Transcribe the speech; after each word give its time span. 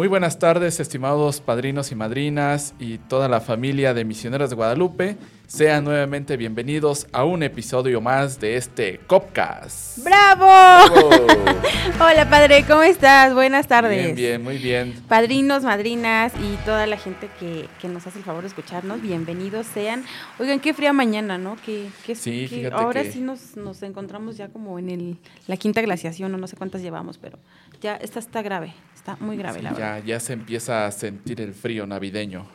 Muy 0.00 0.08
buenas 0.08 0.38
tardes, 0.38 0.80
estimados 0.80 1.42
padrinos 1.42 1.92
y 1.92 1.94
madrinas 1.94 2.72
y 2.78 2.96
toda 2.96 3.28
la 3.28 3.42
familia 3.42 3.92
de 3.92 4.06
Misioneros 4.06 4.48
de 4.48 4.56
Guadalupe. 4.56 5.18
Sean 5.46 5.84
nuevamente 5.84 6.38
bienvenidos 6.38 7.06
a 7.12 7.24
un 7.24 7.42
episodio 7.42 8.00
más 8.00 8.40
de 8.40 8.56
este 8.56 8.98
Copcast. 9.06 9.98
¡Bravo! 10.02 10.46
Hola, 12.00 12.30
padre, 12.30 12.64
¿cómo 12.66 12.82
estás? 12.82 13.34
Buenas 13.34 13.68
tardes. 13.68 14.02
Bien, 14.02 14.14
bien, 14.14 14.42
muy 14.42 14.56
bien. 14.56 14.94
Padrinos, 15.06 15.64
madrinas 15.64 16.32
y 16.40 16.56
toda 16.64 16.86
la 16.86 16.96
gente 16.96 17.28
que, 17.38 17.68
que 17.78 17.88
nos 17.88 18.06
hace 18.06 18.20
el 18.20 18.24
favor 18.24 18.40
de 18.40 18.48
escucharnos, 18.48 19.02
bienvenidos 19.02 19.66
sean. 19.66 20.04
Oigan, 20.38 20.60
qué 20.60 20.72
fría 20.72 20.94
mañana, 20.94 21.36
¿no? 21.36 21.56
Que, 21.66 21.88
que, 22.06 22.14
Sí, 22.14 22.46
que 22.48 22.68
ahora 22.72 23.02
que- 23.02 23.12
sí 23.12 23.20
nos, 23.20 23.54
nos 23.58 23.82
encontramos 23.82 24.38
ya 24.38 24.48
como 24.48 24.78
en 24.78 24.88
el, 24.88 25.18
la 25.46 25.58
quinta 25.58 25.82
glaciación, 25.82 26.34
o 26.34 26.38
no 26.38 26.46
sé 26.46 26.56
cuántas 26.56 26.80
llevamos, 26.80 27.18
pero 27.18 27.38
ya 27.82 27.96
esta 27.96 28.18
está 28.18 28.40
grave, 28.40 28.72
está 29.12 29.24
muy 29.24 29.36
grave, 29.36 29.62
la 29.62 29.72
verdad. 29.72 29.98
Ya, 30.00 30.04
ya 30.04 30.20
se 30.20 30.32
empieza 30.32 30.86
a 30.86 30.90
sentir 30.92 31.40
el 31.40 31.54
frío 31.54 31.86
navideño. 31.86 32.46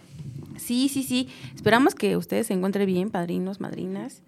Sí, 0.57 0.89
sí, 0.89 1.03
sí. 1.03 1.29
Esperamos 1.55 1.95
que 1.95 2.15
ustedes 2.17 2.47
se 2.47 2.53
encuentren 2.53 2.85
bien, 2.85 3.09
padrinos, 3.11 3.59
madrinas, 3.59 4.21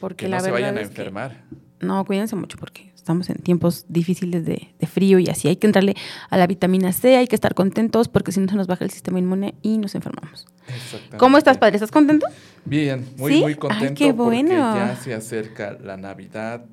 porque 0.00 0.26
Que 0.26 0.28
la 0.30 0.38
no 0.38 0.44
se 0.44 0.50
vayan 0.50 0.78
a 0.78 0.82
enfermar. 0.82 1.44
No, 1.80 2.04
cuídense 2.04 2.36
mucho 2.36 2.56
porque 2.58 2.92
estamos 2.94 3.28
en 3.28 3.36
tiempos 3.38 3.84
difíciles 3.88 4.44
de, 4.46 4.68
de 4.78 4.86
frío 4.86 5.18
y 5.18 5.28
así 5.28 5.48
hay 5.48 5.56
que 5.56 5.66
entrarle 5.66 5.94
a 6.30 6.36
la 6.38 6.46
vitamina 6.46 6.92
C, 6.92 7.16
hay 7.16 7.26
que 7.26 7.34
estar 7.34 7.54
contentos 7.54 8.08
porque 8.08 8.32
si 8.32 8.40
no 8.40 8.48
se 8.48 8.54
nos 8.56 8.66
baja 8.66 8.84
el 8.84 8.90
sistema 8.90 9.18
inmune 9.18 9.54
y 9.62 9.76
nos 9.78 9.94
enfermamos. 9.94 10.46
Exactamente. 10.68 11.16
¿Cómo 11.18 11.36
estás, 11.36 11.58
padre? 11.58 11.76
¿Estás 11.76 11.90
contento? 11.90 12.26
Bien, 12.64 13.06
muy, 13.18 13.34
¿Sí? 13.34 13.40
muy 13.40 13.52
Ay, 13.52 13.58
contento 13.58 13.94
qué 13.96 14.14
porque 14.14 14.42
bueno. 14.42 14.76
ya 14.76 14.96
se 14.96 15.12
acerca 15.12 15.72
la 15.72 15.96
Navidad, 15.98 16.64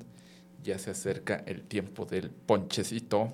ya 0.62 0.78
se 0.78 0.90
acerca 0.92 1.42
el 1.46 1.62
tiempo 1.62 2.06
del 2.06 2.30
ponchecito, 2.30 3.32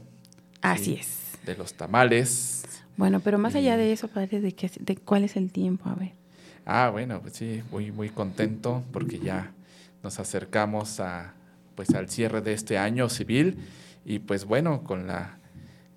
Así 0.61 0.85
Sí. 0.85 0.95
es. 1.01 1.28
De 1.45 1.57
los 1.57 1.75
tamales. 1.75 2.65
Bueno, 2.97 3.21
pero 3.21 3.39
más 3.39 3.55
allá 3.55 3.77
de 3.77 3.93
eso, 3.93 4.09
padre, 4.09 4.41
de, 4.41 4.53
qué, 4.53 4.71
de 4.81 4.97
cuál 4.97 5.25
es 5.25 5.37
el 5.37 5.53
tiempo, 5.53 5.89
a 5.89 5.95
ver. 5.95 6.13
Ah, 6.67 6.91
bueno, 6.91 7.21
pues 7.23 7.35
sí, 7.35 7.63
muy, 7.71 7.93
muy 7.93 8.11
contento 8.11 8.83
porque 8.93 9.19
ya 9.19 9.53
nos 10.03 10.19
acercamos 10.19 11.01
a, 11.01 11.35
pues, 11.75 11.95
al 11.95 12.11
cierre 12.11 12.41
de 12.41 12.53
este 12.53 12.77
año 12.77 13.09
civil 13.09 13.59
y 14.05 14.21
pues 14.21 14.45
bueno, 14.45 14.85
con 14.85 15.07
la, 15.07 15.38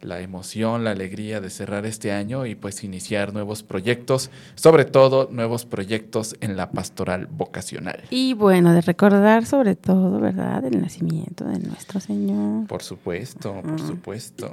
la 0.02 0.20
emoción, 0.22 0.84
la 0.84 0.92
alegría 0.92 1.42
de 1.42 1.50
cerrar 1.50 1.86
este 1.86 2.12
año 2.12 2.46
y 2.46 2.56
pues 2.56 2.84
iniciar 2.84 3.34
nuevos 3.34 3.64
proyectos, 3.64 4.30
sobre 4.56 4.86
todo 4.86 5.30
nuevos 5.32 5.66
proyectos 5.66 6.36
en 6.42 6.58
la 6.58 6.72
pastoral 6.72 7.28
vocacional. 7.28 8.04
Y 8.10 8.34
bueno, 8.34 8.73
de 8.73 8.82
recordar 8.82 9.45
sobre 9.45 9.76
todo, 9.76 10.20
¿verdad? 10.20 10.66
El 10.66 10.82
nacimiento 10.82 11.45
de 11.45 11.60
nuestro 11.60 12.00
Señor. 12.00 12.67
Por 12.67 12.84
supuesto, 12.84 13.61
por 13.61 13.80
supuesto. 13.80 14.52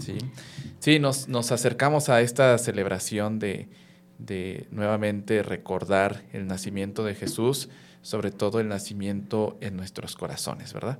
Sí, 0.00 0.18
sí 0.78 0.98
nos, 0.98 1.28
nos 1.28 1.52
acercamos 1.52 2.08
a 2.08 2.20
esta 2.20 2.56
celebración 2.58 3.38
de, 3.38 3.68
de 4.18 4.66
nuevamente 4.70 5.42
recordar 5.42 6.24
el 6.32 6.46
nacimiento 6.46 7.04
de 7.04 7.14
Jesús, 7.14 7.68
sobre 8.02 8.30
todo 8.30 8.60
el 8.60 8.68
nacimiento 8.68 9.58
en 9.60 9.76
nuestros 9.76 10.16
corazones, 10.16 10.72
¿verdad? 10.72 10.98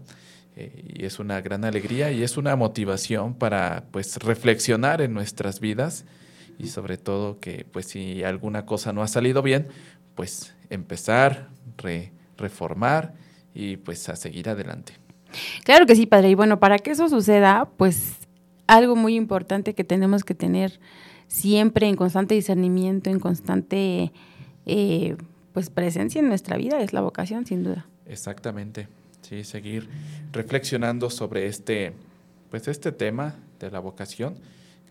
Eh, 0.61 0.85
y 1.01 1.05
es 1.07 1.19
una 1.19 1.41
gran 1.41 1.65
alegría 1.65 2.11
y 2.13 2.23
es 2.23 2.37
una 2.37 2.55
motivación 2.57 3.35
para 3.35 3.85
pues 3.91 4.17
reflexionar 4.19 5.01
en 5.01 5.15
nuestras 5.15 5.61
vidas 5.61 6.05
y 6.59 6.67
sobre 6.69 6.99
todo 6.99 7.39
que 7.41 7.65
pues 7.71 7.87
si 7.87 8.23
alguna 8.23 8.67
cosa 8.67 8.93
no 8.93 9.03
ha 9.03 9.09
salido 9.09 9.43
bien, 9.43 9.69
pues 10.15 10.55
empezar, 10.69 11.49
re- 11.79 12.13
reformar 12.37 13.15
y 13.55 13.77
pues 13.79 14.09
a 14.09 14.17
seguir 14.17 14.49
adelante. 14.49 14.93
Claro 15.65 15.87
que 15.87 15.97
sí, 15.97 16.07
padre. 16.07 16.31
Y 16.31 16.35
bueno, 16.35 16.59
para 16.61 16.79
que 16.79 16.91
eso 16.91 17.09
suceda, 17.09 17.69
pues 17.77 18.15
algo 18.67 18.97
muy 18.97 19.15
importante 19.17 19.75
que 19.75 19.85
tenemos 19.85 20.23
que 20.25 20.35
tener 20.35 20.79
siempre 21.29 21.89
en 21.89 21.97
constante 21.97 22.35
discernimiento, 22.35 23.09
en 23.11 23.21
constante 23.21 24.13
eh, 24.67 25.17
pues 25.53 25.71
presencia 25.71 26.19
en 26.21 26.29
nuestra 26.29 26.57
vida 26.57 26.81
es 26.81 26.93
la 26.93 27.01
vocación, 27.01 27.47
sin 27.47 27.63
duda. 27.65 27.87
Exactamente, 28.07 28.89
sí, 29.31 29.45
seguir 29.45 29.89
reflexionando 30.33 31.09
sobre 31.09 31.47
este, 31.47 31.93
pues 32.51 32.67
este 32.67 32.91
tema 32.91 33.37
de 33.61 33.71
la 33.71 33.79
vocación 33.79 34.35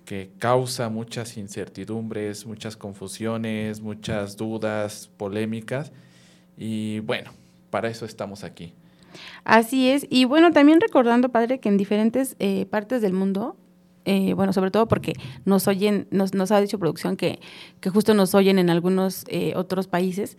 que 0.06 0.32
causa 0.40 0.88
muchas 0.88 1.36
incertidumbres, 1.36 2.46
muchas 2.46 2.78
confusiones, 2.78 3.82
muchas 3.82 4.38
dudas, 4.38 5.10
polémicas 5.18 5.92
y 6.58 7.02
bueno, 7.02 7.32
para 7.70 7.90
eso 7.90 8.06
estamos 8.06 8.46
aquí. 8.46 8.74
Así 9.44 9.90
es. 9.90 10.08
Y 10.10 10.24
bueno, 10.24 10.52
también 10.52 10.80
recordando, 10.80 11.30
padre, 11.30 11.60
que 11.60 11.68
en 11.68 11.78
diferentes 11.78 12.38
eh, 12.40 12.66
partes 12.68 13.02
del 13.02 13.12
mundo, 13.12 13.58
eh, 14.06 14.34
bueno, 14.36 14.54
sobre 14.54 14.72
todo 14.72 14.88
porque 14.88 15.14
nos 15.44 15.68
oyen, 15.68 16.08
nos, 16.12 16.34
nos 16.34 16.52
ha 16.52 16.62
dicho 16.62 16.80
producción 16.80 17.18
que, 17.18 17.40
que 17.82 17.90
justo 17.90 18.14
nos 18.14 18.34
oyen 18.36 18.58
en 18.58 18.70
algunos 18.70 19.26
eh, 19.28 19.52
otros 19.58 19.88
países. 19.88 20.38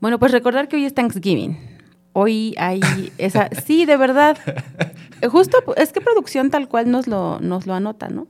Bueno, 0.00 0.20
pues 0.20 0.30
recordar 0.30 0.68
que 0.68 0.76
hoy 0.76 0.84
es 0.84 0.94
Thanksgiving. 0.94 1.73
Hoy 2.14 2.54
hay 2.58 2.80
esa, 3.18 3.50
sí, 3.66 3.86
de 3.86 3.96
verdad. 3.96 4.38
Justo, 5.28 5.58
es 5.76 5.92
que 5.92 6.00
producción 6.00 6.50
tal 6.50 6.68
cual 6.68 6.90
nos 6.90 7.06
lo, 7.06 7.40
nos 7.40 7.66
lo 7.66 7.74
anota, 7.74 8.08
¿no? 8.08 8.28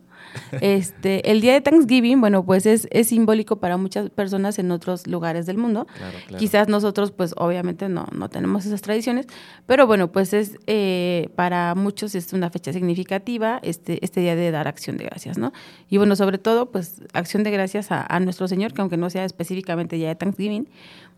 Este, 0.60 1.30
el 1.30 1.40
día 1.40 1.52
de 1.52 1.60
Thanksgiving, 1.60 2.20
bueno, 2.20 2.44
pues 2.44 2.66
es, 2.66 2.88
es 2.90 3.08
simbólico 3.08 3.56
para 3.56 3.76
muchas 3.76 4.10
personas 4.10 4.58
en 4.58 4.70
otros 4.70 5.06
lugares 5.06 5.46
del 5.46 5.58
mundo. 5.58 5.86
Claro, 5.96 6.18
claro. 6.26 6.38
Quizás 6.38 6.68
nosotros, 6.68 7.12
pues 7.12 7.34
obviamente 7.36 7.88
no, 7.88 8.06
no 8.10 8.28
tenemos 8.28 8.66
esas 8.66 8.82
tradiciones, 8.82 9.26
pero 9.66 9.86
bueno, 9.86 10.10
pues 10.10 10.32
es 10.32 10.58
eh, 10.66 11.28
para 11.36 11.74
muchos 11.74 12.14
es 12.14 12.32
una 12.32 12.50
fecha 12.50 12.72
significativa 12.72 13.60
este, 13.62 14.04
este 14.04 14.20
día 14.20 14.34
de 14.34 14.50
dar 14.50 14.66
acción 14.66 14.96
de 14.96 15.04
gracias, 15.04 15.38
¿no? 15.38 15.52
Y 15.88 15.98
bueno, 15.98 16.16
sobre 16.16 16.38
todo, 16.38 16.70
pues 16.70 17.02
acción 17.12 17.42
de 17.42 17.50
gracias 17.50 17.92
a, 17.92 18.04
a 18.04 18.18
nuestro 18.18 18.48
Señor, 18.48 18.72
que 18.72 18.80
aunque 18.80 18.96
no 18.96 19.10
sea 19.10 19.24
específicamente 19.24 19.96
día 19.96 20.08
de 20.08 20.16
Thanksgiving, 20.16 20.68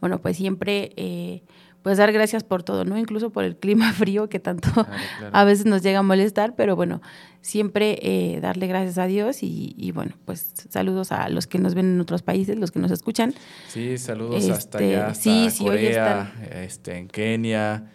bueno, 0.01 0.21
pues 0.21 0.37
siempre, 0.37 0.93
eh, 0.97 1.43
pues 1.83 1.99
dar 1.99 2.13
gracias 2.13 2.43
por 2.45 2.63
todo, 2.63 2.85
¿no? 2.85 2.99
Incluso 2.99 3.31
por 3.31 3.45
el 3.45 3.57
clima 3.57 3.93
frío 3.95 4.29
que 4.29 4.41
tanto 4.41 4.71
Claro, 4.73 4.89
claro. 5.19 5.31
a 5.37 5.45
veces 5.45 5.67
nos 5.67 5.83
llega 5.83 6.01
a 6.01 6.03
molestar, 6.03 6.55
pero 6.57 6.75
bueno, 6.77 7.01
siempre 7.41 7.99
eh, 8.03 8.41
darle 8.41 8.67
gracias 8.67 8.99
a 8.99 9.07
Dios 9.07 9.43
y, 9.43 9.75
y 9.79 9.93
bueno, 9.93 10.13
pues 10.25 10.53
saludos 10.69 11.13
a 11.13 11.29
los 11.29 11.47
que 11.47 11.59
nos 11.59 11.75
ven 11.75 11.87
en 11.95 12.01
otros 12.01 12.23
países, 12.23 12.57
los 12.59 12.71
que 12.73 12.81
nos 12.81 12.91
escuchan. 12.91 13.35
Sí, 13.69 13.99
saludos 13.99 14.49
hasta 14.51 14.79
Este, 14.79 14.97
allá, 14.97 15.07
hasta 15.09 15.23
sí, 15.23 15.49
sí, 15.51 15.65
Corea, 15.65 16.33
este, 16.51 16.97
en 16.99 17.07
Kenia, 17.09 17.91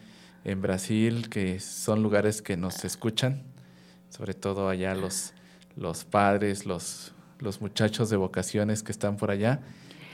en 0.46 0.62
Brasil, 0.62 1.28
que 1.30 1.60
son 1.60 2.02
lugares 2.02 2.42
que 2.42 2.56
nos 2.58 2.86
escuchan, 2.86 3.44
sobre 4.10 4.34
todo 4.34 4.70
allá 4.70 4.96
los, 4.96 5.34
los 5.76 6.06
padres, 6.06 6.66
los, 6.66 7.14
los 7.40 7.60
muchachos 7.62 8.10
de 8.10 8.16
vocaciones 8.18 8.84
que 8.84 8.92
están 8.94 9.18
por 9.18 9.32
allá. 9.32 9.60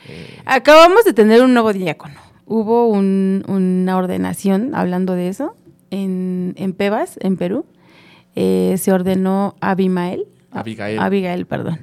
Eh, 0.10 0.42
Acabamos 0.46 1.06
de 1.06 1.14
tener 1.14 1.42
un 1.44 1.54
nuevo 1.54 1.72
diácono. 1.74 2.20
Hubo 2.48 2.88
un- 2.88 3.44
una 3.48 3.98
ordenación, 3.98 4.74
hablando 4.74 5.14
de 5.14 5.28
eso, 5.28 5.56
en, 5.92 6.54
en 6.58 6.74
Pebas, 6.74 7.18
en 7.22 7.38
Perú. 7.38 7.66
Eh, 8.36 8.76
se 8.78 8.92
ordenó 8.92 9.56
Abimael. 9.62 10.26
Abigail. 10.52 11.00
Abigail, 11.00 11.46
perdón. 11.46 11.80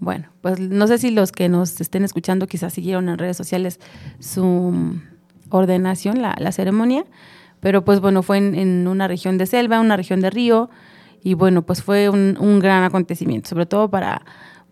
Bueno, 0.00 0.28
pues 0.40 0.58
no 0.58 0.86
sé 0.88 0.98
si 0.98 1.10
los 1.12 1.30
que 1.30 1.48
nos 1.48 1.80
estén 1.80 2.02
escuchando 2.04 2.46
quizás 2.48 2.72
siguieron 2.72 3.08
en 3.08 3.18
redes 3.18 3.36
sociales 3.36 3.78
su 4.18 4.96
ordenación, 5.50 6.20
la, 6.20 6.34
la 6.38 6.50
ceremonia, 6.50 7.04
pero 7.60 7.84
pues 7.84 8.00
bueno, 8.00 8.22
fue 8.24 8.38
en, 8.38 8.54
en 8.56 8.88
una 8.88 9.06
región 9.06 9.38
de 9.38 9.46
selva, 9.46 9.80
una 9.80 9.96
región 9.96 10.20
de 10.20 10.30
río, 10.30 10.70
y 11.22 11.34
bueno, 11.34 11.62
pues 11.62 11.82
fue 11.84 12.08
un, 12.08 12.36
un 12.40 12.58
gran 12.58 12.82
acontecimiento, 12.82 13.48
sobre 13.50 13.66
todo 13.66 13.88
para, 13.90 14.22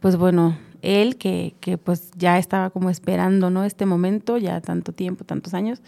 pues 0.01 0.17
bueno, 0.17 0.57
él 0.83 1.17
que, 1.17 1.55
que 1.61 1.79
pues 1.79 2.11
ya 2.17 2.39
estaba 2.39 2.71
como 2.71 2.91
esperando, 2.91 3.51
¿no? 3.51 3.65
Este 3.65 3.87
momento, 3.87 4.37
ya 4.39 4.61
tanto 4.61 4.93
tiempo, 4.93 5.25
tantos 5.25 5.55
años. 5.55 5.81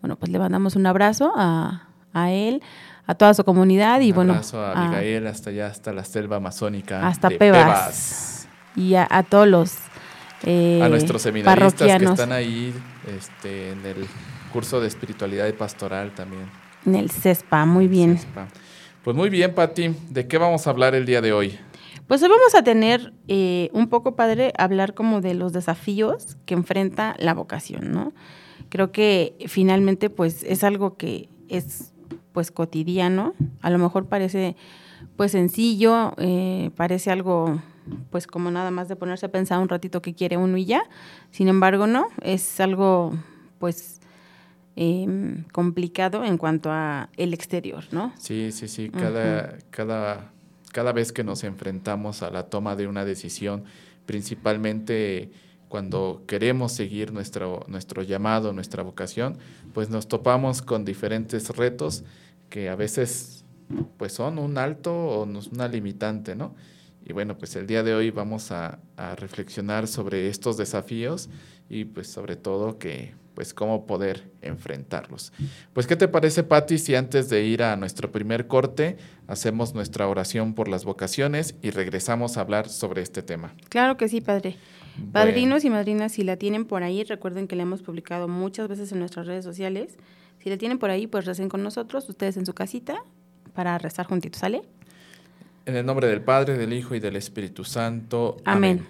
Bueno, 0.00 0.16
pues 0.16 0.30
le 0.32 0.38
mandamos 0.38 0.76
un 0.76 0.86
abrazo 0.86 1.32
a, 1.36 1.88
a 2.12 2.30
él, 2.32 2.62
a 3.06 3.14
toda 3.14 3.34
su 3.34 3.44
comunidad 3.44 4.00
y 4.00 4.10
Un 4.10 4.14
bueno, 4.16 4.32
abrazo 4.34 4.60
a 4.64 4.72
a- 4.72 4.86
Abigail 4.86 5.26
hasta 5.26 5.50
allá, 5.50 5.66
hasta 5.66 5.92
la 5.92 6.04
selva 6.04 6.36
amazónica. 6.36 7.06
hasta 7.06 7.28
de 7.28 7.36
Pebas. 7.36 8.48
y 8.76 8.94
a, 8.94 9.06
a 9.10 9.22
todos 9.22 9.46
los 9.48 9.74
eh, 10.44 10.80
A 10.82 10.88
nuestros 10.88 11.20
seminaristas 11.22 11.98
que 11.98 12.04
están 12.04 12.32
ahí 12.32 12.72
este, 13.06 13.72
en 13.72 13.84
el 13.84 14.06
curso 14.52 14.80
de 14.80 14.88
espiritualidad 14.88 15.46
y 15.48 15.52
pastoral 15.52 16.12
también. 16.12 16.44
en 16.86 16.94
el 16.94 17.10
CESPA, 17.10 17.66
muy 17.66 17.88
bien. 17.88 18.16
CESPA. 18.16 18.48
Pues 19.04 19.16
muy 19.16 19.28
bien, 19.30 19.54
Pati. 19.54 19.94
¿De 20.10 20.26
qué 20.26 20.38
vamos 20.38 20.66
a 20.66 20.70
hablar 20.70 20.94
el 20.94 21.04
día 21.06 21.20
de 21.20 21.32
hoy? 21.32 21.58
Pues 22.10 22.24
hoy 22.24 22.28
vamos 22.28 22.56
a 22.56 22.64
tener 22.64 23.12
eh, 23.28 23.70
un 23.72 23.88
poco, 23.88 24.16
padre, 24.16 24.52
hablar 24.58 24.94
como 24.94 25.20
de 25.20 25.32
los 25.34 25.52
desafíos 25.52 26.36
que 26.44 26.54
enfrenta 26.54 27.14
la 27.20 27.34
vocación, 27.34 27.92
¿no? 27.92 28.12
Creo 28.68 28.90
que 28.90 29.36
finalmente, 29.46 30.10
pues, 30.10 30.42
es 30.42 30.64
algo 30.64 30.96
que 30.96 31.28
es, 31.48 31.92
pues, 32.32 32.50
cotidiano. 32.50 33.34
A 33.62 33.70
lo 33.70 33.78
mejor 33.78 34.06
parece, 34.06 34.56
pues, 35.16 35.30
sencillo, 35.30 36.14
eh, 36.16 36.72
parece 36.74 37.12
algo, 37.12 37.62
pues, 38.10 38.26
como 38.26 38.50
nada 38.50 38.72
más 38.72 38.88
de 38.88 38.96
ponerse 38.96 39.26
a 39.26 39.30
pensar 39.30 39.60
un 39.60 39.68
ratito 39.68 40.02
que 40.02 40.12
quiere 40.12 40.36
uno 40.36 40.56
y 40.56 40.64
ya. 40.64 40.82
Sin 41.30 41.46
embargo, 41.46 41.86
no, 41.86 42.08
es 42.22 42.58
algo, 42.58 43.12
pues, 43.60 44.00
em, 44.74 45.44
complicado 45.52 46.24
en 46.24 46.38
cuanto 46.38 46.72
a 46.72 47.08
el 47.16 47.32
exterior, 47.34 47.84
¿no? 47.92 48.12
Sí, 48.18 48.50
sí, 48.50 48.66
sí. 48.66 48.90
Cada, 48.90 49.58
cada, 49.70 50.32
cada 50.72 50.92
vez 50.92 51.12
que 51.12 51.24
nos 51.24 51.44
enfrentamos 51.44 52.22
a 52.22 52.30
la 52.30 52.44
toma 52.44 52.76
de 52.76 52.86
una 52.86 53.04
decisión, 53.04 53.64
principalmente 54.06 55.30
cuando 55.68 56.24
queremos 56.26 56.72
seguir 56.72 57.12
nuestro, 57.12 57.64
nuestro 57.68 58.02
llamado, 58.02 58.52
nuestra 58.52 58.82
vocación, 58.82 59.38
pues 59.72 59.88
nos 59.88 60.08
topamos 60.08 60.62
con 60.62 60.84
diferentes 60.84 61.48
retos 61.50 62.04
que 62.48 62.68
a 62.68 62.74
veces 62.74 63.44
pues 63.96 64.12
son 64.12 64.38
un 64.38 64.58
alto 64.58 64.92
o 64.92 65.22
una 65.22 65.68
limitante, 65.68 66.34
¿no? 66.34 66.56
Y 67.04 67.12
bueno, 67.12 67.38
pues 67.38 67.54
el 67.56 67.66
día 67.66 67.82
de 67.82 67.94
hoy 67.94 68.10
vamos 68.10 68.50
a, 68.50 68.80
a 68.96 69.14
reflexionar 69.14 69.86
sobre 69.86 70.28
estos 70.28 70.56
desafíos 70.56 71.28
y 71.68 71.84
pues 71.84 72.08
sobre 72.08 72.36
todo 72.36 72.78
que 72.78 73.14
pues 73.40 73.54
cómo 73.54 73.86
poder 73.86 74.30
enfrentarlos. 74.42 75.32
Pues 75.72 75.86
¿qué 75.86 75.96
te 75.96 76.08
parece, 76.08 76.42
Patti, 76.42 76.76
si 76.76 76.94
antes 76.94 77.30
de 77.30 77.42
ir 77.42 77.62
a 77.62 77.74
nuestro 77.74 78.12
primer 78.12 78.48
corte 78.48 78.98
hacemos 79.28 79.74
nuestra 79.74 80.06
oración 80.08 80.52
por 80.52 80.68
las 80.68 80.84
vocaciones 80.84 81.54
y 81.62 81.70
regresamos 81.70 82.36
a 82.36 82.42
hablar 82.42 82.68
sobre 82.68 83.00
este 83.00 83.22
tema? 83.22 83.54
Claro 83.70 83.96
que 83.96 84.10
sí, 84.10 84.20
padre. 84.20 84.56
Bueno. 84.96 85.12
Padrinos 85.12 85.64
y 85.64 85.70
madrinas, 85.70 86.12
si 86.12 86.22
la 86.22 86.36
tienen 86.36 86.66
por 86.66 86.82
ahí, 86.82 87.02
recuerden 87.02 87.48
que 87.48 87.56
la 87.56 87.62
hemos 87.62 87.80
publicado 87.80 88.28
muchas 88.28 88.68
veces 88.68 88.92
en 88.92 88.98
nuestras 88.98 89.26
redes 89.26 89.42
sociales. 89.42 89.96
Si 90.40 90.50
la 90.50 90.58
tienen 90.58 90.78
por 90.78 90.90
ahí, 90.90 91.06
pues 91.06 91.24
recen 91.24 91.48
con 91.48 91.62
nosotros, 91.62 92.06
ustedes 92.10 92.36
en 92.36 92.44
su 92.44 92.52
casita, 92.52 93.02
para 93.54 93.78
rezar 93.78 94.04
juntitos, 94.04 94.40
¿sale? 94.40 94.60
En 95.64 95.76
el 95.76 95.86
nombre 95.86 96.08
del 96.08 96.20
Padre, 96.20 96.58
del 96.58 96.74
Hijo 96.74 96.94
y 96.94 97.00
del 97.00 97.16
Espíritu 97.16 97.64
Santo. 97.64 98.36
Amén. 98.44 98.86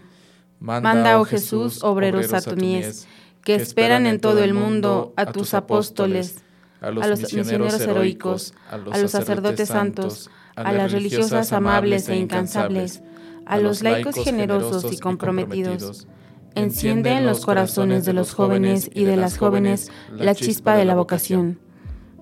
Manda, 0.58 1.20
oh 1.20 1.25
Jesús, 1.25 1.85
obreros 1.85 2.32
a 2.32 2.43
tu 2.43 2.56
mies, 2.56 3.06
que 3.44 3.54
esperan 3.54 4.06
en 4.06 4.20
todo 4.20 4.42
el 4.42 4.54
mundo 4.54 5.12
a 5.16 5.26
tus 5.26 5.54
apóstoles, 5.54 6.42
a 6.81 6.90
los, 6.90 7.20
misioneros 7.20 7.81
heroicos, 7.81 8.54
a 8.70 8.98
los 8.98 9.10
sacerdotes 9.10 9.69
santos, 9.69 10.31
a 10.56 10.72
las 10.72 10.92
religiosas 10.92 11.52
amables 11.52 12.08
e 12.08 12.16
incansables, 12.16 13.02
a 13.46 13.58
los 13.58 13.82
laicos 13.82 14.16
generosos 14.16 14.92
y 14.92 14.98
comprometidos. 14.98 16.06
Enciende 16.54 17.12
en 17.12 17.26
los 17.26 17.44
corazones 17.44 18.04
de 18.04 18.12
los 18.12 18.32
jóvenes 18.32 18.90
y 18.92 19.04
de 19.04 19.16
las 19.16 19.38
jóvenes 19.38 19.90
la 20.12 20.34
chispa 20.34 20.76
de 20.76 20.84
la 20.84 20.94
vocación. 20.94 21.60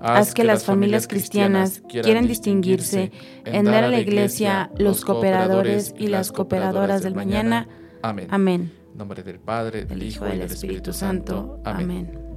Haz 0.01 0.33
que 0.33 0.45
las 0.45 0.65
familias 0.65 1.09
cristianas 1.09 1.83
quieran 1.89 2.29
distinguirse 2.29 3.11
en 3.45 3.65
dar 3.65 3.85
a 3.85 3.89
la 3.89 3.99
Iglesia 3.99 4.71
los 4.79 5.05
cooperadores 5.05 5.95
y 5.99 6.07
las 6.07 6.31
cooperadoras 6.31 7.03
del 7.03 7.15
mañana. 7.15 7.67
Amén. 8.03 8.29
Amén. 8.31 8.78
Nombre 8.99 9.23
del 9.23 9.39
Padre, 9.39 9.85
del 9.85 10.03
Hijo 10.03 10.27
y 10.27 10.33
del 10.33 10.43
Espíritu 10.43 10.93
Santo. 10.93 11.61
Amén. 11.65 11.85
Amén. 11.85 12.28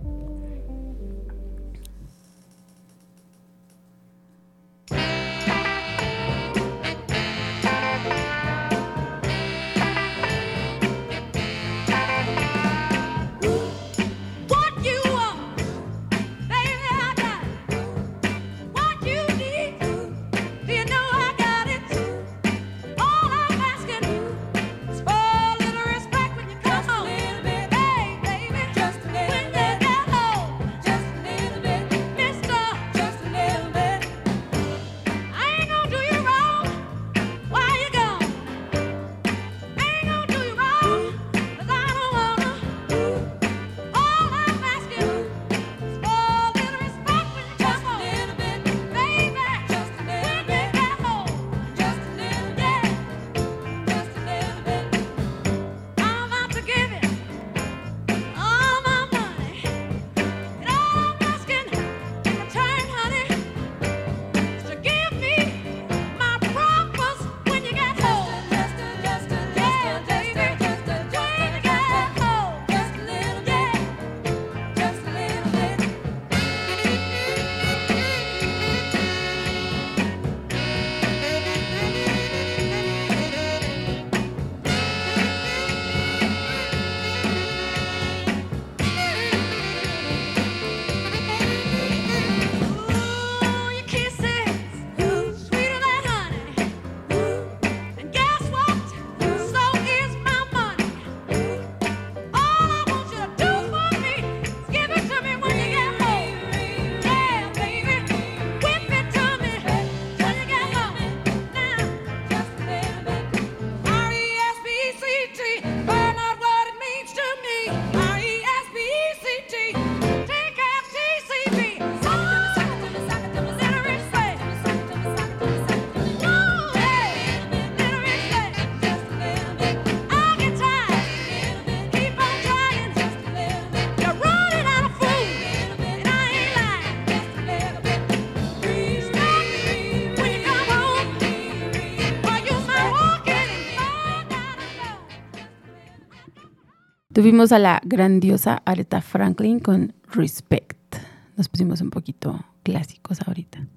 Tuvimos 147.22 147.52
a 147.52 147.60
la 147.60 147.80
grandiosa 147.86 148.64
Aretha 148.66 149.00
Franklin 149.00 149.60
con 149.60 149.94
Respect. 150.12 150.96
Nos 151.38 151.50
pusimos 151.50 151.80
un 151.80 151.92
poquito 151.92 152.44
clásicos 152.64 153.22
ahorita. 153.22 153.68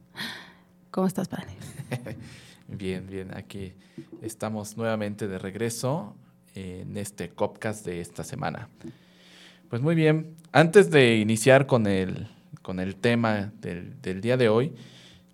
¿Cómo 0.90 1.06
estás, 1.06 1.28
padre? 1.28 1.48
Bien, 2.68 3.06
bien. 3.06 3.36
Aquí 3.36 3.74
estamos 4.22 4.78
nuevamente 4.78 5.28
de 5.28 5.38
regreso 5.38 6.16
en 6.54 6.96
este 6.96 7.28
Copcast 7.28 7.84
de 7.84 8.00
esta 8.00 8.24
semana. 8.24 8.70
Pues 9.68 9.82
muy 9.82 9.94
bien. 9.94 10.36
Antes 10.50 10.90
de 10.90 11.18
iniciar 11.18 11.66
con 11.66 11.86
el, 11.86 12.28
con 12.62 12.80
el 12.80 12.96
tema 12.96 13.52
del, 13.60 14.00
del 14.00 14.22
día 14.22 14.38
de 14.38 14.48
hoy, 14.48 14.72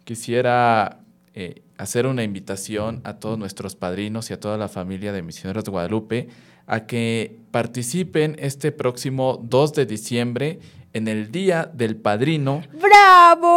quisiera 0.02 0.98
eh, 1.32 1.62
hacer 1.78 2.08
una 2.08 2.24
invitación 2.24 3.02
a 3.04 3.20
todos 3.20 3.38
nuestros 3.38 3.76
padrinos 3.76 4.30
y 4.30 4.32
a 4.32 4.40
toda 4.40 4.58
la 4.58 4.66
familia 4.66 5.12
de 5.12 5.22
Misioneros 5.22 5.62
de 5.62 5.70
Guadalupe 5.70 6.28
a 6.72 6.86
que 6.86 7.36
participen 7.50 8.36
este 8.38 8.70
próximo 8.70 9.40
2 9.42 9.72
de 9.74 9.86
diciembre 9.86 10.60
en 10.92 11.08
el 11.08 11.32
Día 11.32 11.68
del 11.74 11.96
Padrino. 11.96 12.62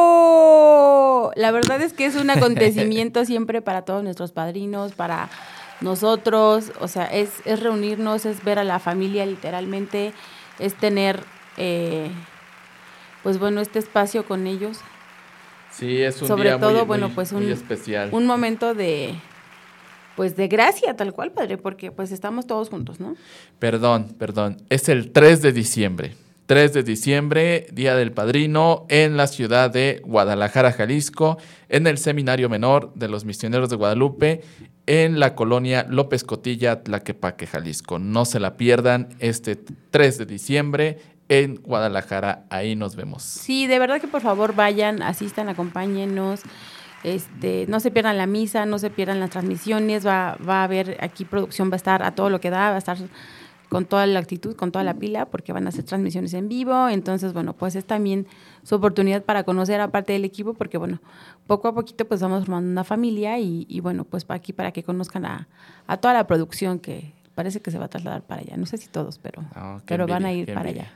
¡Bravo! 0.03 1.31
La 1.35 1.51
verdad 1.51 1.79
es 1.81 1.93
que 1.93 2.05
es 2.05 2.15
un 2.15 2.29
acontecimiento 2.29 3.23
siempre 3.25 3.61
para 3.61 3.83
todos 3.83 4.03
nuestros 4.03 4.31
padrinos, 4.31 4.93
para 4.93 5.29
nosotros, 5.81 6.71
o 6.79 6.87
sea, 6.87 7.05
es, 7.05 7.29
es 7.45 7.59
reunirnos, 7.59 8.25
es 8.25 8.43
ver 8.43 8.57
a 8.59 8.63
la 8.63 8.79
familia 8.79 9.25
literalmente, 9.27 10.13
es 10.59 10.73
tener, 10.75 11.19
eh, 11.57 12.09
pues 13.21 13.37
bueno, 13.37 13.61
este 13.61 13.77
espacio 13.79 14.25
con 14.25 14.47
ellos. 14.47 14.79
Sí, 15.71 16.01
es 16.01 16.21
un 16.21 16.27
Sobre 16.27 16.49
día 16.49 16.59
todo, 16.59 16.79
muy, 16.79 16.85
bueno, 16.85 17.07
muy- 17.07 17.15
pues 17.15 17.31
muy 17.33 17.45
un- 17.45 17.51
especial. 17.51 18.09
Un 18.11 18.25
momento 18.25 18.73
de, 18.73 19.15
pues 20.15 20.35
de 20.35 20.47
gracia, 20.47 20.95
tal 20.95 21.13
cual, 21.13 21.31
padre, 21.31 21.57
porque 21.57 21.91
pues 21.91 22.11
estamos 22.11 22.47
todos 22.47 22.69
juntos, 22.69 22.99
¿no? 22.99 23.15
Perdón, 23.59 24.15
perdón. 24.17 24.57
Es 24.69 24.89
el 24.89 25.11
3 25.11 25.41
de 25.41 25.53
diciembre. 25.53 26.15
3 26.45 26.73
de 26.73 26.83
diciembre, 26.83 27.67
Día 27.71 27.95
del 27.95 28.11
Padrino, 28.11 28.85
en 28.89 29.15
la 29.15 29.27
ciudad 29.27 29.71
de 29.71 30.01
Guadalajara, 30.03 30.73
Jalisco, 30.73 31.37
en 31.69 31.87
el 31.87 31.97
Seminario 31.97 32.49
Menor 32.49 32.93
de 32.95 33.07
los 33.07 33.23
Misioneros 33.23 33.69
de 33.69 33.77
Guadalupe, 33.77 34.41
en 34.85 35.19
la 35.21 35.35
colonia 35.35 35.85
López 35.89 36.25
Cotilla, 36.25 36.83
Tlaquepaque, 36.83 37.47
Jalisco. 37.47 37.97
No 37.97 38.25
se 38.25 38.41
la 38.41 38.57
pierdan 38.57 39.09
este 39.19 39.55
3 39.55 40.17
de 40.17 40.25
diciembre 40.25 40.97
en 41.29 41.55
Guadalajara. 41.55 42.45
Ahí 42.49 42.75
nos 42.75 42.97
vemos. 42.97 43.23
Sí, 43.23 43.67
de 43.67 43.79
verdad 43.79 44.01
que 44.01 44.07
por 44.07 44.21
favor 44.21 44.53
vayan, 44.53 45.01
asistan, 45.01 45.47
acompáñennos. 45.47 46.41
Este, 47.03 47.65
no 47.67 47.79
se 47.79 47.91
pierdan 47.91 48.17
la 48.17 48.27
misa, 48.27 48.65
no 48.65 48.79
se 48.79 48.89
pierdan 48.89 49.19
las 49.19 49.29
transmisiones, 49.29 50.05
va, 50.05 50.37
va 50.47 50.61
a 50.61 50.63
haber 50.63 50.97
aquí 51.01 51.25
producción, 51.25 51.69
va 51.69 51.73
a 51.73 51.77
estar 51.77 52.03
a 52.03 52.15
todo 52.15 52.29
lo 52.29 52.39
que 52.39 52.49
da, 52.49 52.69
va 52.69 52.75
a 52.75 52.77
estar 52.77 52.97
con 53.69 53.85
toda 53.85 54.05
la 54.05 54.19
actitud, 54.19 54.55
con 54.55 54.71
toda 54.71 54.85
la 54.85 54.93
pila, 54.93 55.25
porque 55.25 55.51
van 55.51 55.65
a 55.65 55.69
hacer 55.69 55.83
transmisiones 55.83 56.33
en 56.35 56.47
vivo. 56.47 56.89
Entonces, 56.89 57.33
bueno, 57.33 57.53
pues 57.53 57.75
es 57.75 57.85
también 57.85 58.27
su 58.61 58.75
oportunidad 58.75 59.23
para 59.23 59.43
conocer 59.43 59.81
a 59.81 59.87
parte 59.89 60.13
del 60.13 60.25
equipo, 60.25 60.53
porque 60.53 60.77
bueno, 60.77 61.01
poco 61.47 61.67
a 61.67 61.73
poquito 61.73 62.05
pues 62.05 62.21
vamos 62.21 62.45
formando 62.45 62.69
una 62.69 62.83
familia 62.83 63.39
y, 63.39 63.65
y, 63.67 63.79
bueno, 63.79 64.03
pues 64.05 64.25
para 64.25 64.37
aquí 64.37 64.53
para 64.53 64.71
que 64.71 64.83
conozcan 64.83 65.25
a, 65.25 65.47
a 65.87 65.97
toda 65.97 66.13
la 66.13 66.27
producción 66.27 66.77
que 66.79 67.13
parece 67.33 67.61
que 67.61 67.71
se 67.71 67.79
va 67.79 67.85
a 67.85 67.89
trasladar 67.89 68.21
para 68.21 68.41
allá. 68.41 68.57
No 68.57 68.67
sé 68.67 68.77
si 68.77 68.87
todos, 68.87 69.17
pero, 69.17 69.41
Oh, 69.55 69.77
qué 69.79 69.83
pero 69.87 70.05
van 70.05 70.25
a 70.25 70.31
ir 70.31 70.53
para 70.53 70.69
allá. 70.69 70.91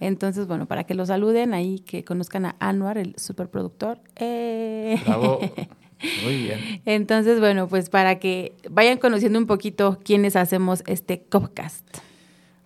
Entonces, 0.00 0.46
bueno, 0.46 0.66
para 0.66 0.84
que 0.84 0.94
lo 0.94 1.06
saluden 1.06 1.54
ahí, 1.54 1.78
que 1.80 2.04
conozcan 2.04 2.46
a 2.46 2.56
Anwar, 2.60 2.98
el 2.98 3.14
superproductor. 3.16 3.98
Eh. 4.16 5.00
Bravo. 5.06 5.40
Muy 6.24 6.36
bien. 6.42 6.82
Entonces, 6.84 7.40
bueno, 7.40 7.68
pues 7.68 7.88
para 7.88 8.18
que 8.18 8.52
vayan 8.70 8.98
conociendo 8.98 9.38
un 9.38 9.46
poquito 9.46 9.98
quiénes 10.04 10.36
hacemos 10.36 10.82
este 10.86 11.22
Copcast. 11.22 11.86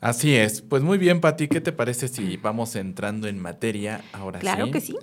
Así 0.00 0.34
es. 0.34 0.62
Pues 0.62 0.82
muy 0.82 0.98
bien, 0.98 1.20
Pati. 1.20 1.46
¿Qué 1.46 1.60
te 1.60 1.72
parece 1.72 2.08
si 2.08 2.38
vamos 2.38 2.74
entrando 2.74 3.28
en 3.28 3.38
materia 3.38 4.00
ahora 4.12 4.40
Claro 4.40 4.66
sí? 4.66 4.72
que 4.72 4.80
sí. 4.80 4.96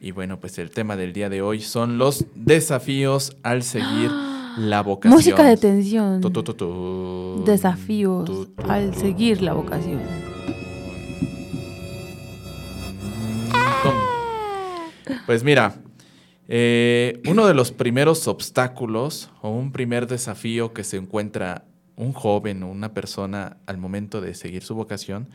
Y 0.00 0.10
bueno, 0.10 0.40
pues 0.40 0.58
el 0.58 0.70
tema 0.70 0.96
del 0.96 1.12
día 1.12 1.28
de 1.30 1.42
hoy 1.42 1.60
son 1.60 1.96
los 1.96 2.26
desafíos 2.34 3.36
al 3.44 3.62
seguir 3.62 4.10
la 4.58 4.82
vocación. 4.82 5.14
Música 5.14 5.44
de 5.44 5.56
tensión. 5.56 6.20
Tu, 6.20 6.30
tu, 6.30 6.42
tu, 6.42 6.54
tu. 6.54 7.42
Desafíos 7.46 8.48
al 8.68 8.94
seguir 8.96 9.40
la 9.42 9.52
vocación. 9.54 10.00
Pues 15.26 15.44
mira, 15.44 15.76
eh, 16.48 17.20
uno 17.28 17.46
de 17.46 17.54
los 17.54 17.72
primeros 17.72 18.28
obstáculos 18.28 19.30
o 19.40 19.50
un 19.50 19.72
primer 19.72 20.06
desafío 20.06 20.72
que 20.72 20.84
se 20.84 20.96
encuentra 20.96 21.64
un 21.96 22.12
joven 22.12 22.62
o 22.62 22.70
una 22.70 22.94
persona 22.94 23.58
al 23.66 23.78
momento 23.78 24.20
de 24.20 24.34
seguir 24.34 24.62
su 24.62 24.74
vocación, 24.74 25.28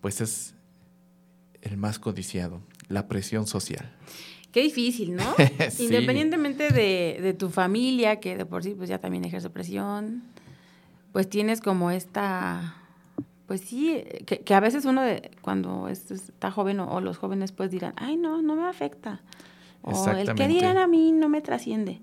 pues 0.00 0.20
es 0.20 0.54
el 1.62 1.76
más 1.76 1.98
codiciado, 1.98 2.60
la 2.88 3.08
presión 3.08 3.46
social. 3.46 3.90
Qué 4.52 4.62
difícil, 4.62 5.14
¿no? 5.14 5.34
Sí. 5.70 5.84
Independientemente 5.84 6.70
de, 6.70 7.18
de 7.22 7.34
tu 7.34 7.50
familia, 7.50 8.20
que 8.20 8.36
de 8.36 8.46
por 8.46 8.62
sí 8.62 8.74
pues 8.76 8.88
ya 8.88 8.98
también 8.98 9.24
ejerce 9.24 9.50
presión, 9.50 10.24
pues 11.12 11.28
tienes 11.28 11.60
como 11.60 11.90
esta, 11.90 12.76
pues 13.50 13.62
sí, 13.62 14.00
que, 14.26 14.42
que 14.42 14.54
a 14.54 14.60
veces 14.60 14.84
uno 14.84 15.02
de, 15.02 15.28
cuando 15.42 15.88
es- 15.88 16.08
está 16.12 16.52
joven 16.52 16.78
o, 16.78 16.88
o 16.88 17.00
los 17.00 17.18
jóvenes 17.18 17.50
pues 17.50 17.72
dirán, 17.72 17.94
ay 17.96 18.16
no, 18.16 18.42
no 18.42 18.54
me 18.54 18.68
afecta. 18.68 19.22
O 19.82 20.08
el 20.10 20.36
que 20.36 20.46
dirán 20.46 20.78
a 20.78 20.86
mí 20.86 21.10
no 21.10 21.28
me 21.28 21.40
trasciende. 21.40 22.00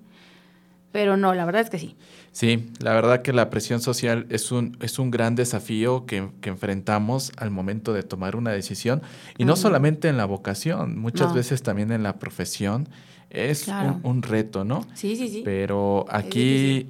Pero 0.91 1.15
no, 1.15 1.33
la 1.33 1.45
verdad 1.45 1.61
es 1.61 1.69
que 1.69 1.79
sí. 1.79 1.95
Sí, 2.33 2.69
la 2.81 2.91
verdad 2.93 3.21
que 3.21 3.31
la 3.31 3.49
presión 3.49 3.79
social 3.79 4.25
es 4.29 4.51
un, 4.51 4.75
es 4.81 4.99
un 4.99 5.09
gran 5.09 5.35
desafío 5.35 6.05
que, 6.05 6.27
que 6.41 6.49
enfrentamos 6.49 7.31
al 7.37 7.49
momento 7.49 7.93
de 7.93 8.03
tomar 8.03 8.35
una 8.35 8.51
decisión. 8.51 9.01
Y 9.37 9.45
no 9.45 9.53
Ujú. 9.53 9.61
solamente 9.61 10.09
en 10.09 10.17
la 10.17 10.25
vocación, 10.25 10.99
muchas 10.99 11.29
No. 11.29 11.35
veces 11.35 11.63
también 11.63 11.93
en 11.93 12.03
la 12.03 12.19
profesión. 12.19 12.89
Es 13.29 13.63
Claro. 13.63 14.01
un, 14.03 14.17
un 14.17 14.21
reto, 14.21 14.65
¿no? 14.65 14.81
Sí, 14.95 15.15
sí, 15.15 15.29
sí. 15.29 15.41
Pero 15.45 16.03
aquí, 16.09 16.89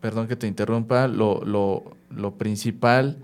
perdón 0.00 0.28
que 0.28 0.36
te 0.36 0.46
interrumpa, 0.46 1.08
lo, 1.08 1.44
lo, 1.44 1.84
lo 2.08 2.30
principal 2.38 3.18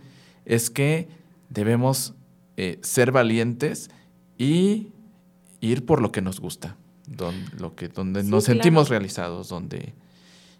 es 0.45 0.71
que 0.71 1.09
debemos 1.51 2.15
eh, 2.57 2.79
ser 2.83 3.13
valientes 3.13 3.91
y 4.39 4.89
ir 5.61 5.85
por 5.87 6.01
lo 6.01 6.11
que 6.13 6.23
nos 6.23 6.41
gusta, 6.41 6.77
don- 7.07 7.45
lo 7.59 7.75
que, 7.75 7.89
donde 7.89 8.23
Sí, 8.23 8.31
nos 8.31 8.45
claro. 8.45 8.59
sentimos 8.61 8.89
realizados, 8.89 9.49
donde... 9.49 9.95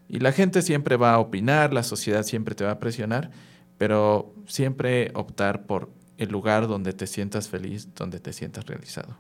Y 0.09 0.19
la 0.21 0.33
gente 0.33 0.61
siempre 0.63 0.97
va 0.97 1.15
a 1.15 1.19
opinar, 1.19 1.73
la 1.73 1.83
sociedad 1.83 2.23
siempre 2.25 2.55
te 2.55 2.65
va 2.65 2.73
a 2.73 2.79
presionar, 2.79 3.31
pero 3.79 4.35
siempre 4.47 5.11
optar 5.15 5.65
por 5.67 5.91
el 6.19 6.29
lugar 6.31 6.69
donde 6.69 6.93
te 6.93 7.07
sientas 7.07 7.49
feliz, 7.49 7.89
donde 7.95 8.21
te 8.21 8.33
sientas 8.33 8.67
realizado. 8.67 9.17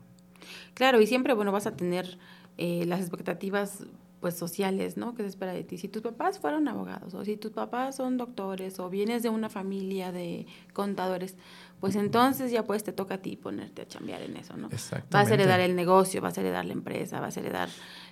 Claro, 0.74 1.00
y 1.00 1.06
siempre, 1.06 1.32
bueno, 1.34 1.50
vas 1.50 1.66
a 1.66 1.76
tener 1.76 2.18
eh, 2.58 2.84
las 2.86 3.00
expectativas 3.00 3.84
pues 4.22 4.36
sociales, 4.36 4.96
¿no? 4.96 5.14
Que 5.16 5.22
se 5.24 5.28
espera 5.30 5.52
de 5.52 5.64
ti. 5.64 5.76
Si 5.76 5.88
tus 5.88 6.00
papás 6.00 6.38
fueron 6.38 6.68
abogados, 6.68 7.12
o 7.12 7.24
si 7.24 7.36
tus 7.36 7.50
papás 7.50 7.96
son 7.96 8.16
doctores, 8.16 8.78
o 8.78 8.88
vienes 8.88 9.24
de 9.24 9.28
una 9.28 9.48
familia 9.50 10.12
de 10.12 10.46
contadores, 10.72 11.34
pues 11.80 11.96
entonces 11.96 12.52
ya 12.52 12.62
pues 12.64 12.84
te 12.84 12.92
toca 12.92 13.16
a 13.16 13.18
ti 13.18 13.34
ponerte 13.36 13.82
a 13.82 13.86
chambear 13.88 14.22
en 14.22 14.36
eso, 14.36 14.56
¿no? 14.56 14.68
Vas 14.68 14.72
a 14.72 14.76
Exactamente. 14.76 15.34
heredar 15.34 15.58
el 15.60 15.74
negocio, 15.74 16.20
vas 16.22 16.38
a 16.38 16.40
heredar 16.40 16.64
la 16.64 16.72
empresa, 16.72 17.18
vas 17.20 17.36
a 17.36 17.40
heredar 17.40 17.68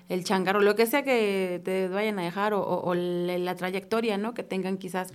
el 0.08 0.24
changarro, 0.24 0.60
lo 0.60 0.74
que 0.74 0.86
sea 0.86 1.04
que 1.04 1.60
te 1.64 1.86
vayan 1.86 2.18
a 2.18 2.22
dejar, 2.24 2.54
o, 2.54 2.60
o- 2.60 2.82
o 2.90 2.94
la, 2.96 3.38
la 3.38 3.54
trayectoria, 3.54 4.18
¿no? 4.18 4.34
Que 4.34 4.42
tengan 4.42 4.76
quizás 4.78 5.12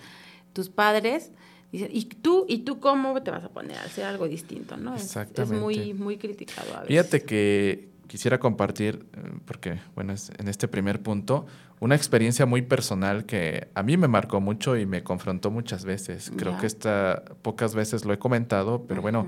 tus 0.53 0.69
padres. 0.69 1.33
¿y 1.73 2.05
tú, 2.05 2.45
y 2.47 2.59
tú 2.59 2.79
cómo 2.79 3.21
te 3.21 3.31
vas 3.31 3.43
a 3.43 3.49
poner 3.49 3.77
a 3.79 3.83
hacer 3.83 4.05
algo 4.05 4.29
distinto, 4.29 4.77
no? 4.77 4.95
Es- 4.95 5.01
Es, 5.01 5.07
Exactamente. 5.17 5.59
muy, 5.59 5.93
muy 5.93 6.17
criticado 6.17 6.69
a 6.73 6.81
veces. 6.83 6.87
Fíjate 6.87 7.21
que 7.23 7.89
quisiera 8.07 8.39
compartir, 8.39 9.05
eh, 9.13 9.33
porque 9.45 9.79
bueno, 9.95 10.13
es 10.13 10.31
en 10.37 10.47
este 10.47 10.67
primer 10.67 11.01
punto, 11.01 11.45
una 11.79 11.95
experiencia 11.95 12.45
muy 12.45 12.61
personal 12.61 13.25
que 13.25 13.67
a 13.75 13.83
mí 13.83 13.97
me 13.97 14.07
marcó 14.07 14.39
mucho 14.41 14.77
y 14.77 14.85
me 14.85 15.03
confrontó 15.03 15.51
muchas 15.51 15.83
veces. 15.85 16.31
Creo 16.37 16.57
que 16.57 16.65
esta 16.67 17.23
pocas 17.41 17.75
veces 17.75 18.05
lo 18.05 18.13
he 18.13 18.17
comentado, 18.19 18.85
pero 18.87 19.01
bueno, 19.01 19.27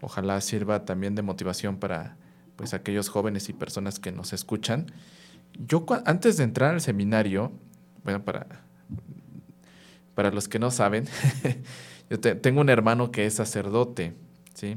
ojalá 0.00 0.40
sirva 0.40 0.84
también 0.84 1.14
de 1.14 1.22
motivación 1.22 1.76
para 1.78 2.16
pues 2.56 2.74
aquellos 2.74 3.08
jóvenes 3.08 3.48
y 3.48 3.52
personas 3.52 3.98
que 3.98 4.12
nos 4.12 4.32
escuchan. 4.32 4.86
Yo 5.58 5.84
antes 6.04 6.36
de 6.36 6.44
entrar 6.44 6.74
al 6.74 6.80
seminario, 6.80 7.52
bueno, 8.04 8.24
para 8.24 8.46
para 10.14 10.30
los 10.32 10.48
que 10.48 10.58
no 10.58 10.70
saben, 10.70 11.04
yo 12.10 12.18
te- 12.18 12.34
tengo 12.34 12.60
un 12.60 12.68
hermano 12.68 13.10
que 13.12 13.26
es 13.26 13.34
sacerdote, 13.34 14.14
¿sí? 14.54 14.76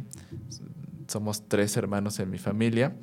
Somos 1.08 1.48
tres 1.48 1.75
hermanos 1.77 2.20
en 2.20 2.29
mi 2.29 2.38
familia 2.38 2.96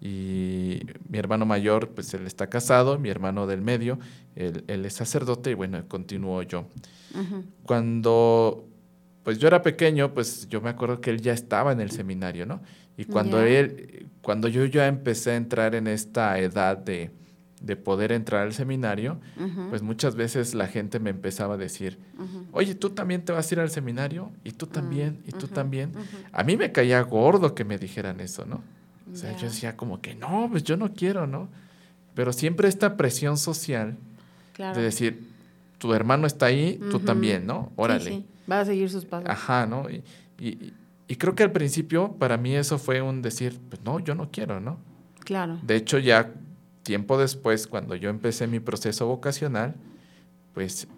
y 0.00 0.80
mi 1.08 1.18
hermano 1.18 1.44
mayor, 1.46 1.90
pues 1.90 2.12
él 2.14 2.26
está 2.26 2.48
casado, 2.48 2.98
mi 2.98 3.10
hermano 3.10 3.46
del 3.46 3.60
medio, 3.60 3.98
él, 4.34 4.64
él 4.66 4.84
es 4.86 4.94
sacerdote 4.94 5.50
y 5.50 5.54
bueno, 5.54 5.86
continúo 5.88 6.42
yo. 6.42 6.66
Ujú. 7.14 7.44
Cuando 7.64 8.66
pues 9.22 9.38
yo 9.38 9.48
era 9.48 9.60
pequeño, 9.62 10.14
pues 10.14 10.48
yo 10.48 10.60
me 10.62 10.70
acuerdo 10.70 11.00
que 11.00 11.10
él 11.10 11.20
ya 11.20 11.32
estaba 11.34 11.72
en 11.72 11.80
el 11.80 11.90
seminario, 11.90 12.46
¿no? 12.46 12.62
Y 12.96 13.04
cuando 13.04 13.38
Ya. 13.38 13.48
él, 13.48 14.08
cuando 14.22 14.48
yo 14.48 14.64
ya 14.64 14.86
empecé 14.86 15.32
a 15.32 15.36
entrar 15.36 15.74
en 15.74 15.86
esta 15.86 16.38
edad 16.38 16.78
de, 16.78 17.10
de 17.60 17.76
poder 17.76 18.12
entrar 18.12 18.42
al 18.42 18.54
seminario, 18.54 19.20
Ujú. 19.36 19.68
pues 19.68 19.82
muchas 19.82 20.14
veces 20.16 20.54
la 20.54 20.66
gente 20.66 20.98
me 21.00 21.10
empezaba 21.10 21.54
a 21.54 21.56
decir, 21.58 21.98
Ujú. 22.18 22.46
oye, 22.52 22.74
tú 22.74 22.90
también 22.90 23.22
te 23.24 23.32
vas 23.32 23.50
a 23.50 23.54
ir 23.54 23.60
al 23.60 23.70
seminario, 23.70 24.32
y 24.42 24.52
tú 24.52 24.66
también, 24.66 25.22
y 25.26 25.32
tú 25.32 25.46
también. 25.48 25.92
A 26.32 26.42
mí 26.42 26.56
me 26.56 26.72
caía 26.72 27.02
gordo 27.02 27.54
que 27.54 27.64
me 27.64 27.76
dijeran 27.78 28.20
eso, 28.20 28.46
¿no? 28.46 28.64
O 29.12 29.16
sea, 29.16 29.32
Ya. 29.32 29.38
yo 29.38 29.48
decía 29.48 29.76
como 29.76 30.00
que 30.00 30.14
no, 30.14 30.48
pues 30.50 30.62
yo 30.64 30.76
no 30.76 30.92
quiero, 30.92 31.26
¿no? 31.26 31.48
Pero 32.14 32.32
siempre 32.32 32.68
esta 32.68 32.96
presión 32.96 33.36
social 33.36 33.96
Claro. 34.52 34.76
de 34.78 34.84
decir, 34.84 35.28
tu 35.78 35.94
hermano 35.94 36.26
está 36.26 36.46
ahí, 36.46 36.78
tú 36.90 36.96
Ujú. 36.98 37.06
también, 37.06 37.46
¿no? 37.46 37.66
Sí, 37.68 37.72
Órale. 37.76 38.10
sí, 38.10 38.26
Va 38.50 38.60
a 38.60 38.64
seguir 38.64 38.90
sus 38.90 39.04
pasos. 39.04 39.28
Ajá, 39.30 39.66
¿no? 39.66 39.88
Y, 39.88 40.02
y- 40.38 40.72
y 41.08 41.16
creo 41.16 41.34
que 41.34 41.42
al 41.42 41.52
principio 41.52 42.12
para 42.18 42.36
mí 42.36 42.54
eso 42.54 42.78
fue 42.78 43.00
un 43.02 43.22
decir, 43.22 43.58
pues 43.68 43.82
no, 43.84 43.98
yo 44.00 44.14
no 44.14 44.30
quiero, 44.30 44.60
¿no? 44.60 44.78
Claro. 45.24 45.58
De 45.62 45.76
hecho, 45.76 45.98
ya 45.98 46.32
tiempo 46.82 47.18
después, 47.18 47.66
cuando 47.66 47.94
yo 47.94 48.10
empecé 48.10 48.46
mi 48.46 48.58
proceso 48.60 49.06
vocacional, 49.06 49.74
pues 50.54 50.88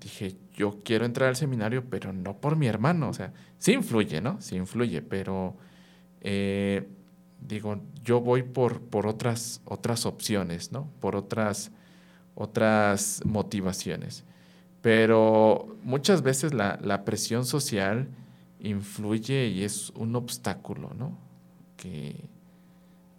dije, 0.00 0.36
yo 0.54 0.80
quiero 0.84 1.04
entrar 1.04 1.28
al 1.28 1.36
seminario, 1.36 1.84
pero 1.90 2.12
no 2.12 2.36
por 2.36 2.56
mi 2.56 2.66
hermano. 2.68 3.08
O 3.08 3.12
sea, 3.12 3.32
sí 3.58 3.72
influye, 3.72 4.20
¿no? 4.20 4.40
Sí 4.40 4.56
influye, 4.56 5.02
pero 5.02 5.56
eh, 6.20 6.88
digo, 7.40 7.80
yo 8.04 8.20
voy 8.20 8.42
por, 8.42 8.80
por 8.80 9.06
otras, 9.06 9.60
otras 9.64 10.06
opciones, 10.06 10.72
¿no? 10.72 10.90
Por 11.00 11.16
otras, 11.16 11.70
otras 12.34 13.22
motivaciones. 13.24 14.24
Pero 14.82 15.76
muchas 15.82 16.22
veces 16.22 16.54
la, 16.54 16.78
la 16.82 17.04
presión 17.04 17.44
social 17.44 18.08
influye 18.60 19.48
y 19.48 19.64
es 19.64 19.90
un 19.90 20.16
obstáculo, 20.16 20.92
¿no? 20.94 21.18
Que, 21.76 22.28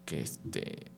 que, 0.06 0.22
este, 0.22 0.92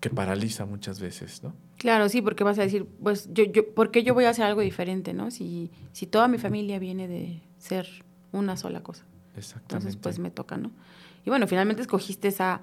que 0.00 0.10
paraliza 0.10 0.64
muchas 0.64 1.00
veces, 1.00 1.42
¿no? 1.42 1.54
Claro, 1.76 2.08
sí, 2.08 2.22
porque 2.22 2.42
vas 2.44 2.58
a 2.58 2.62
decir, 2.62 2.86
pues, 3.02 3.28
yo, 3.32 3.44
yo, 3.44 3.72
¿por 3.72 3.90
qué 3.90 4.02
yo 4.02 4.14
voy 4.14 4.24
a 4.24 4.30
hacer 4.30 4.44
algo 4.44 4.60
diferente, 4.60 5.14
no? 5.14 5.30
Si, 5.30 5.70
si 5.92 6.06
toda 6.06 6.26
mi 6.26 6.38
familia 6.38 6.78
viene 6.78 7.06
de 7.06 7.42
ser 7.58 7.86
una 8.32 8.56
sola 8.56 8.82
cosa. 8.82 9.04
Exactamente. 9.36 9.74
Entonces, 9.74 9.96
pues 9.96 10.18
me 10.18 10.30
toca, 10.30 10.56
¿no? 10.56 10.72
Y 11.28 11.30
bueno, 11.30 11.46
finalmente 11.46 11.82
escogiste 11.82 12.28
esa, 12.28 12.62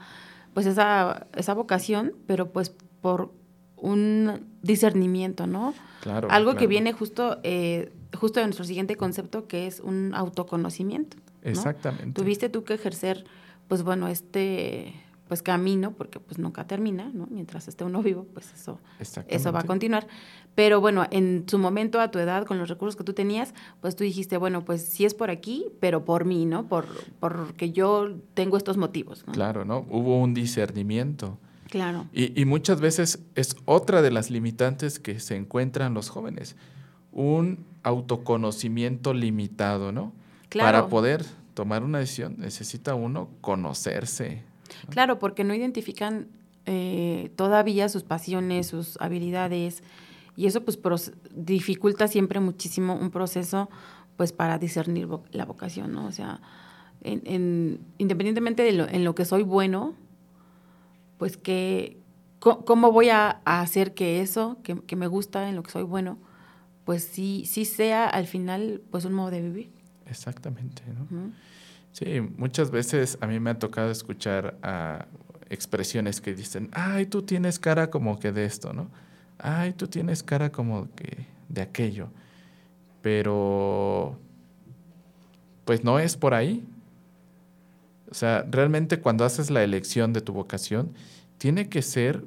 pues 0.55 0.65
esa, 0.65 1.27
esa 1.36 1.53
vocación, 1.53 2.13
pero 2.25 2.51
pues 2.51 2.74
por 3.00 3.31
un 3.77 4.43
discernimiento, 4.63 5.45
¿no? 5.45 5.75
Claro, 6.01 6.29
Algo 6.31 6.55
que 6.55 6.65
viene 6.65 6.91
justo, 6.91 7.38
eh, 7.43 7.93
justo 8.17 8.39
de 8.39 8.48
nuestro 8.48 8.65
siguiente 8.65 8.95
concepto, 8.95 9.48
que 9.48 9.67
es 9.67 9.81
un 9.81 10.15
autoconocimiento. 10.15 11.17
¿no? 11.43 11.51
Exactamente. 11.51 12.19
Tuviste 12.19 12.50
tú 12.50 12.63
que 12.63 12.74
ejercer, 12.74 13.25
pues 13.67 13.84
bueno, 13.84 14.07
este 14.07 14.95
pues 15.27 15.43
camino, 15.43 15.91
porque 15.91 16.19
pues 16.19 16.39
nunca 16.39 16.65
termina, 16.65 17.12
¿no? 17.13 17.27
Mientras 17.29 17.67
esté 17.67 17.84
uno 17.84 18.01
vivo, 18.01 18.25
pues 18.34 18.51
eso, 18.51 18.79
eso 19.27 19.51
va 19.51 19.60
a 19.60 19.63
continuar. 19.63 20.07
Pero 20.55 20.79
bueno, 20.79 21.05
en 21.12 21.43
su 21.47 21.59
momento, 21.59 22.00
a 22.00 22.09
tu 22.12 22.19
edad, 22.19 22.45
con 22.45 22.57
los 22.57 22.69
recursos 22.69 22.95
que 22.95 23.03
tú 23.03 23.13
tenías, 23.13 23.53
pues 23.81 23.95
tú 23.95 24.03
dijiste, 24.03 24.38
bueno, 24.38 24.63
pues 24.63 24.83
sí 24.85 25.05
es 25.05 25.13
por 25.13 25.29
aquí, 25.29 25.65
pero 25.81 26.05
por 26.05 26.25
mí, 26.25 26.45
¿no? 26.45 26.67
Por, 26.67 26.88
porque 27.19 27.71
yo 27.71 28.15
tengo 28.33 28.55
estos 28.55 28.77
motivos, 28.77 29.25
¿no? 29.27 29.33
Claro, 29.33 29.65
¿no? 29.65 29.85
Hubo 29.89 30.19
un 30.19 30.33
discernimiento. 30.33 31.38
Claro. 31.69 32.07
Y, 32.13 32.39
y 32.39 32.45
muchas 32.45 32.79
veces 32.79 33.19
es 33.35 33.57
otra 33.65 34.01
de 34.01 34.12
las 34.12 34.31
limitantes 34.31 35.00
que 35.00 35.19
se 35.19 35.35
encuentran 35.35 35.93
los 35.93 36.09
jóvenes. 36.09 36.55
Un 37.12 37.65
autoconocimiento 37.83 39.13
limitado, 39.13 39.91
¿no? 39.91 40.13
Claro. 40.47 40.65
Para 40.67 40.88
poder 40.88 41.25
tomar 41.53 41.83
una 41.83 42.00
decisión 42.00 42.35
necesita 42.38 42.95
uno 42.95 43.29
conocerse. 43.41 44.43
Claro, 44.89 45.19
porque 45.19 45.43
no 45.43 45.53
identifican 45.53 46.27
eh, 46.65 47.31
todavía 47.35 47.89
sus 47.89 48.03
pasiones, 48.03 48.67
sus 48.67 48.97
habilidades, 49.00 49.83
y 50.36 50.46
eso 50.48 50.63
pues 50.63 50.80
dificulta 51.34 52.08
siempre 52.08 52.39
muchísimo 52.39 52.96
un 52.96 53.10
proceso 53.12 53.70
pues 54.18 54.32
para 54.34 54.58
discernir 54.58 55.08
vo- 55.08 55.24
la 55.32 55.46
vocación, 55.46 55.92
¿no? 55.94 56.06
O 56.08 56.12
sea, 56.12 56.42
en, 57.01 57.22
en- 57.25 57.80
independientemente 57.98 58.63
de 58.63 58.72
lo, 58.74 58.88
en 58.88 59.04
lo 59.04 59.13
que 59.15 59.25
soy 59.25 59.44
bueno, 59.44 59.96
pues 61.18 61.38
que, 61.38 61.98
¿cómo 62.39 62.92
voy 62.92 63.10
a, 63.10 63.42
a 63.46 63.62
hacer 63.62 63.94
que 63.94 64.22
eso, 64.22 64.58
que, 64.63 64.75
que 64.82 64.96
me 64.96 65.08
gusta, 65.08 65.50
en 65.50 65.56
lo 65.56 65.63
que 65.63 65.72
soy 65.72 65.84
bueno, 65.84 66.18
pues 66.84 67.04
sí, 67.04 67.44
sí 67.46 67.65
sea 67.65 68.06
al 68.08 68.27
final 68.27 68.82
pues 68.92 69.06
un 69.06 69.13
modo 69.13 69.32
de 69.32 69.42
vivir? 69.42 69.72
Exactamente, 70.06 70.84
¿no? 70.94 71.32
Sí, 71.92 72.20
muchas 72.38 72.72
veces 72.72 73.18
a 73.22 73.27
mí 73.27 73.39
me 73.39 73.50
ha 73.51 73.60
tocado 73.60 73.89
escuchar 73.89 74.58
ah, 74.62 75.06
expresiones 75.50 76.20
que 76.22 76.34
dicen, 76.36 76.70
ay, 76.74 77.06
tú 77.06 77.22
tienes 77.24 77.58
cara 77.60 77.89
como 77.89 78.20
que 78.20 78.32
de 78.32 78.46
esto, 78.46 78.74
¿no? 78.74 78.89
Ay, 79.38 79.74
tú 79.74 79.88
tienes 79.88 80.24
cara 80.24 80.51
como 80.51 80.88
que 80.96 81.27
de 81.50 81.62
aquello. 81.62 82.09
Pero, 83.01 84.18
pues 85.66 85.83
no 85.83 86.00
es 86.00 86.18
por 86.18 86.33
ahí. 86.33 86.66
O 88.09 88.14
sea, 88.14 88.46
realmente 88.50 89.00
cuando 89.00 89.25
haces 89.25 89.50
la 89.50 89.64
elección 89.64 90.14
de 90.14 90.22
tu 90.22 90.33
vocación, 90.33 90.94
tiene 91.38 91.70
que 91.70 91.81
ser, 91.81 92.24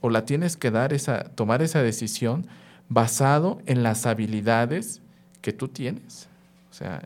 o 0.00 0.10
la 0.10 0.24
tienes 0.24 0.56
que 0.56 0.70
dar 0.70 0.92
esa, 0.92 1.24
tomar 1.24 1.62
esa 1.62 1.82
decisión 1.82 2.46
basado 2.88 3.60
en 3.66 3.82
las 3.82 4.06
habilidades 4.06 5.02
que 5.40 5.52
tú 5.52 5.68
tienes. 5.68 6.28
O 6.70 6.74
sea, 6.74 7.02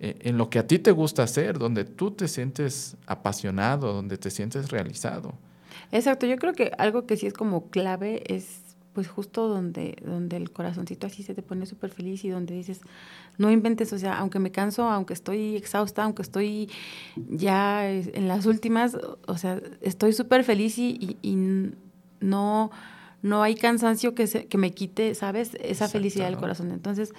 eh, 0.00 0.18
en 0.20 0.36
lo 0.36 0.50
que 0.50 0.58
a 0.58 0.66
ti 0.66 0.78
te 0.78 0.90
gusta 0.90 1.22
hacer, 1.22 1.58
donde 1.58 1.84
tú 1.84 2.10
te 2.10 2.28
sientes 2.28 2.96
apasionado, 3.06 3.92
donde 3.92 4.18
te 4.18 4.30
sientes 4.30 4.70
realizado. 4.70 5.34
Exacto, 5.92 6.26
yo 6.26 6.36
creo 6.36 6.52
que 6.54 6.72
algo 6.78 7.06
que 7.06 7.16
sí 7.16 7.26
es 7.26 7.32
como 7.34 7.70
clave 7.70 8.22
es 8.34 8.60
pues 8.92 9.08
justo 9.08 9.48
donde, 9.48 9.96
donde 10.04 10.36
el 10.36 10.50
corazoncito 10.50 11.06
así 11.06 11.22
se 11.22 11.34
te 11.34 11.40
pone 11.42 11.64
súper 11.64 11.90
feliz 11.90 12.24
y 12.26 12.28
donde 12.28 12.54
dices, 12.54 12.80
no 13.38 13.50
inventes, 13.50 13.90
o 13.94 13.98
sea, 13.98 14.18
aunque 14.18 14.38
me 14.38 14.50
canso, 14.50 14.82
aunque 14.90 15.14
estoy 15.14 15.56
exhausta, 15.56 16.04
aunque 16.04 16.20
estoy 16.20 16.68
ya 17.16 17.88
en 17.90 18.28
las 18.28 18.44
últimas, 18.44 18.98
o 19.26 19.38
sea, 19.38 19.58
estoy 19.80 20.12
súper 20.12 20.44
feliz 20.44 20.76
y, 20.78 20.90
y- 21.00 21.16
y 21.22 21.36
no, 22.20 22.70
no 23.22 23.42
hay 23.42 23.54
cansancio 23.54 24.14
que, 24.14 24.26
se, 24.26 24.46
que 24.46 24.58
me 24.58 24.72
quite, 24.72 25.14
¿sabes? 25.14 25.54
Esa 25.54 25.68
Exacto, 25.68 25.92
felicidad 25.92 26.26
del 26.26 26.34
¿no? 26.34 26.40
corazón. 26.40 26.70
Entonces, 26.70 27.14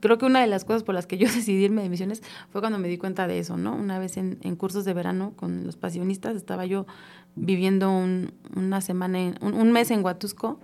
creo 0.00 0.18
que 0.18 0.26
una 0.26 0.40
de 0.40 0.46
las 0.46 0.64
cosas 0.64 0.84
por 0.84 0.94
las 0.94 1.06
que 1.08 1.18
yo 1.18 1.26
decidí 1.34 1.64
irme 1.64 1.82
de 1.82 1.88
misiones 1.88 2.22
fue 2.50 2.60
cuando 2.60 2.78
me 2.78 2.86
di 2.86 2.98
cuenta 2.98 3.26
de 3.26 3.40
eso, 3.40 3.56
¿no? 3.56 3.74
Una 3.74 3.98
vez 3.98 4.16
en, 4.16 4.38
en 4.42 4.54
cursos 4.54 4.84
de 4.84 4.94
verano 4.94 5.32
con 5.34 5.66
los 5.66 5.76
pasionistas, 5.76 6.36
estaba 6.36 6.66
yo 6.66 6.86
viviendo 7.36 7.90
un- 7.90 8.32
una 8.56 8.80
semana, 8.80 9.20
en- 9.20 9.38
un, 9.40 9.54
un 9.54 9.70
mes 9.72 9.90
en 9.90 10.04
Huatusco 10.04 10.58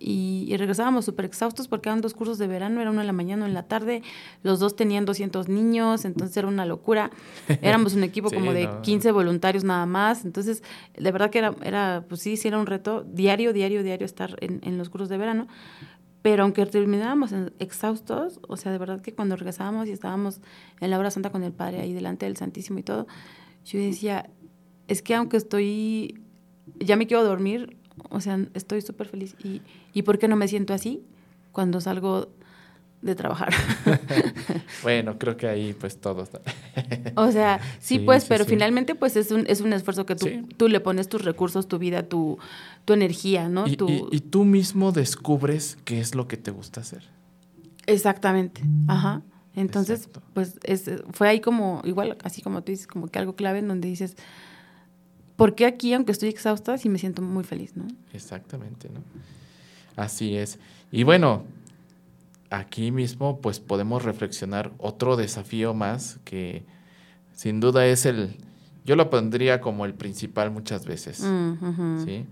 y, 0.00 0.44
y 0.48 0.56
regresábamos 0.56 1.04
súper 1.04 1.24
exhaustos 1.24 1.68
porque 1.68 1.88
eran 1.88 2.00
dos 2.00 2.12
cursos 2.14 2.36
de 2.36 2.46
verano, 2.48 2.80
era 2.80 2.90
uno 2.90 3.00
en 3.00 3.06
la 3.06 3.12
mañana, 3.12 3.42
uno 3.42 3.46
en 3.46 3.54
la 3.54 3.62
tarde, 3.62 4.02
los 4.42 4.58
dos 4.58 4.76
tenían 4.76 5.04
200 5.06 5.48
niños, 5.48 6.04
entonces 6.04 6.36
era 6.36 6.48
una 6.48 6.66
locura. 6.66 7.10
Éramos 7.62 7.94
un 7.94 8.02
equipo 8.02 8.28
Sí, 8.28 8.34
como 8.34 8.52
de 8.52 8.66
no. 8.66 8.82
15 8.82 9.12
voluntarios 9.12 9.64
nada 9.64 9.86
más, 9.86 10.24
entonces 10.24 10.62
de 10.98 11.12
verdad 11.12 11.30
que 11.30 11.38
era, 11.38 11.54
era 11.62 12.04
pues 12.08 12.20
sí, 12.20 12.36
sí 12.36 12.48
era 12.48 12.58
un 12.58 12.66
reto 12.66 13.04
diario, 13.04 13.52
diario, 13.52 13.82
diario 13.82 14.04
estar 14.04 14.36
en, 14.40 14.60
en 14.64 14.76
los 14.78 14.90
cursos 14.90 15.08
de 15.08 15.16
verano. 15.16 15.46
Pero 16.22 16.42
aunque 16.42 16.64
terminábamos 16.66 17.32
exhaustos, 17.58 18.40
o 18.48 18.56
sea, 18.56 18.72
de 18.72 18.78
verdad 18.78 19.00
que 19.02 19.14
cuando 19.14 19.36
regresábamos 19.36 19.86
y 19.88 19.92
estábamos 19.92 20.40
en 20.80 20.90
la 20.90 20.98
hora 20.98 21.10
santa 21.10 21.30
con 21.30 21.44
el 21.44 21.52
Padre 21.52 21.80
ahí 21.80 21.92
delante 21.92 22.24
del 22.26 22.36
Santísimo 22.38 22.78
y 22.78 22.82
todo, 22.82 23.06
yo 23.66 23.78
decía, 23.78 24.30
es 24.88 25.02
que 25.02 25.14
aunque 25.14 25.36
estoy, 25.36 26.20
ya 26.80 26.96
me 26.96 27.06
quiero 27.06 27.24
dormir, 27.24 27.76
o 28.10 28.20
sea, 28.20 28.38
estoy 28.54 28.80
súper 28.82 29.08
feliz. 29.08 29.34
¿Y, 29.42 29.62
¿Y 29.92 30.02
por 30.02 30.18
qué 30.18 30.28
no 30.28 30.36
me 30.36 30.48
siento 30.48 30.74
así 30.74 31.02
cuando 31.52 31.80
salgo 31.80 32.28
de 33.02 33.14
trabajar? 33.14 33.52
Bueno, 34.82 35.18
creo 35.18 35.36
que 35.36 35.46
ahí 35.46 35.72
pues 35.72 35.98
todos. 35.98 36.28
o 37.16 37.30
sea, 37.32 37.60
sí, 37.80 37.96
Sí, 37.96 37.98
pues, 38.00 38.22
sí, 38.24 38.28
pero 38.28 38.44
sí. 38.44 38.50
finalmente 38.50 38.94
pues 38.94 39.16
es 39.16 39.30
un, 39.30 39.44
es 39.46 39.60
un 39.60 39.72
esfuerzo 39.72 40.04
que 40.06 40.14
tú, 40.16 40.28
tú 40.56 40.68
le 40.68 40.80
pones 40.80 41.08
tus 41.08 41.24
recursos, 41.24 41.68
tu 41.68 41.78
vida, 41.78 42.02
tu, 42.02 42.38
tu 42.84 42.92
energía, 42.92 43.48
¿no? 43.48 43.66
y, 43.66 43.76
Tu- 43.76 43.88
y- 43.88 44.16
y 44.16 44.20
tú 44.20 44.44
mismo 44.44 44.92
descubres 44.92 45.78
qué 45.84 46.00
es 46.00 46.14
lo 46.14 46.28
que 46.28 46.36
te 46.36 46.50
gusta 46.50 46.80
hacer. 46.82 47.02
Exactamente, 47.86 48.62
ajá. 48.88 49.22
Entonces, 49.54 50.00
Exacto. 50.06 50.22
pues 50.34 50.58
es, 50.64 50.90
fue 51.12 51.28
ahí 51.28 51.40
como, 51.40 51.80
igual, 51.84 52.16
así 52.24 52.42
como 52.42 52.62
tú 52.62 52.72
dices, 52.72 52.86
como 52.86 53.06
que 53.08 53.18
algo 53.18 53.36
clave 53.36 53.60
en 53.60 53.68
donde 53.68 53.88
dices, 53.88 54.16
¿por 55.36 55.54
qué 55.54 55.66
aquí, 55.66 55.92
aunque 55.94 56.12
estoy 56.12 56.28
exhausta, 56.28 56.76
sí 56.78 56.88
me 56.88 56.98
siento 56.98 57.22
muy 57.22 57.44
feliz, 57.44 57.76
¿no? 57.76 57.86
Exactamente, 58.12 58.88
¿no? 58.88 59.00
Así 59.96 60.36
es. 60.36 60.58
Y 60.92 61.02
bueno, 61.04 61.44
aquí 62.50 62.90
mismo 62.90 63.40
pues 63.40 63.60
podemos 63.60 64.02
reflexionar 64.04 64.72
otro 64.78 65.16
desafío 65.16 65.74
más 65.74 66.18
que 66.24 66.64
sin 67.34 67.60
duda 67.60 67.84
es 67.86 68.06
el, 68.06 68.36
yo 68.84 68.94
lo 68.96 69.10
pondría 69.10 69.60
como 69.60 69.84
el 69.84 69.94
principal 69.94 70.50
muchas 70.50 70.84
veces, 70.86 71.20
Mm. 71.20 72.04
¿sí? 72.04 72.26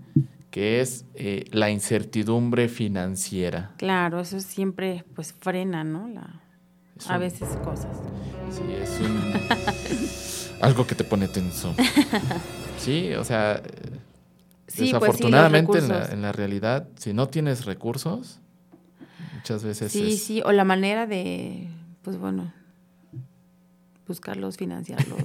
Que 0.51 0.81
es 0.81 1.05
eh, 1.15 1.45
la 1.51 1.71
incertidumbre 1.71 2.69
financiera. 2.69 3.71
Claro, 3.77 4.19
eso 4.19 4.39
siempre 4.39 5.03
pues 5.15 5.33
frena, 5.33 5.83
¿no? 5.83 6.07
La, 6.07 6.41
Es 6.95 7.09
a 7.09 7.15
un- 7.15 7.19
veces 7.21 7.49
cosas. 7.63 7.97
Sí, 8.51 8.61
es 8.71 8.99
un, 8.99 9.17
algo 10.63 10.85
que 10.87 10.95
te 10.95 11.03
pone 11.03 11.27
tenso. 11.27 11.73
Sí, 12.79 13.13
o 13.13 13.23
sea, 13.23 13.61
pues 13.63 13.93
sí, 14.67 14.85
desafortunadamente 14.87 15.77
en, 15.77 15.87
la, 15.87 15.93
recursos. 15.95 16.13
en 16.13 16.21
la 16.21 16.31
realidad, 16.33 16.87
si 16.97 17.13
no 17.13 17.29
tienes 17.29 17.63
recursos, 17.65 18.39
muchas 19.35 19.63
veces 19.63 19.91
Sí, 19.91 20.13
es- 20.13 20.23
sí, 20.23 20.41
o 20.43 20.51
la 20.51 20.65
manera 20.65 21.07
de, 21.07 21.69
pues 22.01 22.17
bueno, 22.17 22.51
buscarlos, 24.07 24.57
financiarlos. 24.57 25.23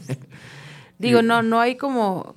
Digo, 0.98 1.22
no, 1.22 1.42
no 1.42 1.58
hay 1.60 1.76
como, 1.76 2.36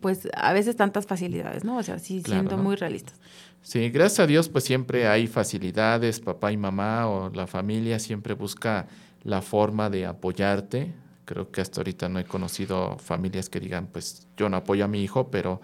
pues 0.00 0.28
a 0.34 0.52
veces 0.52 0.76
tantas 0.76 1.06
facilidades, 1.06 1.64
¿no? 1.64 1.76
O 1.78 1.82
sea, 1.82 1.98
sí, 1.98 2.20
Claro, 2.22 2.40
siendo 2.42 2.56
¿no? 2.58 2.64
muy 2.64 2.76
realistas. 2.76 3.14
Sí, 3.62 3.88
gracias 3.90 4.20
a 4.20 4.26
Dios, 4.26 4.48
pues 4.48 4.64
siempre 4.64 5.08
hay 5.08 5.26
facilidades, 5.26 6.20
papá 6.20 6.52
y 6.52 6.56
mamá 6.56 7.08
o 7.08 7.30
la 7.30 7.46
familia 7.46 7.98
siempre 7.98 8.34
busca 8.34 8.86
la 9.24 9.40
forma 9.42 9.88
de 9.90 10.06
apoyarte. 10.06 10.92
Creo 11.26 11.50
que 11.50 11.60
hasta 11.60 11.80
ahorita 11.80 12.08
no 12.08 12.18
he 12.18 12.24
conocido 12.24 12.96
familias 12.98 13.50
que 13.50 13.60
digan, 13.60 13.88
pues 13.88 14.26
yo 14.36 14.48
no 14.48 14.56
apoyo 14.56 14.84
a 14.84 14.88
mi 14.88 15.02
hijo, 15.02 15.30
pero 15.30 15.60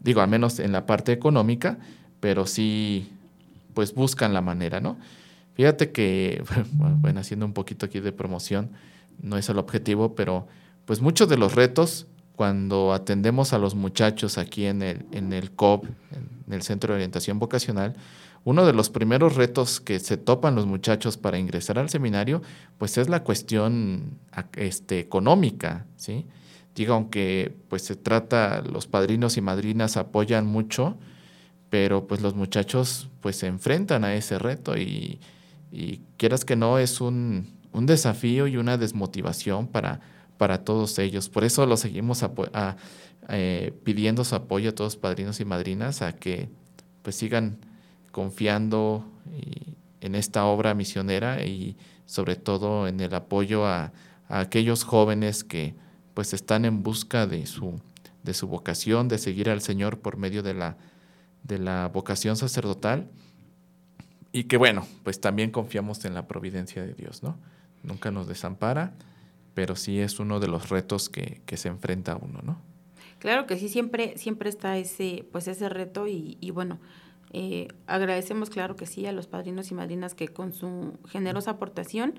digo, 0.00 0.20
al 0.20 0.28
menos 0.28 0.58
en 0.58 0.72
la 0.72 0.86
parte 0.86 1.12
económica, 1.12 1.78
pero 2.20 2.46
sí, 2.46 3.12
pues 3.74 3.94
buscan 3.94 4.34
la 4.34 4.40
manera, 4.40 4.80
¿no? 4.80 4.96
Fíjate 5.54 5.92
que, 5.92 6.42
bueno, 6.72 7.20
haciendo 7.20 7.46
un 7.46 7.52
poquito 7.52 7.86
aquí 7.86 8.00
de 8.00 8.12
promoción, 8.12 8.70
no 9.22 9.36
es 9.36 9.48
el 9.48 9.58
objetivo, 9.58 10.14
pero 10.14 10.48
pues 10.84 11.00
muchos 11.00 11.28
de 11.28 11.36
los 11.36 11.54
retos 11.54 12.06
cuando 12.34 12.92
atendemos 12.92 13.52
a 13.52 13.58
los 13.58 13.74
muchachos 13.74 14.38
aquí 14.38 14.66
en 14.66 14.80
el, 14.80 15.04
en 15.12 15.32
el 15.32 15.50
COP, 15.50 15.86
en 16.46 16.52
el 16.52 16.62
Centro 16.62 16.92
de 16.92 16.98
Orientación 16.98 17.38
Vocacional, 17.38 17.94
uno 18.48 18.64
de 18.64 18.72
los 18.72 18.88
primeros 18.88 19.36
retos 19.36 19.78
que 19.78 20.00
se 20.00 20.16
topan 20.16 20.54
los 20.54 20.64
muchachos 20.64 21.18
para 21.18 21.38
ingresar 21.38 21.78
al 21.78 21.90
seminario, 21.90 22.40
pues 22.78 22.96
es 22.96 23.10
la 23.10 23.22
cuestión 23.22 24.20
este, 24.56 25.00
económica, 25.00 25.84
¿sí? 25.96 26.24
Digo, 26.74 26.94
aunque 26.94 27.54
pues 27.68 27.82
se 27.82 27.94
trata, 27.94 28.62
los 28.62 28.86
padrinos 28.86 29.36
y 29.36 29.42
madrinas 29.42 29.98
apoyan 29.98 30.46
mucho, 30.46 30.96
pero 31.68 32.06
pues 32.06 32.22
los 32.22 32.34
muchachos 32.36 33.10
pues 33.20 33.36
se 33.36 33.48
enfrentan 33.48 34.02
a 34.02 34.14
ese 34.14 34.38
reto 34.38 34.78
y, 34.78 35.20
quieras 36.16 36.46
que 36.46 36.56
no, 36.56 36.78
es 36.78 37.02
un, 37.02 37.52
un 37.72 37.84
desafío 37.84 38.46
y 38.46 38.56
una 38.56 38.78
desmotivación 38.78 39.66
para, 39.66 40.00
para 40.38 40.64
todos 40.64 40.98
ellos. 40.98 41.28
Por 41.28 41.44
eso 41.44 41.66
lo 41.66 41.76
seguimos 41.76 42.24
eh, 43.28 43.74
pidiendo 43.84 44.24
su 44.24 44.34
apoyo 44.36 44.70
a 44.70 44.74
todos 44.74 44.96
padrinos 44.96 45.38
y 45.38 45.44
madrinas 45.44 46.00
a 46.00 46.14
que 46.14 46.48
pues 47.02 47.14
sigan 47.14 47.67
confiando 48.10 49.04
en 50.00 50.14
esta 50.14 50.44
obra 50.46 50.74
misionera 50.74 51.44
y 51.44 51.76
sobre 52.06 52.36
todo 52.36 52.88
en 52.88 53.00
el 53.00 53.14
apoyo 53.14 53.66
a, 53.66 53.92
a, 54.28 54.40
aquellos 54.40 54.84
jóvenes 54.84 55.44
que 55.44 55.74
pues 56.14 56.32
están 56.32 56.64
en 56.64 56.82
busca 56.82 57.26
de 57.26 57.46
su, 57.46 57.80
de 58.22 58.34
su 58.34 58.48
vocación, 58.48 59.08
de 59.08 59.18
seguir 59.18 59.50
al 59.50 59.60
Señor 59.60 60.00
por 60.00 60.16
medio 60.16 60.42
de 60.42 60.54
la, 60.54 60.76
de 61.44 61.58
la 61.58 61.88
vocación 61.88 62.36
sacerdotal 62.36 63.08
y 64.32 64.44
que 64.44 64.56
bueno, 64.56 64.86
pues 65.04 65.20
también 65.20 65.50
confiamos 65.50 66.04
en 66.04 66.14
la 66.14 66.26
providencia 66.26 66.82
de 66.82 66.94
Dios, 66.94 67.22
¿no? 67.22 67.38
Nunca 67.82 68.10
nos 68.10 68.28
desampara, 68.28 68.92
pero 69.54 69.76
sí 69.76 70.00
es 70.00 70.20
uno 70.20 70.40
de 70.40 70.48
los 70.48 70.68
retos 70.68 71.08
que, 71.08 71.40
que 71.46 71.56
se 71.56 71.68
enfrenta 71.68 72.16
uno, 72.16 72.40
¿no? 72.42 72.60
Claro 73.18 73.46
que 73.46 73.56
sí, 73.56 73.68
siempre, 73.68 74.16
siempre 74.16 74.48
está 74.48 74.76
ese, 74.76 75.26
pues 75.32 75.48
ese 75.48 75.68
reto 75.68 76.06
y, 76.06 76.38
y 76.40 76.50
bueno, 76.50 76.78
eh, 77.32 77.68
agradecemos, 77.86 78.50
claro 78.50 78.76
que 78.76 78.86
sí, 78.86 79.06
a 79.06 79.12
los 79.12 79.26
padrinos 79.26 79.70
y 79.70 79.74
madrinas 79.74 80.14
que 80.14 80.28
con 80.28 80.52
su 80.52 80.94
generosa 81.08 81.52
aportación, 81.52 82.14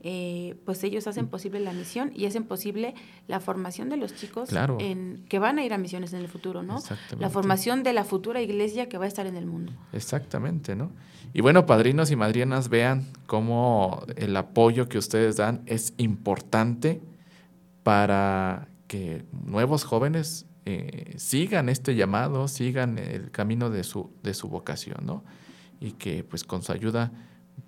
eh, 0.00 0.54
pues 0.64 0.84
ellos 0.84 1.06
hacen 1.06 1.26
posible 1.26 1.58
la 1.58 1.72
misión 1.72 2.12
y 2.14 2.26
hacen 2.26 2.44
posible 2.44 2.94
la 3.26 3.40
formación 3.40 3.88
de 3.88 3.96
los 3.96 4.14
chicos 4.14 4.50
Claro. 4.50 4.76
en, 4.80 5.24
que 5.28 5.38
van 5.38 5.58
a 5.58 5.64
ir 5.64 5.72
a 5.72 5.78
misiones 5.78 6.12
en 6.12 6.20
el 6.20 6.28
futuro, 6.28 6.62
¿no? 6.62 6.78
Exactamente. 6.78 7.16
La 7.20 7.30
formación 7.30 7.82
de 7.82 7.92
la 7.92 8.04
futura 8.04 8.40
iglesia 8.42 8.88
que 8.88 8.98
va 8.98 9.06
a 9.06 9.08
estar 9.08 9.26
en 9.26 9.36
el 9.36 9.46
mundo. 9.46 9.72
Exactamente, 9.92 10.76
¿no? 10.76 10.92
Y 11.32 11.40
bueno, 11.40 11.66
padrinos 11.66 12.10
y 12.10 12.16
madrinas, 12.16 12.68
vean 12.68 13.06
cómo 13.26 14.02
el 14.16 14.36
apoyo 14.36 14.88
que 14.88 14.98
ustedes 14.98 15.36
dan 15.36 15.62
es 15.66 15.92
importante 15.96 17.00
para 17.82 18.68
que 18.86 19.24
nuevos 19.32 19.84
jóvenes 19.84 20.45
eh, 20.66 21.14
sigan 21.16 21.68
este 21.68 21.94
llamado, 21.94 22.48
sigan 22.48 22.98
el 22.98 23.30
camino 23.30 23.70
de 23.70 23.84
su, 23.84 24.10
de 24.24 24.34
su 24.34 24.48
vocación, 24.48 25.06
¿no? 25.06 25.24
Y 25.80 25.92
que 25.92 26.24
pues 26.24 26.42
con 26.42 26.62
su 26.62 26.72
ayuda 26.72 27.12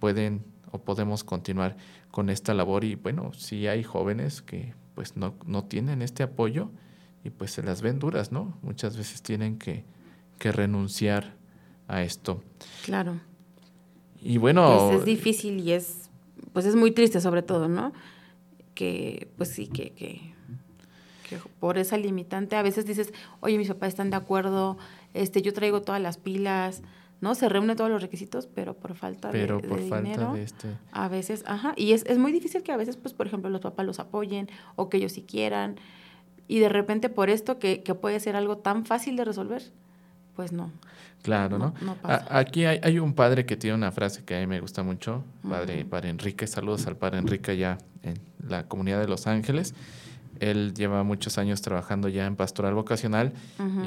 pueden 0.01 0.45
o 0.73 0.79
podemos 0.83 1.23
continuar 1.23 1.77
con 2.11 2.29
esta 2.29 2.55
labor 2.55 2.85
y 2.85 2.97
bueno, 2.97 3.33
sí 3.35 3.69
hay 3.69 3.85
jóvenes 3.85 4.43
que 4.43 4.75
pues 4.95 5.17
no, 5.17 5.37
no 5.47 5.65
tienen 5.65 6.03
este 6.03 6.25
apoyo 6.25 6.71
y 7.23 7.31
pues 7.31 7.53
se 7.53 7.63
las 7.63 7.83
ven 7.83 8.01
duras, 8.01 8.33
¿no? 8.33 8.59
Muchas 8.63 8.97
veces 8.97 9.23
tienen 9.23 9.59
que, 9.59 9.85
que 10.39 10.51
renunciar 10.51 11.37
a 11.87 12.03
esto. 12.03 12.43
Claro. 12.85 13.21
Y 14.21 14.39
bueno, 14.39 14.89
Pues 14.89 15.01
es 15.01 15.05
difícil 15.05 15.61
y 15.61 15.71
es, 15.71 16.11
pues 16.53 16.67
es 16.67 16.75
muy 16.75 16.91
triste 16.91 17.21
sobre 17.21 17.43
todo, 17.43 17.69
¿no? 17.69 17.93
Que, 18.75 19.31
pues 19.37 19.51
sí, 19.51 19.69
que, 19.69 19.93
que, 19.93 20.35
que 21.29 21.39
por 21.61 21.79
esa 21.79 21.97
limitante 21.97 22.57
a 22.57 22.63
veces 22.63 22.87
dices, 22.87 23.13
oye, 23.41 23.59
mis 23.59 23.69
papás 23.69 23.89
están 23.91 24.11
de 24.11 24.17
acuerdo, 24.17 24.79
este, 25.15 25.43
yo 25.43 25.53
traigo 25.53 25.83
todas 25.83 26.01
las 26.01 26.17
pilas, 26.19 26.83
¿no? 27.21 27.35
Se 27.35 27.49
reúnen 27.49 27.77
todos 27.77 27.91
los 27.91 28.01
requisitos, 28.03 28.47
pero 28.47 28.75
por 28.75 28.95
falta 28.95 29.33
de- 29.33 29.41
pero 29.41 29.61
de, 29.61 29.69
por 29.69 29.79
falta 29.81 30.01
dinero, 30.01 30.33
de 30.35 30.43
este... 30.45 30.69
a 30.93 31.09
veces, 31.09 31.43
ajá, 31.47 31.73
y 31.77 31.93
es, 31.93 32.05
es 32.07 32.19
muy 32.19 32.33
difícil 32.33 32.63
que 32.63 32.73
a 32.73 32.77
veces, 32.77 32.97
pues, 32.97 33.13
por 33.15 33.27
ejemplo, 33.27 33.51
los 33.51 33.61
papás 33.61 33.85
los 33.87 33.99
apoyen 33.99 34.49
o 34.77 34.89
que 34.89 34.99
ellos 34.99 35.13
sí 35.13 35.23
quieran, 35.23 35.77
y 36.47 36.61
de 36.61 36.69
repente 36.69 37.09
por 37.11 37.29
esto 37.29 37.59
que, 37.59 37.83
que 37.83 37.95
puede 37.95 38.21
ser 38.21 38.37
algo 38.37 38.59
tan 38.59 38.87
fácil 38.87 39.17
de 39.17 39.25
resolver, 39.25 39.63
pues 40.37 40.53
no. 40.53 40.71
Claro, 41.23 41.59
¿no? 41.59 41.75
No- 41.81 41.87
no 41.87 41.93
A- 41.93 41.95
pasa. 42.21 42.39
Aquí 42.39 42.65
hay, 42.65 42.79
hay 42.83 43.01
un 43.01 43.13
padre 43.13 43.45
que 43.45 43.57
tiene 43.57 43.75
una 43.75 43.91
frase 43.91 44.25
que 44.25 44.37
a 44.37 44.41
mí 44.41 44.47
me 44.47 44.61
gusta 44.61 44.85
mucho, 44.85 45.25
padre, 45.49 45.81
Ujú. 45.81 45.89
padre 45.91 46.11
Enrique, 46.11 46.47
saludos 46.47 46.87
al 46.87 46.97
padre 46.97 47.19
Enrique 47.19 47.51
allá 47.51 47.79
en 48.05 48.15
la 48.49 48.69
comunidad 48.69 49.01
de 49.01 49.09
Los 49.09 49.27
Ángeles. 49.27 49.75
Él 50.41 50.75
lleva 50.75 51.03
muchos 51.03 51.39
años 51.39 51.63
trabajando 51.63 52.09
ya 52.09 52.27
en 52.27 52.37
pastoral 52.37 52.75
vocacional 52.75 53.33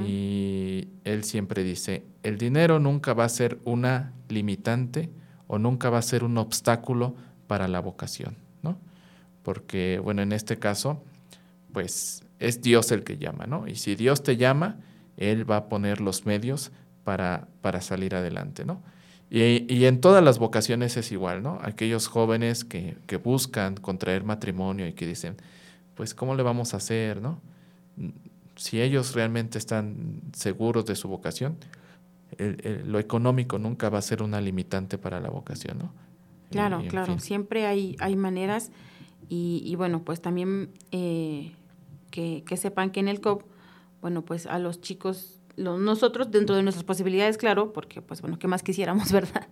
y 0.06 0.88
él 1.04 1.24
siempre 1.24 1.64
dice, 1.64 2.04
el 2.24 2.38
dinero 2.38 2.80
nunca 2.80 3.14
va 3.14 3.26
a 3.26 3.30
ser 3.30 3.60
una 3.64 4.14
limitante 4.30 5.10
o 5.48 5.60
nunca 5.60 5.90
va 5.90 5.98
a 5.98 6.02
ser 6.02 6.24
un 6.24 6.38
obstáculo 6.38 7.16
para 7.48 7.68
la 7.68 7.80
vocación, 7.80 8.38
¿no? 8.62 8.78
Porque, 9.44 10.00
bueno, 10.02 10.22
en 10.22 10.32
este 10.32 10.58
caso, 10.58 11.04
pues 11.74 12.24
es 12.40 12.62
Dios 12.62 12.92
el 12.92 13.04
que 13.04 13.18
llama, 13.18 13.46
¿no? 13.46 13.68
Y 13.68 13.76
si 13.76 13.96
Dios 13.96 14.24
te 14.24 14.38
llama, 14.38 14.78
Él 15.18 15.50
va 15.50 15.58
a 15.58 15.66
poner 15.70 16.00
los 16.02 16.26
medios 16.26 16.72
para, 17.04 17.48
para 17.62 17.82
salir 17.82 18.16
adelante, 18.16 18.66
¿no? 18.66 18.82
Y, 19.30 19.66
y 19.74 19.86
en 19.86 20.02
todas 20.02 20.24
las 20.24 20.40
vocaciones 20.40 20.98
es 20.98 21.12
igual, 21.12 21.42
¿no? 21.42 21.60
Aquellos 21.62 22.08
jóvenes 22.08 22.66
que, 22.66 22.98
que 23.08 23.18
buscan 23.18 23.76
contraer 23.76 24.24
matrimonio 24.24 24.88
y 24.88 24.94
que 24.94 25.08
dicen, 25.08 25.38
pues, 26.02 26.16
¿cómo 26.16 26.34
le 26.34 26.42
vamos 26.42 26.74
a 26.74 26.78
hacer, 26.78 27.22
no? 27.22 27.40
Si 28.56 28.82
ellos 28.82 29.14
realmente 29.14 29.60
están 29.60 30.24
seguros 30.34 30.84
de 30.88 30.96
su 30.96 31.08
vocación, 31.08 31.58
el- 32.40 32.58
el- 32.64 32.92
lo 32.92 32.98
económico 32.98 33.60
nunca 33.60 33.88
va 33.92 34.00
a 34.00 34.02
ser 34.02 34.24
una 34.24 34.42
limitante 34.42 34.98
para 34.98 35.20
la 35.20 35.30
vocación, 35.30 35.78
¿no? 35.78 35.94
Claro, 36.50 36.82
Y, 36.84 36.88
claro, 36.88 37.06
fin. 37.14 37.20
siempre 37.20 37.68
hay, 37.68 37.96
hay 38.00 38.16
maneras 38.16 38.72
y, 39.30 39.62
y 39.64 39.76
bueno, 39.76 40.02
pues 40.04 40.24
también 40.24 40.72
eh, 40.92 41.52
que, 42.10 42.44
que 42.48 42.58
sepan 42.58 42.90
que 42.90 43.00
en 43.00 43.08
el 43.08 43.22
COP, 43.22 43.44
bueno, 44.02 44.24
pues 44.26 44.48
a 44.48 44.58
los 44.58 44.82
chicos, 44.82 45.40
nosotros 45.58 46.32
dentro 46.32 46.56
de 46.56 46.64
nuestras 46.64 46.84
posibilidades, 46.84 47.38
claro, 47.38 47.74
porque 47.74 48.02
pues 48.02 48.22
bueno, 48.22 48.40
¿qué 48.40 48.48
más 48.48 48.64
quisiéramos, 48.64 49.12
verdad? 49.12 49.48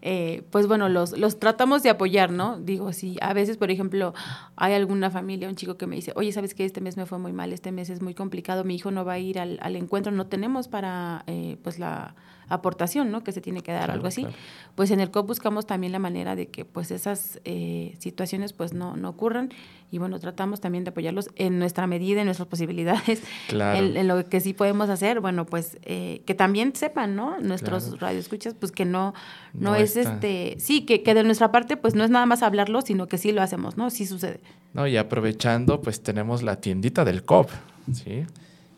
Eh, 0.00 0.42
pues 0.50 0.66
bueno, 0.66 0.88
los, 0.88 1.16
los 1.18 1.38
tratamos 1.38 1.82
de 1.82 1.90
apoyar, 1.90 2.30
¿no? 2.30 2.58
Digo, 2.58 2.92
si 2.92 3.18
a 3.20 3.32
veces, 3.32 3.56
por 3.56 3.70
ejemplo, 3.70 4.14
hay 4.56 4.74
alguna 4.74 5.10
familia, 5.10 5.48
un 5.48 5.56
chico 5.56 5.76
que 5.76 5.86
me 5.86 5.96
dice, 5.96 6.12
oye, 6.16 6.32
¿sabes 6.32 6.54
qué? 6.54 6.64
Este 6.64 6.80
mes 6.80 6.96
me 6.96 7.06
fue 7.06 7.18
muy 7.18 7.32
mal, 7.32 7.52
este 7.52 7.72
mes 7.72 7.90
es 7.90 8.02
muy 8.02 8.14
complicado, 8.14 8.64
mi 8.64 8.76
hijo 8.76 8.90
no 8.90 9.04
va 9.04 9.14
a 9.14 9.18
ir 9.18 9.38
al, 9.38 9.58
al 9.62 9.76
encuentro, 9.76 10.12
no 10.12 10.26
tenemos 10.26 10.68
para, 10.68 11.24
eh, 11.26 11.56
pues 11.62 11.78
la 11.78 12.14
aportación, 12.54 13.10
¿no? 13.10 13.22
Que 13.24 13.32
se 13.32 13.40
tiene 13.40 13.62
que 13.62 13.72
dar, 13.72 13.82
Claro, 13.84 13.92
algo 13.94 14.06
así 14.08 14.22
claro. 14.22 14.36
pues 14.74 14.90
en 14.90 15.00
el 15.00 15.10
COP 15.10 15.26
buscamos 15.28 15.66
también 15.66 15.92
la 15.92 15.98
manera 15.98 16.36
de 16.36 16.48
que 16.48 16.64
pues 16.64 16.90
esas 16.90 17.40
eh, 17.44 17.94
situaciones 17.98 18.52
pues 18.52 18.72
no, 18.72 18.96
no 18.96 19.08
ocurran 19.08 19.50
y 19.90 19.98
bueno, 19.98 20.18
tratamos 20.18 20.60
también 20.60 20.84
de 20.84 20.90
apoyarlos 20.90 21.28
en 21.36 21.58
nuestra 21.58 21.86
medida, 21.86 22.20
en 22.20 22.26
nuestras 22.26 22.48
posibilidades, 22.54 23.22
Claro. 23.48 23.78
en, 23.78 23.96
en 23.96 24.08
lo 24.08 24.26
que 24.28 24.40
sí 24.40 24.54
podemos 24.54 24.88
hacer, 24.88 25.20
bueno, 25.20 25.44
pues 25.46 25.78
eh, 25.82 26.22
que 26.26 26.34
también 26.34 26.74
sepan, 26.74 27.14
¿no? 27.16 27.38
Nuestros 27.40 28.00
radioescuchas, 28.00 28.54
pues 28.54 28.72
que 28.72 28.84
no, 28.84 29.12
no, 29.52 29.70
No 29.70 29.74
es 29.76 29.96
está- 29.96 30.14
este, 30.14 30.56
sí, 30.58 30.86
que, 30.86 31.02
que 31.02 31.14
de 31.14 31.24
nuestra 31.24 31.52
parte 31.52 31.76
pues 31.76 31.94
no 31.94 32.04
es 32.04 32.10
nada 32.10 32.24
más 32.26 32.42
hablarlo, 32.42 32.80
sino 32.82 33.06
que 33.08 33.18
sí 33.18 33.32
lo 33.32 33.42
hacemos, 33.42 33.76
¿no? 33.76 33.90
Sí 33.90 34.06
sucede. 34.06 34.40
No, 34.72 34.86
y 34.86 34.96
aprovechando, 34.96 35.82
pues 35.82 36.02
tenemos 36.02 36.42
la 36.42 36.60
tiendita 36.60 37.04
del 37.04 37.24
COP, 37.24 37.50
¿sí? 37.92 38.24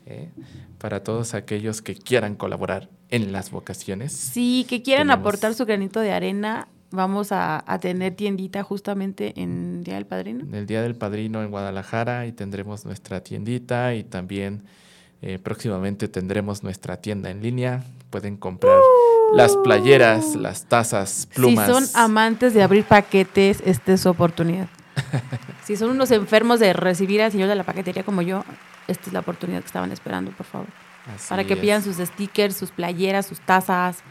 Eh, 0.06 0.28
Para 0.78 1.02
todos 1.02 1.32
aquellos 1.34 1.80
que 1.80 1.94
quieran 1.94 2.34
colaborar 2.34 2.90
en 3.10 3.32
las 3.32 3.50
vocaciones. 3.50 4.12
Sí, 4.12 4.66
que 4.68 4.82
quieran 4.82 5.06
Tenemos- 5.08 5.20
aportar 5.20 5.54
su 5.54 5.64
granito 5.64 6.00
de 6.00 6.12
arena, 6.12 6.68
vamos 6.90 7.32
a, 7.32 7.64
a 7.66 7.78
tener 7.80 8.14
tiendita 8.14 8.62
justamente 8.62 9.32
en 9.40 9.82
Día 9.82 9.94
del 9.94 10.06
Padrino. 10.06 10.44
En 10.44 10.54
el 10.54 10.66
Día 10.66 10.82
del 10.82 10.94
Padrino 10.94 11.42
en 11.42 11.50
Guadalajara 11.50 12.26
y 12.26 12.32
tendremos 12.32 12.84
nuestra 12.84 13.22
tiendita 13.22 13.94
y 13.94 14.04
también 14.04 14.64
eh, 15.22 15.38
próximamente 15.38 16.06
tendremos 16.08 16.62
nuestra 16.62 16.98
tienda 16.98 17.30
en 17.30 17.42
línea. 17.42 17.82
Pueden 18.10 18.36
comprar 18.36 18.78
las 19.34 19.56
playeras, 19.56 20.36
las 20.36 20.66
tazas, 20.66 21.26
plumas. 21.34 21.66
Si 21.66 21.72
son 21.72 21.84
amantes 21.94 22.52
de 22.52 22.62
abrir 22.62 22.84
paquetes, 22.84 23.62
esta 23.64 23.94
es 23.94 24.02
su 24.02 24.10
oportunidad. 24.10 24.68
si 25.64 25.76
son 25.76 25.90
unos 25.90 26.10
enfermos 26.10 26.60
de 26.60 26.72
recibir 26.74 27.22
al 27.22 27.32
señor 27.32 27.48
de 27.48 27.54
la 27.56 27.64
paquetería 27.64 28.04
como 28.04 28.20
yo, 28.22 28.44
esta 28.88 29.06
es 29.08 29.12
la 29.12 29.20
oportunidad 29.20 29.60
que 29.60 29.66
estaban 29.66 29.92
esperando, 29.92 30.30
por 30.32 30.46
favor. 30.46 30.68
Así 31.14 31.28
Para 31.28 31.44
que 31.44 31.54
es. 31.54 31.60
pidan 31.60 31.82
sus 31.82 31.96
stickers, 31.96 32.56
sus 32.56 32.70
playeras, 32.70 33.26
sus 33.26 33.40
tazas, 33.40 34.02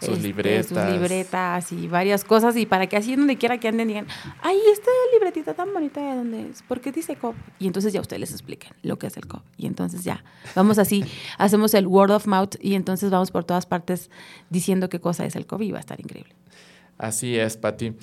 Sus 0.00 0.10
este, 0.16 0.22
libretas. 0.28 0.66
sus 0.66 0.92
libretas 0.92 1.72
y 1.72 1.88
varias 1.88 2.24
cosas 2.24 2.56
y 2.56 2.66
para 2.66 2.86
que 2.86 2.96
así 2.96 3.16
donde 3.16 3.38
quiera 3.38 3.58
que 3.58 3.68
anden 3.68 3.88
digan, 3.88 4.06
ay, 4.42 4.58
esta 4.72 4.90
libretita 5.14 5.54
tan 5.54 5.72
bonita 5.72 6.00
de 6.02 6.16
dónde 6.16 6.50
es, 6.50 6.62
¿por 6.62 6.80
qué 6.80 6.92
dice 6.92 7.16
COP? 7.16 7.34
Y 7.58 7.66
entonces 7.66 7.92
ya 7.92 8.00
ustedes 8.02 8.20
les 8.20 8.32
expliquen 8.32 8.72
lo 8.82 8.98
que 8.98 9.06
es 9.06 9.16
el 9.16 9.26
COP. 9.26 9.42
Y 9.56 9.66
entonces 9.66 10.04
ya, 10.04 10.22
vamos 10.54 10.78
así, 10.78 11.04
hacemos 11.38 11.72
el 11.74 11.86
word 11.86 12.10
of 12.10 12.26
mouth 12.26 12.56
y 12.60 12.74
entonces 12.74 13.10
vamos 13.10 13.30
por 13.30 13.44
todas 13.44 13.64
partes 13.66 14.10
diciendo 14.50 14.88
qué 14.90 15.00
cosa 15.00 15.24
es 15.24 15.36
el 15.36 15.46
COP 15.46 15.62
y 15.62 15.70
va 15.72 15.78
a 15.78 15.80
estar 15.80 15.98
increíble. 16.00 16.34
Así 16.98 17.38
es, 17.38 17.56
Pati. 17.56 17.94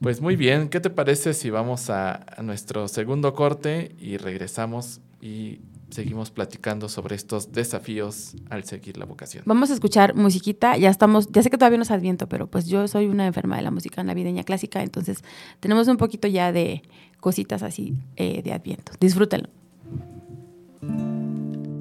Pues 0.00 0.20
muy 0.20 0.34
bien, 0.36 0.68
¿qué 0.68 0.80
te 0.80 0.90
parece 0.90 1.32
si 1.34 1.50
vamos 1.50 1.88
a, 1.88 2.24
a 2.36 2.42
nuestro 2.42 2.88
segundo 2.88 3.32
corte 3.34 3.94
y 4.00 4.16
regresamos 4.16 5.00
y 5.24 5.62
seguimos 5.88 6.30
platicando 6.30 6.90
sobre 6.90 7.16
estos 7.16 7.50
desafíos 7.50 8.36
al 8.50 8.64
seguir 8.64 8.98
la 8.98 9.06
vocación? 9.06 9.42
Vamos 9.46 9.70
a 9.70 9.74
escuchar 9.74 10.14
musiquita, 10.14 10.76
ya 10.76 10.90
estamos, 10.90 11.32
ya 11.32 11.42
sé 11.42 11.48
que 11.48 11.56
todavía 11.56 11.78
no 11.78 11.82
es 11.82 11.90
Adviento, 11.90 12.28
pero 12.28 12.46
pues 12.46 12.66
yo 12.66 12.86
soy 12.88 13.06
una 13.06 13.26
enferma 13.26 13.56
de 13.56 13.62
la 13.62 13.70
música 13.70 14.04
navideña 14.04 14.44
clásica, 14.44 14.82
entonces 14.82 15.24
tenemos 15.60 15.88
un 15.88 15.96
poquito 15.96 16.28
ya 16.28 16.52
de 16.52 16.82
cositas 17.20 17.62
así 17.62 17.96
eh, 18.16 18.42
de 18.42 18.52
Adviento. 18.52 18.92
Disfrútenlo. 19.00 19.48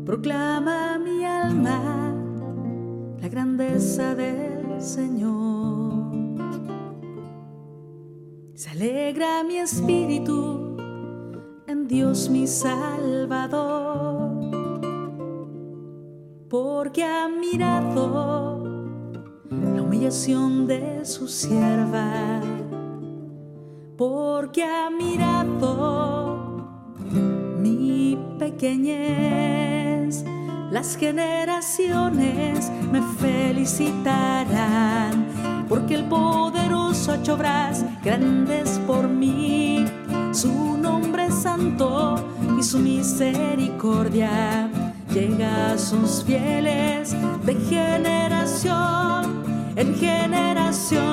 Proclama 0.06 0.97
mi 0.99 1.25
alma 1.25 2.15
la 3.21 3.27
grandeza 3.27 4.15
del 4.15 4.82
Señor. 4.82 6.13
Se 8.56 8.69
alegra 8.69 9.43
mi 9.43 9.58
espíritu 9.58 10.72
en 11.67 11.88
Dios 11.88 12.30
mi 12.30 12.47
Salvador, 12.47 14.32
porque 16.49 17.04
ha 17.04 17.28
mirado 17.30 18.63
la 19.49 19.82
humillación 19.82 20.67
de 20.67 21.04
su 21.06 21.28
sierva, 21.28 22.41
porque 23.97 24.63
ha 24.63 24.89
mirado 24.89 26.67
mi 27.60 28.17
pequeñez. 28.39 30.23
Las 30.71 30.95
generaciones 30.97 32.71
me 32.91 33.02
felicitarán, 33.19 35.28
porque 35.69 35.95
el 35.95 36.10
poderoso 36.10 37.13
ha 37.13 37.32
obras 37.32 37.86
grandes 38.04 38.82
por 38.88 39.08
mí. 39.08 39.86
Su 40.33 40.77
nombre 40.77 41.29
santo 41.31 42.15
y 42.59 42.63
su 42.63 42.79
misericordia 42.79 44.67
llega 45.13 45.73
a 45.73 45.77
sus 45.77 46.23
fieles 46.23 47.15
de 47.45 47.53
generación 47.69 49.43
en 49.75 49.95
generación. 49.95 51.12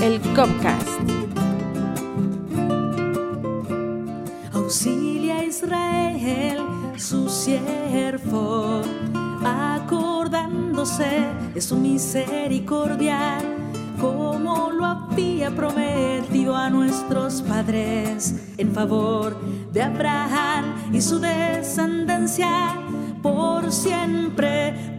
El 0.00 0.18
Copcast. 0.34 0.98
Auxilia 4.54 5.36
a 5.36 5.44
Israel, 5.44 6.60
su 6.96 7.28
siervo, 7.28 8.80
acordándose 9.44 11.26
de 11.52 11.60
su 11.60 11.76
misericordia, 11.76 13.36
como 14.00 14.70
lo 14.70 14.86
había 14.86 15.54
prometido 15.54 16.56
a 16.56 16.70
nuestros 16.70 17.42
padres, 17.42 18.36
en 18.56 18.72
favor 18.72 19.38
de 19.70 19.82
Abraham 19.82 20.92
y 20.94 21.02
su 21.02 21.18
descendencia, 21.18 22.74
por 23.22 23.70
siempre 23.70 24.95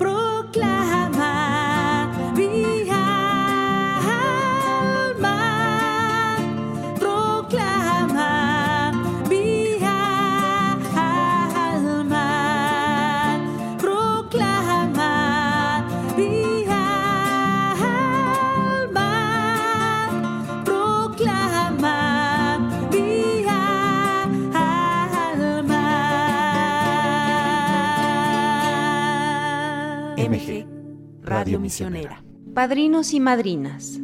Radio 31.47 31.61
Misionera. 31.61 32.21
Padrinos 32.53 33.13
y 33.13 33.21
madrinas, 33.21 34.01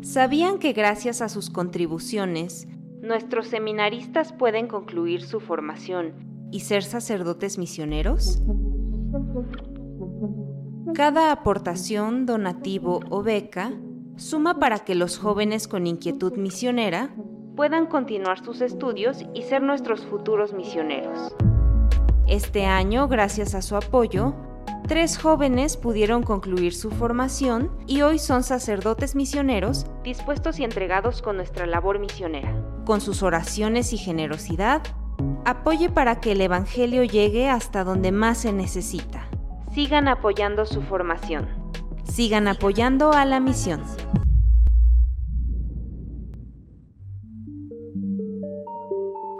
¿sabían 0.00 0.60
que 0.60 0.72
gracias 0.72 1.22
a 1.22 1.28
sus 1.28 1.50
contribuciones, 1.50 2.68
nuestros 3.02 3.48
seminaristas 3.48 4.32
pueden 4.32 4.68
concluir 4.68 5.22
su 5.22 5.40
formación 5.40 6.14
y 6.52 6.60
ser 6.60 6.84
sacerdotes 6.84 7.58
misioneros? 7.58 8.40
Cada 10.94 11.32
aportación, 11.32 12.26
donativo 12.26 13.00
o 13.10 13.24
beca 13.24 13.72
suma 14.14 14.60
para 14.60 14.78
que 14.84 14.94
los 14.94 15.18
jóvenes 15.18 15.66
con 15.66 15.88
inquietud 15.88 16.34
misionera 16.36 17.12
puedan 17.56 17.86
continuar 17.86 18.44
sus 18.44 18.60
estudios 18.60 19.24
y 19.34 19.42
ser 19.42 19.62
nuestros 19.62 20.06
futuros 20.06 20.52
misioneros. 20.52 21.34
Este 22.28 22.66
año, 22.66 23.08
gracias 23.08 23.56
a 23.56 23.62
su 23.62 23.74
apoyo, 23.74 24.36
tres 24.86 25.18
jóvenes 25.18 25.76
pudieron 25.76 26.22
concluir 26.22 26.74
su 26.74 26.90
formación 26.90 27.70
y 27.86 28.02
hoy 28.02 28.18
son 28.18 28.42
sacerdotes 28.42 29.14
misioneros 29.14 29.86
dispuestos 30.02 30.58
y 30.58 30.64
entregados 30.64 31.22
con 31.22 31.36
nuestra 31.36 31.66
labor 31.66 31.98
misionera. 31.98 32.54
Con 32.84 33.00
sus 33.00 33.22
oraciones 33.22 33.92
y 33.92 33.98
generosidad, 33.98 34.82
apoye 35.44 35.88
para 35.88 36.20
que 36.20 36.32
el 36.32 36.40
Evangelio 36.40 37.04
llegue 37.04 37.48
hasta 37.48 37.84
donde 37.84 38.12
más 38.12 38.38
se 38.38 38.52
necesita. 38.52 39.28
Sigan 39.72 40.08
apoyando 40.08 40.66
su 40.66 40.82
formación. 40.82 41.48
Sigan 42.04 42.46
apoyando 42.46 43.12
a 43.12 43.24
la 43.24 43.40
misión. 43.40 43.82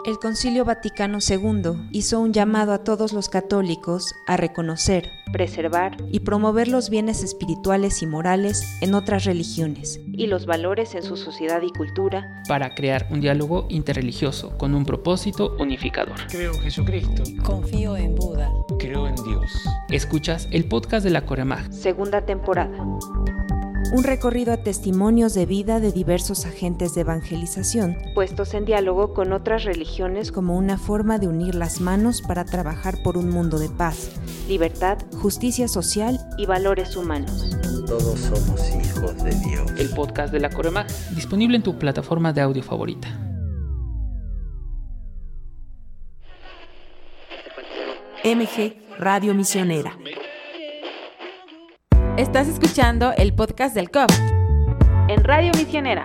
El 0.05 0.19
Concilio 0.19 0.67
Vaticano 0.67 1.19
II 1.27 1.88
hizo 1.90 2.21
un 2.21 2.35
llamado 2.35 2.75
a 2.75 2.85
todos 2.85 3.14
los 3.14 3.31
católicos 3.31 4.14
a 4.27 4.37
reconocer, 4.37 5.11
preservar 5.33 5.97
y 6.12 6.21
promover 6.21 6.69
los 6.69 6.90
bienes 6.90 7.25
espirituales 7.25 8.03
y 8.03 8.07
morales 8.07 8.62
en 8.83 8.93
otras 8.93 9.25
religiones 9.25 9.99
y 10.12 10.27
los 10.27 10.45
valores 10.45 10.95
en 10.95 11.05
su 11.05 11.17
sociedad 11.17 11.62
y 11.62 11.71
cultura 11.71 12.43
para 12.47 12.75
crear 12.75 13.09
un 13.11 13.23
diálogo 13.23 13.67
interreligioso 13.71 14.59
con 14.59 14.75
un 14.75 14.85
propósito 14.85 15.57
unificador. 15.59 16.17
Creo 16.29 16.53
en 16.53 16.61
Jesucristo. 16.61 17.23
Confío 17.43 17.97
en 17.97 18.14
Buda. 18.14 18.53
Creo 18.79 19.09
en 19.09 19.14
Dios. 19.14 19.51
Escuchas 19.88 20.49
el 20.51 20.67
podcast 20.67 21.03
de 21.03 21.12
la 21.12 21.25
Coremag. 21.25 21.73
Segunda 21.73 22.27
temporada. 22.27 22.77
Un 23.92 24.03
recorrido 24.03 24.53
a 24.53 24.57
testimonios 24.57 25.35
de 25.35 25.47
vida 25.47 25.79
de 25.79 25.92
diversos 25.92 26.47
agentes 26.47 26.94
de 26.94 27.03
evangelización, 27.03 27.97
puestos 28.14 28.55
en 28.55 28.64
diálogo 28.64 29.14
con 29.14 29.33
otras 29.33 29.64
religiones 29.64 30.33
como 30.33 30.57
una 30.57 30.79
forma 30.79 31.18
de 31.18 31.29
unir 31.29 31.55
las 31.55 31.81
manos 31.81 32.23
para 32.23 32.44
trabajar 32.44 33.03
por 33.03 33.16
un 33.16 33.31
mundo 33.31 33.59
de 33.59 33.68
paz, 33.68 34.11
libertad, 34.49 34.99
justicia 35.20 35.68
social 35.68 36.18
y 36.38 36.47
valores 36.47 36.97
humanos. 36.97 37.57
Todos 37.87 38.18
somos 38.18 38.61
hijos 38.75 39.23
de 39.23 39.35
Dios. 39.35 39.70
El 39.79 39.90
podcast 39.90 40.33
de 40.33 40.40
la 40.40 40.51
Coremag, 40.51 40.87
disponible 41.14 41.57
en 41.57 41.62
tu 41.62 41.79
plataforma 41.79 42.33
de 42.33 42.40
audio 42.40 42.62
favorita. 42.62 43.09
MG 48.25 48.99
Radio 48.99 49.35
Misionera. 49.35 49.97
Estás 52.16 52.46
escuchando 52.46 53.12
el 53.16 53.35
podcast 53.35 53.74
del 53.74 53.90
COP 53.90 54.09
en 55.09 55.24
Radio 55.24 55.50
Misionera. 55.57 56.05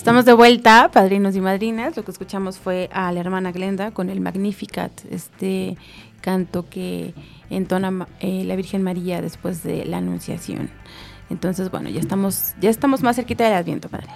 Estamos 0.00 0.24
de 0.24 0.32
vuelta, 0.32 0.90
padrinos 0.90 1.36
y 1.36 1.42
madrinas. 1.42 1.94
Lo 1.94 2.02
que 2.06 2.10
escuchamos 2.10 2.58
fue 2.58 2.88
a 2.90 3.12
la 3.12 3.20
hermana 3.20 3.52
Glenda 3.52 3.90
con 3.90 4.08
el 4.08 4.22
Magnificat, 4.22 4.90
este 5.10 5.76
canto 6.22 6.66
que 6.70 7.12
entona 7.50 8.08
eh, 8.20 8.44
la 8.46 8.56
Virgen 8.56 8.82
María 8.82 9.20
después 9.20 9.62
de 9.62 9.84
la 9.84 9.98
Anunciación. 9.98 10.70
Entonces, 11.28 11.70
bueno, 11.70 11.90
ya 11.90 12.00
estamos, 12.00 12.54
ya 12.62 12.70
estamos 12.70 13.02
más 13.02 13.16
cerquita 13.16 13.44
del 13.44 13.52
Adviento, 13.52 13.90
padre. 13.90 14.06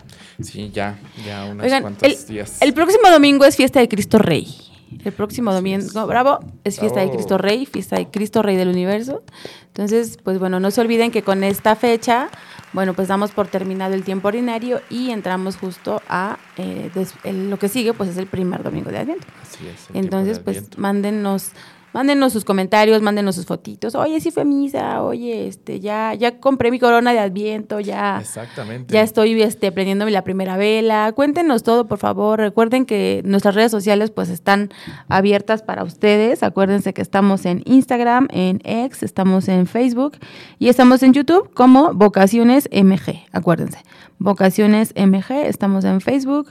Sí, 0.41 0.71
ya, 0.73 0.99
ya 1.23 1.45
unos 1.45 1.65
Oigan, 1.65 1.83
cuantos 1.83 2.09
el, 2.09 2.27
días. 2.29 2.63
el 2.63 2.73
próximo 2.73 3.11
domingo 3.11 3.45
es 3.45 3.55
fiesta 3.55 3.81
de 3.81 3.89
Cristo 3.91 4.19
Rey. 4.19 4.57
El 5.05 5.13
próximo 5.13 5.53
domingo, 5.53 6.07
bravo, 6.07 6.41
es 6.65 6.79
fiesta 6.79 7.01
de 7.01 7.07
Bravo. 7.07 7.19
Cristo 7.19 7.37
Rey, 7.37 7.67
fiesta 7.67 7.97
de 7.97 8.09
Cristo 8.09 8.43
Rey 8.43 8.57
del 8.57 8.69
universo. 8.69 9.23
Entonces, 9.67 10.19
pues 10.23 10.39
bueno, 10.39 10.61
no 10.61 10.71
se 10.71 10.81
olviden 10.81 11.11
que 11.11 11.23
con 11.23 11.45
esta 11.45 11.77
fecha, 11.77 12.29
bueno, 12.75 12.93
pues 12.93 13.09
damos 13.09 13.31
por 13.31 13.47
terminado 13.49 13.95
el 13.95 14.03
tiempo 14.05 14.29
ordinario 14.29 14.83
y 14.91 15.11
entramos 15.11 15.57
justo 15.57 16.03
a 16.09 16.37
eh, 16.59 16.91
des- 16.95 17.15
el- 17.25 17.49
lo 17.49 17.59
que 17.59 17.69
sigue, 17.71 17.95
pues 17.95 18.11
es 18.11 18.19
el 18.19 18.27
primer 18.27 18.63
domingo 18.63 18.91
de 18.91 18.99
Adviento. 18.99 19.27
Así 19.43 19.67
es, 19.67 19.87
Entonces, 19.95 20.39
de 20.39 20.45
pues 20.45 20.57
Adviento. 20.59 20.81
mándenos, 20.81 21.53
mándenos 21.95 22.33
sus 22.33 22.45
comentarios, 22.45 23.01
mándenos 23.03 23.37
sus 23.37 23.47
fotitos. 23.47 23.95
Oye, 23.95 24.21
sí 24.21 24.33
fue 24.33 24.45
misa, 24.45 25.03
oye, 25.03 25.47
este, 25.47 25.79
ya, 25.79 26.13
ya 26.13 26.41
compré 26.41 26.73
mi 26.73 26.81
corona 26.81 27.13
de 27.13 27.21
Adviento, 27.21 27.79
ya. 27.79 28.19
Exactamente. 28.21 28.93
Ya 28.93 29.03
estoy 29.03 29.41
este, 29.41 29.71
prendiéndome 29.71 30.11
la 30.11 30.25
primera 30.25 30.57
vela. 30.57 31.13
Cuéntenos 31.13 31.63
todo, 31.63 31.87
por 31.87 31.99
favor. 31.99 32.41
Recuerden 32.41 32.85
que 32.85 33.23
nuestras 33.25 33.55
redes 33.55 33.71
sociales 33.71 34.11
pues 34.11 34.29
están 34.29 34.71
abiertas 35.09 35.63
para 35.63 35.85
ustedes. 35.85 36.43
Acuérdense 36.43 36.93
que 36.93 37.01
estamos 37.01 37.47
en 37.47 37.63
Instagram, 37.65 38.27
en 38.33 38.61
X, 38.65 39.05
estamos 39.05 39.47
en 39.47 39.69
Facebook 39.69 40.19
y 40.59 40.71
estamos 40.71 41.05
en 41.05 41.13
YouTube 41.13 41.55
como 41.55 41.95
Vocaciones 41.95 42.69
MG. 42.73 43.25
Acuérdense, 43.31 43.79
Vocaciones 44.19 44.93
MG. 44.97 45.31
Estamos 45.47 45.85
en 45.85 46.01
Facebook, 46.01 46.49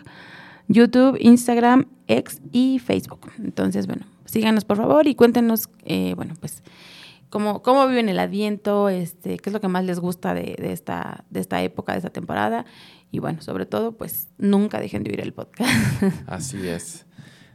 YouTube, 0.69 1.17
Instagram, 1.19 1.87
X 2.07 2.41
y 2.53 2.79
Facebook. 2.79 3.29
Entonces, 3.39 3.87
bueno, 3.87 4.05
síganos 4.25 4.65
por 4.65 4.77
favor 4.77 5.07
y 5.07 5.15
cuéntenos, 5.15 5.69
eh, 5.85 6.13
bueno, 6.15 6.33
pues 6.39 6.63
cómo, 7.29 7.61
cómo 7.61 7.87
viven 7.87 8.09
el 8.09 8.19
Adviento, 8.19 8.89
este, 8.89 9.37
qué 9.37 9.49
es 9.49 9.53
lo 9.53 9.61
que 9.61 9.67
más 9.67 9.85
les 9.85 9.99
gusta 9.99 10.33
de, 10.33 10.55
de 10.59 10.71
esta, 10.71 11.25
de 11.29 11.39
esta 11.39 11.61
época, 11.63 11.93
de 11.93 11.99
esta 11.99 12.11
temporada. 12.11 12.65
Y 13.11 13.19
bueno, 13.19 13.41
sobre 13.41 13.65
todo, 13.65 13.93
pues 13.93 14.27
nunca 14.37 14.79
dejen 14.79 15.03
de 15.03 15.11
oír 15.11 15.21
el 15.21 15.33
podcast. 15.33 15.71
Así 16.27 16.67
es. 16.67 17.05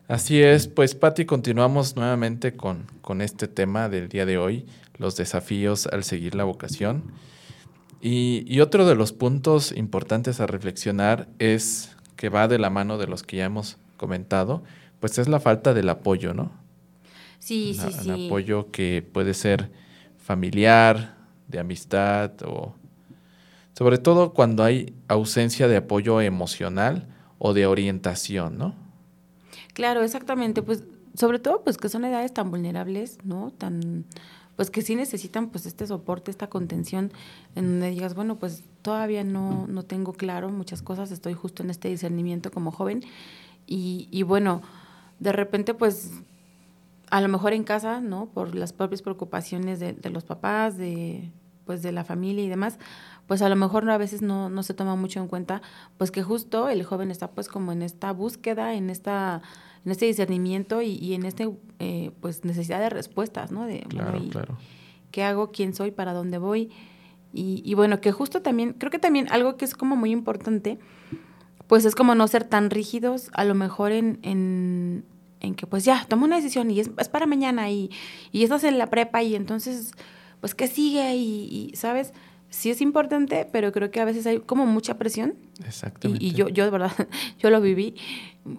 Así 0.09 0.40
es, 0.40 0.68
pues 0.68 0.94
Patti, 0.94 1.26
continuamos 1.26 1.94
nuevamente 1.94 2.57
con, 2.57 2.87
con 3.02 3.20
este 3.20 3.46
tema 3.46 3.90
del 3.90 4.09
día 4.09 4.24
de 4.24 4.38
hoy, 4.38 4.64
los 4.96 5.16
desafíos 5.16 5.87
al 5.87 6.02
seguir 6.02 6.35
la 6.35 6.44
vocación. 6.44 7.12
Y, 8.00 8.42
y 8.46 8.61
otro 8.61 8.87
de 8.87 8.94
los 8.94 9.12
puntos 9.12 9.70
importantes 9.70 10.40
a 10.40 10.46
reflexionar 10.46 11.28
es 11.38 11.94
que 12.16 12.31
va 12.31 12.48
de 12.48 12.59
la 12.59 12.70
mano 12.70 12.96
de 12.96 13.07
los 13.07 13.22
que 13.22 13.37
ya 13.37 13.44
hemos 13.44 13.76
comentado, 13.98 14.62
pues 15.00 15.18
es 15.18 15.28
la 15.28 15.40
falta 15.40 15.74
del 15.74 15.88
apoyo, 15.88 16.34
¿no? 16.34 16.50
Sí, 17.38 17.74
La- 17.74 17.84
sí, 17.84 17.92
El 17.92 18.11
sí. 18.11 18.26
apoyo 18.26 18.70
que 18.70 19.02
puede 19.12 19.34
ser 19.34 19.70
familiar, 20.18 21.16
de 21.48 21.58
amistad 21.58 22.32
o 22.44 22.74
sobre 23.76 23.98
todo 23.98 24.34
cuando 24.34 24.64
hay 24.64 24.92
ausencia 25.06 25.68
de 25.68 25.76
apoyo 25.76 26.20
emocional 26.20 27.06
o 27.38 27.54
de 27.54 27.66
orientación, 27.66 28.58
¿no? 28.58 28.74
Claro, 29.72 30.02
exactamente. 30.02 30.62
Pues 30.62 30.84
sobre 31.14 31.38
todo, 31.38 31.62
pues 31.62 31.76
que 31.78 31.88
son 31.88 32.04
edades 32.04 32.34
tan 32.34 32.50
vulnerables, 32.50 33.18
¿no? 33.24 33.52
Tan, 33.56 34.04
pues 34.56 34.70
que 34.70 34.82
sí 34.82 34.96
necesitan 34.96 35.50
pues 35.50 35.64
este 35.66 35.87
soporte, 35.87 36.30
esta 36.30 36.48
contención, 36.48 37.12
en 37.54 37.66
donde 37.70 37.90
digas, 37.90 38.14
bueno, 38.14 38.37
pues 38.37 38.64
todavía 38.82 39.22
no, 39.24 39.66
no 39.68 39.84
tengo 39.84 40.12
claro 40.12 40.48
muchas 40.50 40.82
cosas, 40.82 41.11
estoy 41.12 41.34
justo 41.34 41.62
en 41.62 41.70
este 41.70 41.88
discernimiento 41.88 42.50
como 42.50 42.72
joven. 42.72 43.02
Y, 43.66 44.08
y 44.11 44.22
bueno, 44.24 44.62
de 45.18 45.33
repente 45.33 45.74
pues 45.74 46.12
a 47.11 47.20
lo 47.20 47.28
mejor 47.28 47.52
en 47.52 47.64
casa, 47.64 48.00
¿no? 48.00 48.26
Por 48.26 48.54
las 48.54 48.72
propias 48.72 49.02
preocupaciones 49.02 49.81
de, 49.81 49.92
de 49.94 50.11
los 50.11 50.24
papás, 50.24 50.76
de 50.76 51.31
pues 51.64 51.83
de 51.83 51.92
la 51.92 52.02
familia 52.02 52.42
y 52.42 52.48
demás, 52.48 52.78
pues 53.26 53.42
a 53.42 53.48
lo 53.50 53.54
mejor 53.57 53.90
a 53.90 53.98
veces 53.98 54.22
no, 54.22 54.48
no 54.48 54.62
se 54.62 54.72
toma 54.72 54.96
mucho 54.96 55.20
en 55.20 55.28
cuenta, 55.28 55.61
pues 55.98 56.11
que 56.11 56.22
justo 56.22 56.70
el 56.70 56.83
joven 56.83 57.11
está 57.11 57.31
pues 57.31 57.48
como 57.48 57.72
en 57.72 57.83
esta 57.83 58.11
búsqueda, 58.12 58.72
en 58.72 58.88
esta, 58.88 59.42
en 59.85 59.92
este 59.92 60.07
discernimiento 60.07 60.81
y, 60.81 60.92
y 60.92 61.12
en 61.12 61.26
este 61.26 61.50
eh, 61.78 62.11
pues 62.22 62.42
necesidad 62.46 62.81
de 62.81 62.88
respuestas, 62.88 63.52
¿no? 63.52 63.66
De 63.66 63.85
bueno, 63.85 64.11
Claro, 64.12 64.24
¿y 64.24 64.28
claro. 64.31 64.57
qué 65.11 65.24
hago, 65.24 65.50
quién 65.50 65.74
soy, 65.74 65.90
para 65.90 66.14
dónde 66.14 66.38
voy. 66.38 66.70
Y, 67.35 67.61
y 67.66 67.74
bueno, 67.74 68.00
que 68.00 68.12
justo 68.12 68.40
también, 68.40 68.72
creo 68.72 68.90
que 68.90 68.98
también 68.98 69.26
algo 69.31 69.59
que 69.59 69.66
es 69.66 69.74
como 69.74 69.94
muy 69.94 70.11
importante, 70.11 70.78
pues 71.68 71.85
es 71.85 71.94
como 71.94 72.14
no 72.14 72.26
ser 72.26 72.44
tan 72.44 72.70
rígidos, 72.70 73.31
a 73.35 73.44
lo 73.44 73.54
mejor 73.54 73.92
en, 73.92 74.18
en, 74.22 75.04
en 75.40 75.54
que 75.54 75.66
pues 75.66 75.85
ya, 75.85 76.04
toma 76.09 76.24
una 76.24 76.37
decisión 76.37 76.70
y 76.70 76.81
es, 76.81 76.90
es 76.98 77.09
para 77.09 77.26
mañana 77.26 77.70
y, 77.70 77.90
y 78.33 78.42
estás 78.42 78.64
en 78.64 78.78
la 78.78 78.88
prepa 78.88 79.22
y 79.22 79.37
entonces, 79.37 79.92
pues 80.40 80.54
que 80.54 80.66
sigue 80.66 81.14
y, 81.14 81.70
y, 81.72 81.76
¿sabes? 81.76 82.14
Sí 82.50 82.70
es 82.70 82.81
importante, 82.81 83.46
pero 83.52 83.70
creo 83.72 83.90
que 83.90 84.00
a 84.00 84.07
veces 84.07 84.26
hay 84.26 84.40
como 84.40 84.64
mucha 84.64 84.96
presión 84.96 85.35
Exactamente. 85.66 86.24
y, 86.24 86.28
y 86.28 86.33
yo, 86.33 86.48
yo 86.48 86.64
de 86.64 86.70
verdad, 86.70 86.92
yo 87.38 87.50
lo 87.50 87.61
viví, 87.61 87.94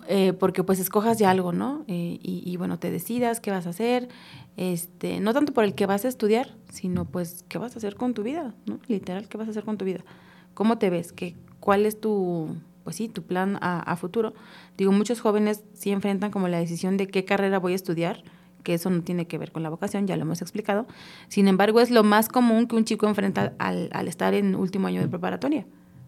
eh, 0.07 0.33
porque 0.33 0.63
pues 0.63 0.79
escojas 0.79 1.17
ya 1.17 1.31
algo, 1.31 1.51
¿no? 1.51 1.83
Eh, 1.87 2.19
y, 2.21 2.43
y 2.45 2.57
bueno, 2.57 2.77
te 2.77 2.91
decidas 2.91 3.39
qué 3.39 3.49
vas 3.49 3.65
a 3.65 3.71
hacer, 3.71 4.07
este, 4.55 5.19
no 5.19 5.33
tanto 5.33 5.51
por 5.51 5.63
el 5.63 5.73
que 5.73 5.87
vas 5.87 6.05
a 6.05 6.07
estudiar, 6.07 6.55
sino 6.71 7.05
pues 7.05 7.43
qué 7.49 7.57
vas 7.57 7.73
a 7.73 7.79
hacer 7.79 7.95
con 7.95 8.13
tu 8.13 8.21
vida, 8.21 8.53
¿no? 8.67 8.79
Literal, 8.87 9.27
qué 9.27 9.37
vas 9.37 9.47
a 9.47 9.51
hacer 9.51 9.63
con 9.63 9.79
tu 9.79 9.85
vida. 9.85 10.05
¿Cómo 10.53 10.77
te 10.77 10.91
ves? 10.91 11.11
¿Qué, 11.11 11.35
¿Cuál 11.59 11.87
es 11.87 11.99
tu, 11.99 12.55
pues 12.89 12.95
sí, 12.95 13.07
tu 13.07 13.21
plan 13.21 13.59
a, 13.61 13.81
a 13.81 13.95
futuro? 13.97 14.33
Digo, 14.75 14.91
muchos 14.91 15.21
jóvenes 15.21 15.63
sí 15.75 15.91
enfrentan 15.91 16.31
como 16.31 16.47
la 16.47 16.57
decisión 16.57 16.97
de 16.97 17.05
qué 17.05 17.23
carrera 17.23 17.59
voy 17.59 17.73
a 17.73 17.75
estudiar, 17.75 18.23
que 18.63 18.73
eso 18.73 18.89
no 18.89 19.03
tiene 19.03 19.27
que 19.27 19.37
ver 19.37 19.51
con 19.51 19.61
la 19.61 19.69
vocación, 19.69 20.07
ya 20.07 20.15
lo 20.15 20.23
hemos 20.23 20.41
explicado. 20.41 20.87
Sin 21.27 21.47
embargo, 21.47 21.81
es 21.81 21.91
lo 21.91 22.03
más 22.03 22.29
común 22.29 22.65
que 22.65 22.75
un 22.75 22.85
chico 22.85 23.07
enfrenta 23.07 23.53
al, 23.59 23.91
al 23.93 24.07
estar 24.07 24.33
en 24.33 24.55
último 24.55 24.87
año 24.87 25.01
de 25.01 25.07
preparatoria, 25.07 25.67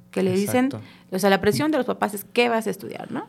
que 0.09 0.23
le 0.23 0.31
dicen, 0.31 0.69
o 1.11 1.19
sea, 1.19 1.29
la 1.29 1.39
presión 1.39 1.69
de 1.69 1.77
los 1.77 1.85
papás 1.85 2.15
es 2.15 2.25
qué 2.25 2.49
vas 2.49 2.65
a 2.65 2.71
estudiar, 2.71 3.11
¿no? 3.11 3.27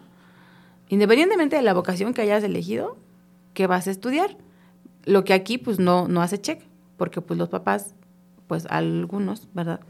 Independientemente 0.88 1.56
de 1.56 1.60
la 1.60 1.74
vocación 1.74 2.14
que 2.14 2.22
hayas 2.22 2.42
elegido, 2.42 2.96
¿qué 3.52 3.66
vas 3.66 3.86
a 3.86 3.90
estudiar? 3.90 4.34
Lo 5.04 5.24
que 5.24 5.34
aquí 5.34 5.58
pues 5.58 5.78
no, 5.78 6.08
no 6.08 6.22
hace 6.22 6.40
check, 6.40 6.62
porque 6.96 7.20
pues 7.20 7.38
los 7.38 7.50
papás, 7.50 7.94
pues 8.46 8.64
algunos, 8.70 9.50
¿verdad? 9.52 9.80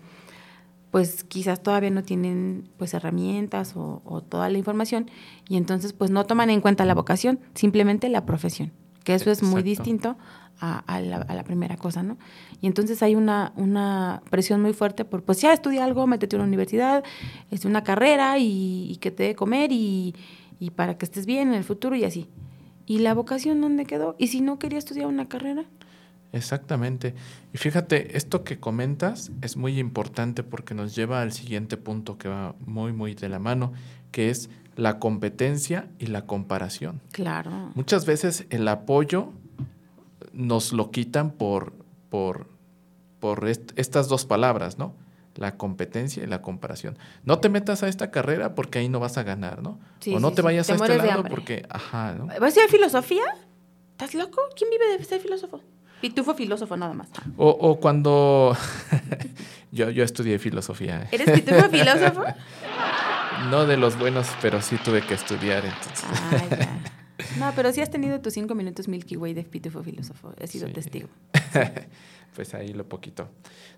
Pues 0.93 1.25
quizás 1.25 1.63
todavía 1.63 1.91
no 1.91 2.05
tienen 2.05 2.69
pues 2.77 2.95
herramientas 2.95 3.75
o, 3.77 4.03
o 4.05 4.21
toda 4.21 4.49
la 4.49 4.59
información 4.59 5.11
y 5.49 5.57
entonces 5.57 5.93
pues 5.95 6.11
no 6.11 6.25
toman 6.27 6.51
en 6.51 6.61
cuenta 6.61 6.85
la 6.85 6.95
vocación, 6.95 7.41
simplemente 7.55 8.09
la 8.09 8.25
profesión, 8.27 8.73
que 9.03 9.15
eso 9.15 9.31
es 9.31 9.43
muy 9.43 9.63
distinto 9.63 10.17
a, 10.61 10.79
a 10.81 11.01
la, 11.01 11.17
a 11.17 11.35
la 11.35 11.45
primera 11.45 11.77
cosa, 11.77 12.03
¿no? 12.03 12.19
Y 12.61 12.67
entonces 12.67 13.03
hay 13.03 13.15
una, 13.15 13.53
una 13.57 14.23
presión 14.31 14.61
muy 14.61 14.75
fuerte 14.75 15.05
por, 15.05 15.25
pues 15.25 15.41
ya 15.41 15.53
estudia 15.53 15.83
algo, 15.83 16.07
métete 16.07 16.37
a 16.37 16.39
una 16.39 16.47
universidad, 16.47 17.03
es 17.51 17.65
una 17.65 17.83
carrera 17.83 18.39
y, 18.39 18.87
y 18.91 18.97
que 18.97 19.11
te 19.11 19.23
dé 19.25 19.35
comer 19.35 19.73
y, 19.73 20.15
y 20.61 20.71
para 20.71 20.99
que 20.99 21.07
estés 21.07 21.25
bien 21.27 21.49
en 21.49 21.55
el 21.55 21.65
futuro 21.65 21.97
y 21.97 22.05
así. 22.05 22.29
¿Y 22.85 22.99
la 22.99 23.15
vocación 23.15 23.61
dónde 23.63 23.87
quedó? 23.87 24.15
¿Y 24.19 24.27
si 24.27 24.43
no 24.43 24.59
quería 24.59 24.79
estudiar 24.79 25.07
una 25.07 25.27
carrera? 25.27 25.65
Exactamente. 26.33 27.15
Y 27.53 27.59
fíjate, 27.59 28.17
esto 28.17 28.43
que 28.43 28.59
comentas 28.59 29.31
es 29.43 29.57
muy 29.57 29.79
importante 29.79 30.43
porque 30.43 30.75
nos 30.75 30.95
lleva 30.95 31.21
al 31.23 31.33
siguiente 31.33 31.77
punto 31.77 32.17
que 32.19 32.29
va 32.29 32.55
muy, 32.67 32.93
muy 32.93 33.15
de 33.15 33.29
la 33.29 33.39
mano, 33.39 33.73
que 34.11 34.31
es 34.31 34.49
la 34.77 34.99
competencia 34.99 35.89
y 35.99 36.07
la 36.07 36.25
comparación. 36.27 37.01
Claro. 37.13 37.71
Muchas 37.75 38.07
veces 38.07 38.47
el 38.51 38.67
apoyo 38.69 39.33
nos 40.33 40.73
lo 40.73 40.91
quitan 40.91 41.31
por, 41.33 41.75
por, 42.09 42.49
por 43.21 43.47
est- 43.49 43.73
estas 43.77 44.09
dos 44.09 44.25
palabras, 44.25 44.79
¿no? 44.79 44.95
La 45.35 45.57
competencia 45.57 46.23
y 46.23 46.27
la 46.27 46.43
comparación. 46.43 46.97
No 47.25 47.39
te 47.39 47.49
metas 47.49 47.83
a 47.83 47.89
esta 47.89 48.11
carrera 48.11 48.55
porque 48.55 48.79
ahí 48.79 48.89
no 48.89 49.01
vas 49.01 49.17
a 49.19 49.23
ganar, 49.23 49.63
¿no? 49.63 49.79
Sí, 50.01 50.15
o 50.15 50.21
no 50.21 50.29
sí, 50.31 50.37
te 50.37 50.43
sí. 50.43 50.45
vayas 50.47 50.67
Te 50.67 50.73
a 50.73 50.77
este 50.77 50.97
lado 50.99 51.25
porque, 51.25 51.65
ajá, 51.71 52.15
¿no? 52.15 52.27
¿Vas 52.27 52.41
a 52.43 52.49
estudiar 52.49 52.71
filosofía? 52.71 53.23
¿Estás 53.93 54.15
loco? 54.15 54.41
¿Quién 54.57 54.71
vive 54.71 54.97
de 54.99 55.05
ser 55.05 55.21
filósofo? 55.21 55.61
Pitufo 56.03 56.35
filósofo 56.35 56.77
nada 56.77 56.93
más. 56.93 57.09
O, 57.39 57.49
o 57.49 57.81
cuando 57.81 58.55
yo, 59.73 59.89
yo 59.89 60.05
estudié 60.05 60.39
filosofía. 60.39 61.09
¿Eres 61.11 61.31
pitufo 61.31 61.69
filósofo? 61.71 62.25
No 63.51 63.67
de 63.67 63.77
los 63.77 63.99
buenos, 63.99 64.29
pero 64.41 64.61
sí 64.63 64.77
tuve 64.85 65.01
que 65.03 65.15
estudiar. 65.15 65.65
Entonces. 65.65 66.05
Ah, 66.05 66.45
ya. 66.51 66.69
No, 67.39 67.53
pero 67.57 67.73
sí 67.73 67.81
has 67.81 67.91
tenido 67.91 68.21
tus 68.21 68.35
cinco 68.35 68.55
minutos 68.55 68.89
Milky 68.89 69.17
Way 69.17 69.33
de 69.35 69.43
pitufo 69.45 69.83
filósofo. 69.83 70.33
He 70.39 70.47
sido 70.49 70.67
Sí. 70.69 70.75
testigo. 70.75 71.09
pues 72.37 72.53
ahí 72.55 72.73
lo 72.73 72.85
poquito. 72.89 73.29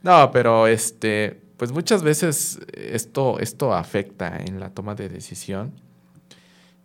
No, 0.03 0.31
pero 0.33 0.67
este, 0.67 1.41
pues 1.57 1.71
muchas 1.73 2.03
veces 2.03 2.59
esto, 2.73 3.39
esto 3.39 3.73
afecta 3.75 4.39
en 4.39 4.61
la 4.61 4.71
toma 4.71 4.95
de 4.95 5.09
decisión. 5.09 5.73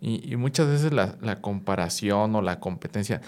Y, 0.02 0.32
y 0.32 0.36
muchas 0.38 0.68
veces 0.68 0.94
la, 0.94 1.16
la 1.22 1.42
comparación 1.42 2.36
o 2.36 2.42
la 2.42 2.60
competencia. 2.60 3.22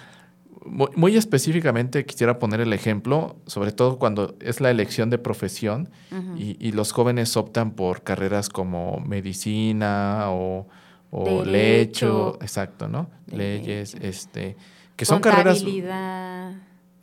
Muy, 0.65 0.87
muy 0.95 1.15
específicamente 1.17 2.05
quisiera 2.05 2.37
poner 2.37 2.61
el 2.61 2.71
ejemplo, 2.73 3.35
sobre 3.47 3.71
todo 3.71 3.97
cuando 3.97 4.35
es 4.39 4.61
la 4.61 4.69
elección 4.69 5.09
de 5.09 5.17
profesión 5.17 5.89
y, 6.37 6.55
y 6.59 6.71
los 6.73 6.91
jóvenes 6.91 7.35
optan 7.35 7.71
por 7.71 8.03
carreras 8.03 8.47
como 8.49 8.99
medicina 8.99 10.25
o, 10.29 10.67
o 11.09 11.23
Derecho. 11.43 11.47
lecho, 11.51 12.37
exacto, 12.41 12.87
¿no? 12.87 13.09
Leyes, 13.27 13.95
este, 14.01 14.55
que 14.95 15.05
son 15.05 15.19
carreras. 15.19 15.63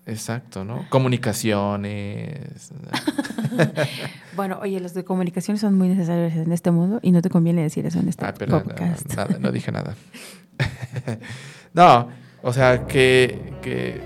Exacto, 0.07 0.65
¿no? 0.65 0.87
Comunicaciones. 0.89 2.73
Bueno, 4.37 4.61
oye, 4.63 4.79
los 4.79 4.95
de 4.95 5.03
comunicación 5.05 5.59
son 5.59 5.77
muy 5.77 5.89
necesarios 5.89 6.33
en 6.35 6.53
este 6.53 6.71
mundo 6.71 7.01
y 7.03 7.11
no 7.11 7.23
te 7.23 7.29
conviene 7.29 7.61
decir 7.63 7.85
eso 7.87 7.99
en 7.99 8.09
este 8.09 8.25
Ah, 8.25 8.33
pero 8.39 8.53
no, 8.59 8.63
podcast. 8.63 9.13
nada, 9.17 9.37
no 9.41 9.51
dije 9.51 9.73
nada. 9.73 9.97
no, 11.75 12.09
o 12.43 12.53
sea, 12.53 12.86
que, 12.86 13.53
que 13.62 14.01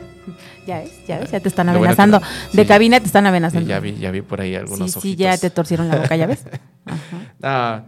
Ya 0.66 0.78
ves, 0.80 1.06
ya 1.06 1.18
ves, 1.18 1.30
ya 1.30 1.40
te 1.40 1.48
están 1.48 1.66
bueno 1.66 1.78
amenazando. 1.80 2.20
no- 2.20 2.26
De 2.52 2.62
sí. 2.62 2.68
cabina 2.68 3.00
te 3.00 3.06
están 3.06 3.26
amenazando. 3.26 3.68
ya 3.68 3.80
vi, 3.80 3.96
ya 3.98 4.10
vi 4.10 4.22
por 4.22 4.40
ahí 4.40 4.50
sí, 4.50 4.56
algunos 4.56 4.92
sí, 4.92 5.16
ya 5.16 5.30
ojitos. 5.30 5.40
te 5.40 5.50
torcieron 5.50 5.88
la 5.88 5.96
boca, 5.96 6.16
¿ya 6.16 6.26
ves? 6.26 6.44
Ajá. 7.40 7.84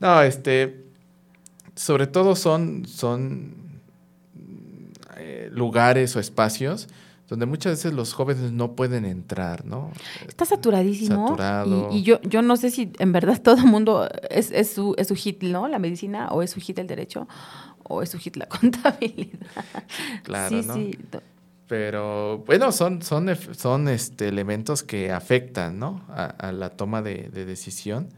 No, 0.00 0.06
no, 0.14 0.22
este, 0.22 0.84
sobre 1.74 2.06
todo 2.06 2.36
son, 2.36 2.84
son 2.86 3.54
eh, 5.16 5.48
lugares 5.52 6.14
o 6.16 6.20
espacios 6.20 6.88
donde 7.28 7.44
muchas 7.44 7.72
veces 7.72 7.92
los 7.92 8.14
jóvenes 8.14 8.52
no 8.52 8.72
pueden 8.72 9.04
entrar, 9.04 9.66
¿no? 9.66 9.90
Está 10.26 10.46
saturadísimo. 10.46 11.28
Saturado. 11.28 11.90
Y, 11.92 11.98
y 11.98 12.02
yo, 12.02 12.22
yo 12.22 12.40
no 12.40 12.56
sé 12.56 12.70
si 12.70 12.90
en 12.98 13.12
verdad 13.12 13.38
todo 13.42 13.56
el 13.58 13.66
mundo 13.66 14.08
es, 14.30 14.50
es, 14.50 14.72
su, 14.72 14.94
es 14.96 15.08
su 15.08 15.14
hit, 15.14 15.42
¿no? 15.42 15.68
La 15.68 15.78
medicina, 15.78 16.28
o 16.30 16.42
es 16.42 16.52
su 16.52 16.60
hit 16.60 16.78
el 16.78 16.86
derecho, 16.86 17.28
o 17.88 18.02
es 18.02 18.10
su 18.10 18.18
hit 18.18 18.36
la 18.36 18.46
contabilidad. 18.48 19.38
Claro, 20.22 20.62
sí, 20.62 20.66
¿no? 20.66 20.74
sí. 20.74 20.98
Pero 21.66 22.38
bueno, 22.46 22.72
son, 22.72 23.02
son, 23.02 23.28
son 23.52 23.88
este, 23.88 24.28
elementos 24.28 24.82
que 24.82 25.12
afectan 25.12 25.78
¿no? 25.78 26.02
a, 26.08 26.24
a 26.24 26.52
la 26.52 26.70
toma 26.70 27.02
de, 27.02 27.28
de 27.28 27.44
decisión. 27.44 28.08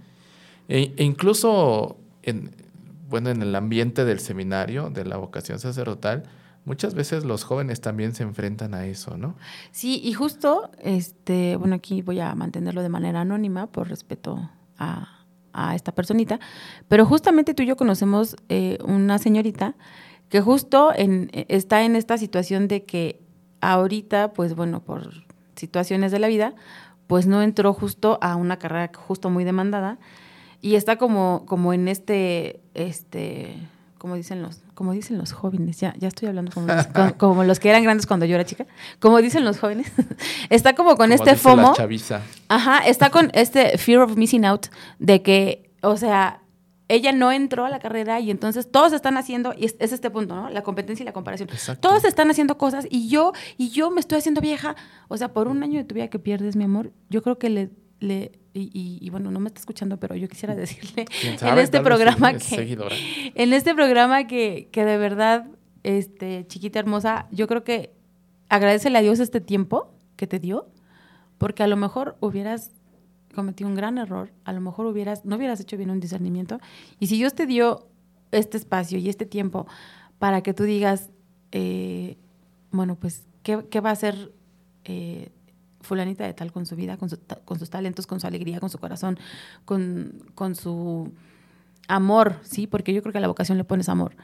E, 0.68 0.94
e 0.96 1.04
incluso 1.04 1.96
en, 2.22 2.52
bueno, 3.08 3.30
en 3.30 3.42
el 3.42 3.54
ambiente 3.56 4.04
del 4.04 4.20
seminario, 4.20 4.88
de 4.88 5.04
la 5.04 5.16
vocación 5.16 5.58
sacerdotal, 5.58 6.22
muchas 6.64 6.94
veces 6.94 7.24
los 7.24 7.42
jóvenes 7.42 7.80
también 7.80 8.14
se 8.14 8.22
enfrentan 8.22 8.72
a 8.74 8.86
eso, 8.86 9.16
¿no? 9.16 9.34
Sí, 9.72 10.00
y 10.02 10.12
justo, 10.12 10.70
este, 10.78 11.56
bueno, 11.56 11.74
aquí 11.74 12.02
voy 12.02 12.20
a 12.20 12.34
mantenerlo 12.36 12.82
de 12.82 12.88
manera 12.88 13.22
anónima 13.22 13.66
por 13.66 13.88
respeto 13.88 14.48
a, 14.78 15.19
a 15.52 15.74
esta 15.74 15.92
personita, 15.92 16.40
pero 16.88 17.06
justamente 17.06 17.54
tú 17.54 17.62
y 17.62 17.66
yo 17.66 17.76
conocemos 17.76 18.36
eh, 18.48 18.78
una 18.84 19.18
señorita 19.18 19.74
que 20.28 20.40
justo 20.40 20.92
en, 20.94 21.30
está 21.48 21.82
en 21.82 21.96
esta 21.96 22.16
situación 22.16 22.68
de 22.68 22.84
que 22.84 23.20
ahorita, 23.60 24.32
pues 24.32 24.54
bueno, 24.54 24.80
por 24.80 25.24
situaciones 25.56 26.12
de 26.12 26.18
la 26.18 26.28
vida, 26.28 26.54
pues 27.06 27.26
no 27.26 27.42
entró 27.42 27.72
justo 27.74 28.18
a 28.22 28.36
una 28.36 28.58
carrera 28.58 28.90
justo 28.94 29.30
muy 29.30 29.44
demandada. 29.44 29.98
Y 30.62 30.76
está 30.76 30.96
como, 30.96 31.44
como 31.46 31.72
en 31.72 31.88
este, 31.88 32.60
este, 32.74 33.56
como 34.00 34.14
dicen 34.14 34.40
los, 34.40 34.62
como 34.72 34.92
dicen 34.94 35.18
los 35.18 35.32
jóvenes, 35.32 35.78
ya, 35.78 35.92
ya 35.98 36.08
estoy 36.08 36.28
hablando 36.28 36.50
como 36.52 36.66
los, 36.68 36.86
como, 36.86 37.18
como 37.18 37.44
los 37.44 37.60
que 37.60 37.68
eran 37.68 37.82
grandes 37.82 38.06
cuando 38.06 38.24
yo 38.24 38.34
era 38.34 38.46
chica, 38.46 38.66
como 38.98 39.18
dicen 39.18 39.44
los 39.44 39.58
jóvenes, 39.58 39.92
está 40.48 40.74
como 40.74 40.96
con 40.96 41.10
Como 41.10 41.14
este 41.14 41.32
la 41.32 41.36
FOMO. 41.36 41.74
chaviza. 41.74 42.22
Ajá, 42.48 42.78
está 42.78 43.10
con 43.10 43.30
este 43.34 43.76
fear 43.76 44.00
of 44.00 44.16
missing 44.16 44.46
out 44.46 44.68
de 44.98 45.20
que, 45.20 45.70
o 45.82 45.98
sea, 45.98 46.40
ella 46.88 47.12
no 47.12 47.30
entró 47.30 47.66
a 47.66 47.68
la 47.68 47.78
carrera 47.78 48.20
y 48.20 48.30
entonces 48.30 48.72
todos 48.72 48.94
están 48.94 49.18
haciendo, 49.18 49.52
y 49.54 49.66
es, 49.66 49.76
es 49.78 49.92
este 49.92 50.08
punto, 50.08 50.34
¿no? 50.34 50.48
La 50.48 50.62
competencia 50.62 51.02
y 51.02 51.06
la 51.06 51.12
comparación. 51.12 51.50
Exacto. 51.50 51.86
Todos 51.86 52.04
están 52.06 52.30
haciendo 52.30 52.56
cosas 52.56 52.86
y 52.88 53.10
yo, 53.10 53.34
y 53.58 53.68
yo 53.68 53.90
me 53.90 54.00
estoy 54.00 54.16
haciendo 54.16 54.40
vieja. 54.40 54.76
O 55.08 55.18
sea, 55.18 55.34
por 55.34 55.46
un 55.46 55.62
año 55.62 55.76
de 55.78 55.84
tu 55.84 55.94
vida 55.94 56.08
que 56.08 56.18
pierdes, 56.18 56.56
mi 56.56 56.64
amor, 56.64 56.90
yo 57.10 57.22
creo 57.22 57.38
que 57.38 57.50
le, 57.50 57.70
le 58.00 58.32
y, 58.52 58.62
y- 58.74 58.98
y 59.00 59.10
bueno, 59.10 59.30
no 59.30 59.38
me 59.38 59.46
está 59.48 59.60
escuchando, 59.60 59.98
pero 59.98 60.16
yo 60.16 60.28
quisiera 60.28 60.56
decirle 60.56 61.04
¿Quién 61.20 61.34
en 61.34 61.58
este 61.58 61.78
programa 61.84 62.30
es 62.32 62.42
que 62.42 62.56
en 63.36 63.52
este 63.52 63.74
programa 63.74 64.26
que, 64.26 64.68
que 64.72 64.84
de 64.84 64.98
verdad, 64.98 65.46
este, 65.84 66.46
chiquita 66.48 66.80
hermosa, 66.80 67.28
yo 67.30 67.46
creo 67.46 67.62
que 67.62 67.92
agradecele 68.48 68.98
a 68.98 69.02
Dios 69.02 69.20
este 69.20 69.40
tiempo 69.40 69.94
que 70.16 70.26
te 70.26 70.40
dio, 70.40 70.68
porque 71.38 71.62
a 71.62 71.68
lo 71.68 71.76
mejor 71.76 72.16
hubieras 72.20 72.72
cometido 73.34 73.70
un 73.70 73.76
gran 73.76 73.96
error, 73.98 74.32
a 74.44 74.52
lo 74.52 74.60
mejor 74.60 74.86
hubieras, 74.86 75.24
no 75.24 75.36
hubieras 75.36 75.60
hecho 75.60 75.76
bien 75.76 75.90
un 75.90 76.00
discernimiento, 76.00 76.58
y 76.98 77.06
si 77.06 77.16
Dios 77.16 77.34
te 77.34 77.46
dio 77.46 77.86
este 78.32 78.56
espacio 78.56 78.98
y 78.98 79.08
este 79.08 79.26
tiempo 79.26 79.68
para 80.18 80.42
que 80.42 80.52
tú 80.54 80.64
digas, 80.64 81.10
eh, 81.52 82.18
bueno, 82.72 82.96
pues, 82.96 83.26
¿qué, 83.44 83.64
qué 83.70 83.80
va 83.80 83.90
a 83.90 83.92
hacer 83.92 84.32
eh, 84.84 85.30
fulanita 85.90 86.24
de 86.24 86.34
tal 86.34 86.52
con 86.52 86.66
su 86.66 86.76
vida, 86.76 86.96
con, 86.96 87.10
su 87.10 87.18
con 87.44 87.58
sus 87.58 87.68
talentos, 87.68 88.06
con 88.06 88.20
su 88.20 88.26
alegría, 88.28 88.60
con 88.60 88.70
su 88.70 88.78
corazón, 88.78 89.18
con, 89.64 90.22
con 90.36 90.54
su 90.54 91.12
amor, 91.88 92.36
¿sí? 92.42 92.68
Porque 92.68 92.94
yo 92.94 93.02
creo 93.02 93.10
que 93.10 93.18
a 93.18 93.20
la 93.20 93.26
vocación 93.26 93.58
le 93.58 93.64
pones 93.64 93.88
amor. 93.88 94.14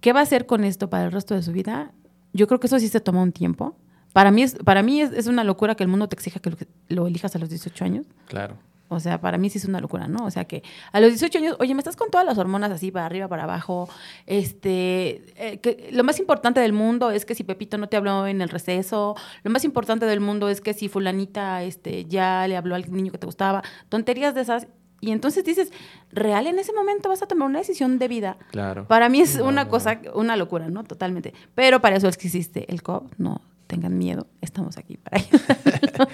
¿Qué 0.00 0.12
va 0.12 0.18
a 0.18 0.24
hacer 0.24 0.46
con 0.46 0.64
esto 0.64 0.90
para 0.90 1.04
el 1.04 1.12
resto 1.12 1.36
de 1.36 1.42
su 1.44 1.52
vida? 1.52 1.92
Yo 2.32 2.48
creo 2.48 2.58
que 2.58 2.66
eso 2.66 2.80
sí 2.80 2.88
se 2.88 3.00
toma 3.00 3.22
un 3.22 3.30
tiempo. 3.30 3.76
Para 4.12 4.32
mí 4.32 4.42
es, 4.42 4.56
para 4.56 4.82
mí 4.82 5.00
es, 5.00 5.12
es 5.12 5.28
una 5.28 5.44
locura 5.44 5.76
que 5.76 5.84
el 5.84 5.88
mundo 5.88 6.08
te 6.08 6.16
exija 6.16 6.40
que 6.40 6.50
lo, 6.50 6.56
lo 6.88 7.06
elijas 7.06 7.36
a 7.36 7.38
los 7.38 7.48
18 7.48 7.84
años. 7.84 8.06
Claro. 8.26 8.56
O 8.90 9.00
sea, 9.00 9.20
para 9.20 9.36
mí 9.38 9.50
sí 9.50 9.58
es 9.58 9.66
una 9.66 9.80
locura, 9.80 10.08
¿no? 10.08 10.24
O 10.24 10.30
sea, 10.30 10.44
que 10.46 10.62
a 10.92 11.00
los 11.00 11.10
18 11.10 11.38
años, 11.38 11.56
oye, 11.60 11.74
me 11.74 11.80
estás 11.80 11.94
con 11.96 12.10
todas 12.10 12.24
las 12.26 12.38
hormonas 12.38 12.70
así 12.70 12.90
para 12.90 13.06
arriba, 13.06 13.28
para 13.28 13.44
abajo. 13.44 13.88
Este, 14.26 15.24
eh, 15.36 15.58
que 15.58 15.90
lo 15.92 16.04
más 16.04 16.18
importante 16.18 16.60
del 16.60 16.72
mundo 16.72 17.10
es 17.10 17.24
que 17.24 17.34
si 17.34 17.44
Pepito 17.44 17.76
no 17.76 17.88
te 17.88 17.96
habló 17.96 18.26
en 18.26 18.40
el 18.40 18.48
receso, 18.48 19.14
lo 19.42 19.50
más 19.50 19.64
importante 19.64 20.06
del 20.06 20.20
mundo 20.20 20.48
es 20.48 20.60
que 20.60 20.74
si 20.74 20.88
fulanita 20.88 21.62
este, 21.64 22.04
ya 22.06 22.46
le 22.48 22.56
habló 22.56 22.74
al 22.74 22.90
niño 22.92 23.12
que 23.12 23.18
te 23.18 23.26
gustaba, 23.26 23.62
tonterías 23.88 24.34
de 24.34 24.42
esas. 24.42 24.66
Y 25.00 25.12
entonces 25.12 25.44
dices, 25.44 25.70
real 26.10 26.46
en 26.46 26.58
ese 26.58 26.72
momento 26.72 27.08
vas 27.08 27.22
a 27.22 27.26
tomar 27.26 27.48
una 27.48 27.58
decisión 27.60 27.98
de 27.98 28.08
vida. 28.08 28.36
Claro. 28.50 28.86
Para 28.88 29.08
mí 29.08 29.20
es 29.20 29.36
No, 29.36 29.44
una 29.44 29.64
no. 29.64 29.70
cosa, 29.70 30.00
una 30.14 30.36
locura, 30.36 30.68
¿no? 30.68 30.82
Totalmente. 30.84 31.34
Pero 31.54 31.80
para 31.80 31.96
eso 31.96 32.08
es 32.08 32.16
que 32.16 32.26
existe 32.26 32.64
el 32.72 32.82
COP, 32.82 33.12
no 33.18 33.40
tengan 33.68 33.96
miedo, 33.96 34.26
estamos 34.40 34.76
aquí 34.78 34.96
para 34.96 35.18
ayudar. 35.22 36.08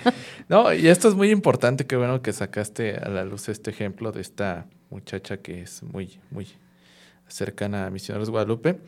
No, 0.48 0.74
y 0.74 0.88
esto 0.88 1.08
es 1.08 1.14
muy 1.14 1.30
importante, 1.30 1.86
qué 1.86 1.96
bueno 1.96 2.20
que 2.20 2.34
sacaste 2.34 2.96
a 2.96 3.08
la 3.08 3.24
luz 3.24 3.48
este 3.48 3.70
ejemplo 3.70 4.12
de 4.12 4.20
esta 4.20 4.66
muchacha 4.90 5.38
que 5.38 5.62
es 5.62 5.82
muy, 5.82 6.18
muy 6.30 6.46
cercana 7.28 7.86
a 7.86 7.90
Misioneros 7.90 8.28
Guadalupe. 8.28 8.80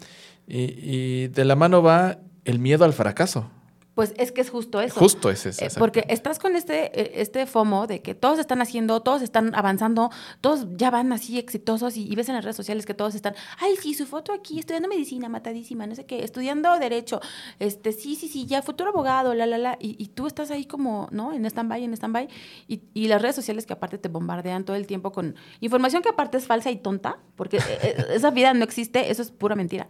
Y, 0.47 0.75
y 0.79 1.29
de 1.29 1.45
la 1.45 1.57
mano 1.57 1.83
va 1.83 2.19
el 2.45 2.59
miedo 2.59 2.85
al 2.85 2.93
fracaso. 2.93 3.51
Pues 3.97 4.13
es 4.19 4.31
que 4.31 4.43
es 4.43 4.51
justo 4.51 4.83
eso. 4.83 5.01
Justo 5.01 5.31
es 5.31 5.47
eso. 5.47 5.65
Eh, 5.65 5.71
porque 5.79 6.05
estás 6.11 6.39
con 6.39 6.55
este, 6.55 7.01
eh, 7.01 7.23
este 7.23 7.47
FOMO 7.47 7.87
de 7.87 8.03
que 8.03 8.15
todos 8.15 8.39
están 8.39 8.61
haciendo, 8.61 9.01
todos 9.01 9.23
están 9.23 9.55
avanzando, 9.55 10.11
todos 10.43 10.67
ya 10.77 10.91
van 10.91 11.15
así 11.15 11.39
exitosos 11.39 11.97
y, 11.97 12.07
y 12.07 12.15
ves 12.15 12.29
en 12.29 12.35
las 12.35 12.45
redes 12.45 12.57
sociales 12.57 12.85
que 12.85 12.93
todos 12.93 13.15
están, 13.15 13.35
ay, 13.59 13.75
sí, 13.81 13.95
su 13.95 14.05
foto 14.05 14.35
aquí, 14.35 14.59
estudiando 14.59 14.87
medicina, 14.87 15.31
matadísima, 15.31 15.87
no 15.87 15.95
sé 15.95 16.05
qué, 16.05 16.23
estudiando 16.23 16.79
derecho, 16.79 17.23
este, 17.59 17.93
sí, 17.93 18.17
sí, 18.17 18.29
sí, 18.29 18.45
ya 18.45 18.61
futuro 18.61 18.91
abogado, 18.91 19.33
la, 19.33 19.47
la, 19.47 19.57
la, 19.57 19.79
y, 19.81 19.97
y 19.99 20.09
tú 20.09 20.27
estás 20.27 20.51
ahí 20.51 20.67
como, 20.67 21.09
¿no? 21.11 21.33
En 21.33 21.47
stand-by, 21.47 21.83
en 21.83 21.95
stand-by, 21.95 22.29
y, 22.69 22.83
y 22.93 23.09
las 23.09 23.23
redes 23.23 23.37
sociales 23.37 23.65
que 23.65 23.73
aparte 23.73 23.97
te 23.97 24.11
bombardean 24.11 24.67
todo 24.67 24.77
el 24.77 24.87
tiempo 24.87 25.11
con 25.11 25.37
información 25.61 26.03
que 26.03 26.11
aparte 26.11 26.37
es 26.37 26.47
falsa 26.47 26.71
y 26.71 26.77
tonta, 26.77 27.19
porque 27.35 27.57
eh, 27.57 27.97
esa 28.11 28.31
vida 28.31 28.53
no 28.53 28.63
existe, 28.63 29.11
eso 29.11 29.23
es 29.23 29.31
pura 29.31 29.57
mentira. 29.57 29.89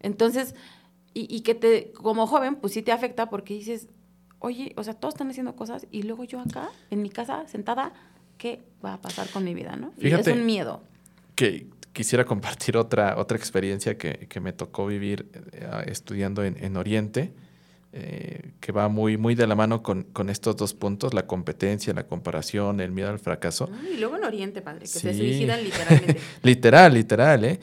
Entonces, 0.00 0.54
y, 1.20 1.26
y 1.36 1.40
que 1.40 1.54
te, 1.54 1.92
como 1.92 2.26
joven, 2.26 2.56
pues 2.56 2.72
sí 2.74 2.82
te 2.82 2.92
afecta 2.92 3.28
porque 3.30 3.54
dices, 3.54 3.88
oye, 4.38 4.72
o 4.76 4.84
sea, 4.84 4.94
todos 4.94 5.14
están 5.14 5.30
haciendo 5.30 5.56
cosas 5.56 5.86
y 5.90 6.02
luego 6.02 6.24
yo 6.24 6.40
acá, 6.40 6.68
en 6.90 7.02
mi 7.02 7.10
casa, 7.10 7.46
sentada, 7.48 7.92
¿qué 8.36 8.60
va 8.84 8.94
a 8.94 9.00
pasar 9.00 9.28
con 9.30 9.42
mi 9.44 9.54
vida, 9.54 9.76
no? 9.76 9.92
Y 9.98 10.02
Fíjate. 10.02 10.30
es 10.30 10.36
un 10.36 10.46
miedo. 10.46 10.82
que 11.34 11.66
quisiera 11.92 12.24
compartir 12.24 12.76
otra, 12.76 13.18
otra 13.18 13.36
experiencia 13.36 13.98
que, 13.98 14.26
que 14.28 14.38
me 14.40 14.52
tocó 14.52 14.86
vivir 14.86 15.26
eh, 15.52 15.66
estudiando 15.86 16.44
en, 16.44 16.56
en 16.62 16.76
Oriente, 16.76 17.32
eh, 17.92 18.52
que 18.60 18.70
va 18.70 18.88
muy, 18.88 19.16
muy 19.16 19.34
de 19.34 19.46
la 19.48 19.56
mano 19.56 19.82
con, 19.82 20.04
con 20.04 20.28
estos 20.30 20.56
dos 20.56 20.74
puntos, 20.74 21.14
la 21.14 21.26
competencia, 21.26 21.92
la 21.94 22.06
comparación, 22.06 22.80
el 22.80 22.92
miedo 22.92 23.08
al 23.08 23.18
fracaso. 23.18 23.68
Y 23.92 23.96
luego 23.98 24.16
en 24.16 24.24
Oriente, 24.24 24.60
padre, 24.62 24.80
que 24.80 24.86
se 24.86 25.12
Sí. 25.12 25.18
suicidan 25.18 25.64
literalmente. 25.64 26.20
literal, 26.42 26.94
literal, 26.94 27.44
¿eh? 27.44 27.58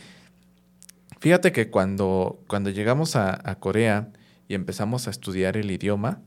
Fíjate 1.25 1.51
que 1.51 1.71
cuando, 1.71 2.39
cuando 2.45 2.69
llegamos 2.69 3.15
a, 3.15 3.49
a 3.49 3.55
Corea 3.55 4.09
y 4.47 4.53
empezamos 4.53 5.07
a 5.07 5.09
estudiar 5.09 5.57
el 5.57 5.71
idioma, 5.71 6.19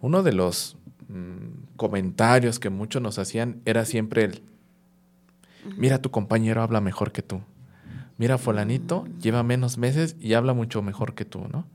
uno 0.00 0.22
de 0.22 0.32
los 0.32 0.76
mm, 1.08 1.74
comentarios 1.74 2.60
que 2.60 2.70
muchos 2.70 3.02
nos 3.02 3.18
hacían 3.18 3.60
era 3.64 3.84
siempre 3.84 4.22
el, 4.22 4.44
mira, 5.76 6.00
tu 6.00 6.12
compañero 6.12 6.62
habla 6.62 6.80
mejor 6.80 7.10
que 7.10 7.20
tú. 7.20 7.40
Mira, 8.16 8.38
fulanito 8.38 9.08
lleva 9.20 9.42
menos 9.42 9.76
meses 9.76 10.14
y 10.20 10.34
habla 10.34 10.54
mucho 10.54 10.82
mejor 10.82 11.16
que 11.16 11.24
tú, 11.24 11.48
¿no? 11.50 11.66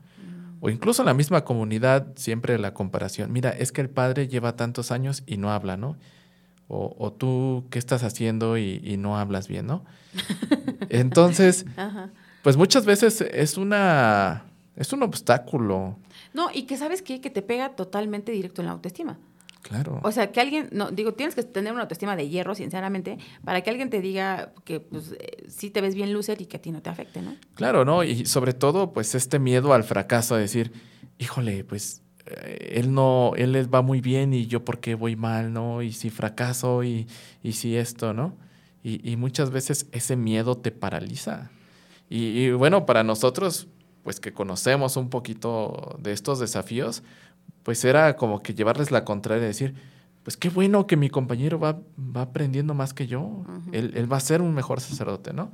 O 0.62 0.70
incluso 0.70 1.02
en 1.02 1.06
la 1.06 1.12
misma 1.12 1.44
comunidad, 1.44 2.14
siempre 2.16 2.58
la 2.58 2.72
comparación. 2.72 3.30
Mira, 3.30 3.50
es 3.50 3.72
que 3.72 3.82
el 3.82 3.90
padre 3.90 4.26
lleva 4.26 4.56
tantos 4.56 4.90
años 4.90 5.22
y 5.26 5.36
no 5.36 5.52
habla, 5.52 5.76
¿no? 5.76 5.98
O, 6.68 6.96
o 6.98 7.12
tú, 7.12 7.66
¿qué 7.68 7.78
estás 7.78 8.04
haciendo 8.04 8.56
y, 8.56 8.80
y 8.82 8.96
no 8.96 9.18
hablas 9.18 9.48
bien, 9.48 9.66
¿no? 9.66 9.84
Entonces, 10.88 11.66
Ajá. 11.76 12.10
Pues 12.44 12.56
muchas 12.56 12.84
veces 12.84 13.20
es 13.22 13.56
una 13.56 14.44
es 14.76 14.92
un 14.92 15.02
obstáculo, 15.02 15.98
No, 16.34 16.48
y 16.52 16.64
que 16.64 16.76
sabes 16.76 17.00
qué? 17.02 17.20
que 17.20 17.30
te 17.30 17.42
pega 17.42 17.70
totalmente 17.76 18.30
directo 18.32 18.60
en 18.60 18.66
la 18.66 18.72
autoestima. 18.72 19.18
claro. 19.62 20.00
O 20.02 20.10
sea, 20.12 20.30
que 20.32 20.40
alguien, 20.40 20.68
no, 20.72 20.90
digo, 20.90 21.14
tienes 21.14 21.34
que 21.34 21.42
tener 21.44 21.72
una 21.72 21.82
autoestima 21.82 22.16
de 22.16 22.28
hierro, 22.28 22.54
sinceramente, 22.56 23.18
para 23.44 23.62
que 23.62 23.70
alguien 23.70 23.88
te 23.88 24.00
diga 24.00 24.52
que 24.64 24.80
pues, 24.80 25.12
eh, 25.18 25.44
sí 25.48 25.70
te 25.70 25.80
ves 25.80 25.94
bien 25.94 26.12
loser 26.12 26.40
y 26.42 26.46
que 26.46 26.56
a 26.58 26.60
ti 26.60 26.70
no 26.72 26.82
te 26.82 26.90
afecte, 26.90 27.22
¿no? 27.22 27.34
Claro, 27.54 27.84
¿no? 27.84 28.02
Y 28.04 28.26
sobre 28.26 28.52
todo, 28.52 28.92
pues 28.92 29.14
este 29.14 29.38
miedo 29.38 29.72
al 29.72 29.84
fracaso, 29.84 30.34
a 30.34 30.38
decir, 30.38 30.72
híjole, 31.18 31.62
pues 31.64 32.02
eh, 32.26 32.72
él 32.80 32.92
no, 32.92 33.32
él 33.36 33.52
les 33.52 33.68
va 33.68 33.80
muy 33.80 34.00
bien 34.00 34.34
y 34.34 34.46
yo 34.48 34.64
por 34.64 34.80
qué 34.80 34.96
voy 34.96 35.14
mal, 35.16 35.52
¿no? 35.52 35.82
Y 35.82 35.92
si 35.92 36.10
fracaso 36.10 36.82
y, 36.82 37.06
y 37.44 37.52
si 37.52 37.76
esto, 37.76 38.12
¿no? 38.12 38.36
Y, 38.82 39.08
y 39.08 39.16
muchas 39.16 39.50
veces 39.50 39.86
ese 39.92 40.16
miedo 40.16 40.56
te 40.58 40.72
paraliza. 40.72 41.50
Y, 42.14 42.44
y 42.44 42.52
bueno, 42.52 42.86
para 42.86 43.02
nosotros, 43.02 43.66
pues 44.04 44.20
que 44.20 44.32
conocemos 44.32 44.96
un 44.96 45.10
poquito 45.10 45.98
de 46.00 46.12
estos 46.12 46.38
desafíos, 46.38 47.02
pues 47.64 47.84
era 47.84 48.14
como 48.14 48.40
que 48.40 48.54
llevarles 48.54 48.92
la 48.92 49.04
contraria, 49.04 49.44
decir, 49.44 49.74
pues 50.22 50.36
qué 50.36 50.48
bueno 50.48 50.86
que 50.86 50.96
mi 50.96 51.10
compañero 51.10 51.58
va, 51.58 51.80
va 51.98 52.22
aprendiendo 52.22 52.72
más 52.72 52.94
que 52.94 53.08
yo, 53.08 53.44
él, 53.72 53.94
él 53.96 54.12
va 54.12 54.18
a 54.18 54.20
ser 54.20 54.42
un 54.42 54.54
mejor 54.54 54.80
sacerdote, 54.80 55.32
¿no? 55.32 55.50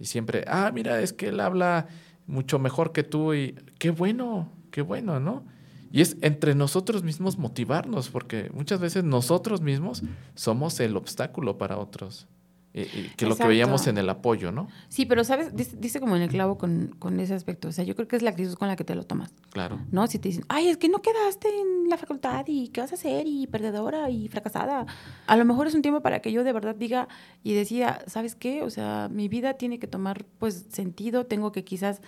Y 0.00 0.06
siempre, 0.06 0.44
ah, 0.48 0.72
mira, 0.74 1.00
es 1.00 1.12
que 1.12 1.28
él 1.28 1.38
habla 1.38 1.86
mucho 2.26 2.58
mejor 2.58 2.90
que 2.90 3.04
tú 3.04 3.32
y 3.32 3.54
qué 3.78 3.90
bueno, 3.90 4.50
qué 4.72 4.82
bueno, 4.82 5.20
¿no? 5.20 5.44
Y 5.92 6.00
es 6.00 6.16
entre 6.22 6.56
nosotros 6.56 7.04
mismos 7.04 7.38
motivarnos, 7.38 8.08
porque 8.08 8.50
muchas 8.52 8.80
veces 8.80 9.04
nosotros 9.04 9.60
mismos 9.60 10.02
somos 10.34 10.80
el 10.80 10.96
obstáculo 10.96 11.56
para 11.56 11.78
otros. 11.78 12.26
Que 12.74 13.26
lo 13.26 13.36
que 13.36 13.46
veíamos 13.46 13.86
en 13.86 13.98
el 13.98 14.10
apoyo, 14.10 14.50
¿no? 14.50 14.66
Sí, 14.88 15.06
pero 15.06 15.22
sabes, 15.22 15.54
dice, 15.54 15.76
dice 15.78 16.00
como 16.00 16.16
en 16.16 16.22
el 16.22 16.28
clavo 16.28 16.58
con, 16.58 16.96
con 16.98 17.20
ese 17.20 17.32
aspecto. 17.32 17.68
O 17.68 17.72
sea, 17.72 17.84
yo 17.84 17.94
creo 17.94 18.08
que 18.08 18.16
es 18.16 18.22
la 18.22 18.30
actitud 18.30 18.54
con 18.54 18.66
la 18.66 18.74
que 18.74 18.82
te 18.82 18.96
lo 18.96 19.04
tomas. 19.04 19.32
Claro. 19.50 19.78
¿No? 19.92 20.08
Si 20.08 20.18
te 20.18 20.28
dicen, 20.28 20.44
ay, 20.48 20.66
es 20.66 20.76
que 20.76 20.88
no 20.88 21.00
quedaste 21.00 21.48
en 21.48 21.88
la 21.88 21.96
facultad 21.96 22.44
y 22.48 22.68
qué 22.68 22.80
vas 22.80 22.90
a 22.90 22.96
hacer 22.96 23.28
y 23.28 23.46
perdedora 23.46 24.10
y 24.10 24.26
fracasada. 24.26 24.86
A 25.28 25.36
lo 25.36 25.44
mejor 25.44 25.68
es 25.68 25.74
un 25.74 25.82
tiempo 25.82 26.00
para 26.00 26.18
que 26.18 26.32
yo 26.32 26.42
de 26.42 26.52
verdad 26.52 26.74
diga 26.74 27.06
y 27.44 27.54
decida, 27.54 28.02
¿sabes 28.08 28.34
qué? 28.34 28.62
O 28.62 28.70
sea, 28.70 29.08
mi 29.08 29.28
vida 29.28 29.54
tiene 29.54 29.78
que 29.78 29.86
tomar 29.86 30.24
pues 30.40 30.66
sentido, 30.70 31.26
tengo 31.26 31.52
que 31.52 31.62
quizás 31.62 32.00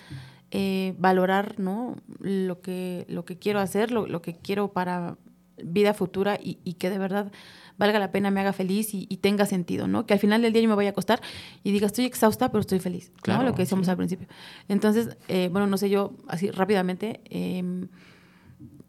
eh, 0.50 0.96
valorar, 0.98 1.60
¿no? 1.60 1.94
Lo 2.18 2.60
que, 2.60 3.06
lo 3.08 3.24
que 3.24 3.38
quiero 3.38 3.60
hacer, 3.60 3.92
lo, 3.92 4.08
lo 4.08 4.20
que 4.20 4.34
quiero 4.34 4.72
para 4.72 5.16
vida 5.62 5.94
futura 5.94 6.38
y, 6.42 6.58
y 6.64 6.74
que 6.74 6.90
de 6.90 6.98
verdad 6.98 7.32
valga 7.78 7.98
la 7.98 8.10
pena, 8.10 8.30
me 8.30 8.40
haga 8.40 8.52
feliz 8.52 8.94
y, 8.94 9.06
y 9.08 9.18
tenga 9.18 9.46
sentido, 9.46 9.86
¿no? 9.86 10.06
Que 10.06 10.14
al 10.14 10.20
final 10.20 10.42
del 10.42 10.52
día 10.52 10.62
yo 10.62 10.68
me 10.68 10.74
vaya 10.74 10.90
a 10.90 10.92
acostar 10.92 11.20
y 11.62 11.72
diga, 11.72 11.86
estoy 11.86 12.04
exhausta, 12.04 12.50
pero 12.50 12.60
estoy 12.60 12.78
feliz, 12.78 13.12
Claro, 13.22 13.42
¿no? 13.42 13.48
Lo 13.48 13.54
que 13.54 13.62
decíamos 13.62 13.86
sí. 13.86 13.90
al 13.90 13.96
principio. 13.96 14.28
Entonces, 14.68 15.16
eh, 15.28 15.48
bueno, 15.50 15.66
no 15.66 15.76
sé, 15.76 15.90
yo 15.90 16.14
así 16.28 16.50
rápidamente, 16.50 17.20
eh, 17.30 17.62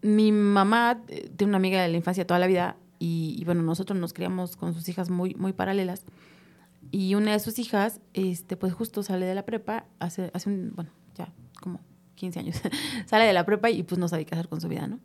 mi 0.00 0.32
mamá 0.32 1.02
eh, 1.08 1.30
tiene 1.36 1.50
una 1.50 1.58
amiga 1.58 1.82
de 1.82 1.88
la 1.88 1.96
infancia 1.96 2.26
toda 2.26 2.40
la 2.40 2.46
vida 2.46 2.76
y, 2.98 3.36
y, 3.38 3.44
bueno, 3.44 3.62
nosotros 3.62 3.98
nos 3.98 4.12
criamos 4.12 4.56
con 4.56 4.74
sus 4.74 4.88
hijas 4.88 5.10
muy, 5.10 5.34
muy 5.34 5.52
paralelas 5.52 6.04
y 6.90 7.14
una 7.14 7.32
de 7.32 7.40
sus 7.40 7.58
hijas, 7.58 8.00
este, 8.14 8.56
pues 8.56 8.72
justo 8.72 9.02
sale 9.02 9.26
de 9.26 9.34
la 9.34 9.44
prepa, 9.44 9.84
hace, 9.98 10.30
hace 10.32 10.48
un, 10.48 10.72
bueno, 10.74 10.90
ya 11.14 11.32
como 11.60 11.80
15 12.14 12.40
años, 12.40 12.56
sale 13.06 13.24
de 13.24 13.32
la 13.32 13.44
prepa 13.44 13.70
y 13.70 13.82
pues 13.82 13.98
no 13.98 14.08
sabe 14.08 14.24
qué 14.24 14.34
hacer 14.34 14.48
con 14.48 14.60
su 14.60 14.68
vida, 14.68 14.86
¿no? 14.86 14.98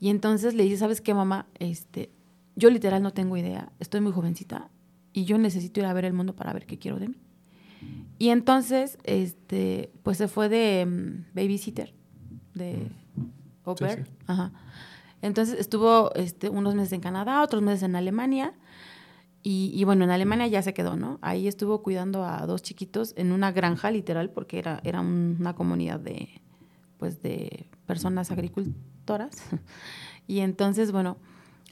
Y 0.00 0.10
entonces 0.10 0.54
le 0.54 0.64
dice, 0.64 0.78
¿sabes 0.78 1.00
qué, 1.00 1.14
mamá? 1.14 1.46
Este, 1.60 2.10
yo 2.56 2.70
literal 2.70 3.02
no 3.02 3.12
tengo 3.12 3.36
idea, 3.36 3.72
estoy 3.78 4.00
muy 4.00 4.12
jovencita 4.12 4.70
y 5.12 5.24
yo 5.24 5.38
necesito 5.38 5.80
ir 5.80 5.86
a 5.86 5.92
ver 5.92 6.04
el 6.04 6.12
mundo 6.12 6.34
para 6.34 6.52
ver 6.52 6.66
qué 6.66 6.78
quiero 6.78 6.98
de 6.98 7.08
mí. 7.08 7.16
Y 8.18 8.28
entonces, 8.28 8.98
este, 9.04 9.90
pues 10.02 10.18
se 10.18 10.28
fue 10.28 10.48
de 10.48 10.86
mm, 10.86 11.34
babysitter, 11.34 11.94
de 12.54 12.90
au 13.64 13.76
Sí, 13.76 13.84
sí. 13.96 14.02
Ajá. 14.26 14.52
Entonces 15.22 15.58
estuvo 15.58 16.12
este, 16.14 16.48
unos 16.48 16.74
meses 16.74 16.92
en 16.92 17.00
Canadá, 17.00 17.42
otros 17.42 17.62
meses 17.62 17.82
en 17.84 17.96
Alemania. 17.96 18.54
Y, 19.44 19.72
y 19.74 19.82
bueno, 19.84 20.04
en 20.04 20.10
Alemania 20.10 20.46
ya 20.46 20.62
se 20.62 20.72
quedó, 20.72 20.96
¿no? 20.96 21.18
Ahí 21.20 21.48
estuvo 21.48 21.82
cuidando 21.82 22.24
a 22.24 22.46
dos 22.46 22.62
chiquitos 22.62 23.12
en 23.16 23.32
una 23.32 23.50
granja, 23.50 23.90
literal, 23.90 24.30
porque 24.30 24.58
era, 24.60 24.80
era 24.84 25.00
un- 25.00 25.36
una 25.40 25.54
comunidad 25.54 25.98
de, 25.98 26.28
pues, 26.98 27.20
de 27.22 27.68
personas 27.86 28.30
agricultoras. 28.30 29.42
Y 30.28 30.38
entonces, 30.40 30.92
bueno, 30.92 31.16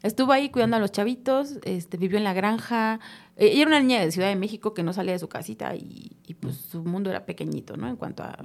estuvo 0.03 0.33
ahí 0.33 0.51
cuidando 0.51 0.77
a 0.77 0.81
los 0.81 0.93
chavitos, 0.93 1.59
este, 1.65 1.97
vivió 1.97 2.19
en 2.19 2.25
la 2.25 2.33
granja. 2.33 3.01
Eh, 3.37 3.47
Ella 3.53 3.63
era 3.63 3.69
una 3.69 3.81
niña 3.81 4.01
de 4.01 4.11
Ciudad 4.13 4.29
de 4.29 4.37
México 4.37 4.75
que 4.75 4.83
no 4.83 4.93
salía 4.93 5.13
de 5.13 5.19
su 5.19 5.29
casita 5.29 5.75
y, 5.77 6.17
y, 6.27 6.35
pues 6.35 6.57
su 6.57 6.83
mundo 6.85 7.11
era 7.11 7.27
pequeñito, 7.27 7.77
¿no? 7.77 7.89
En 7.89 7.97
cuanto 7.97 8.23
a, 8.23 8.37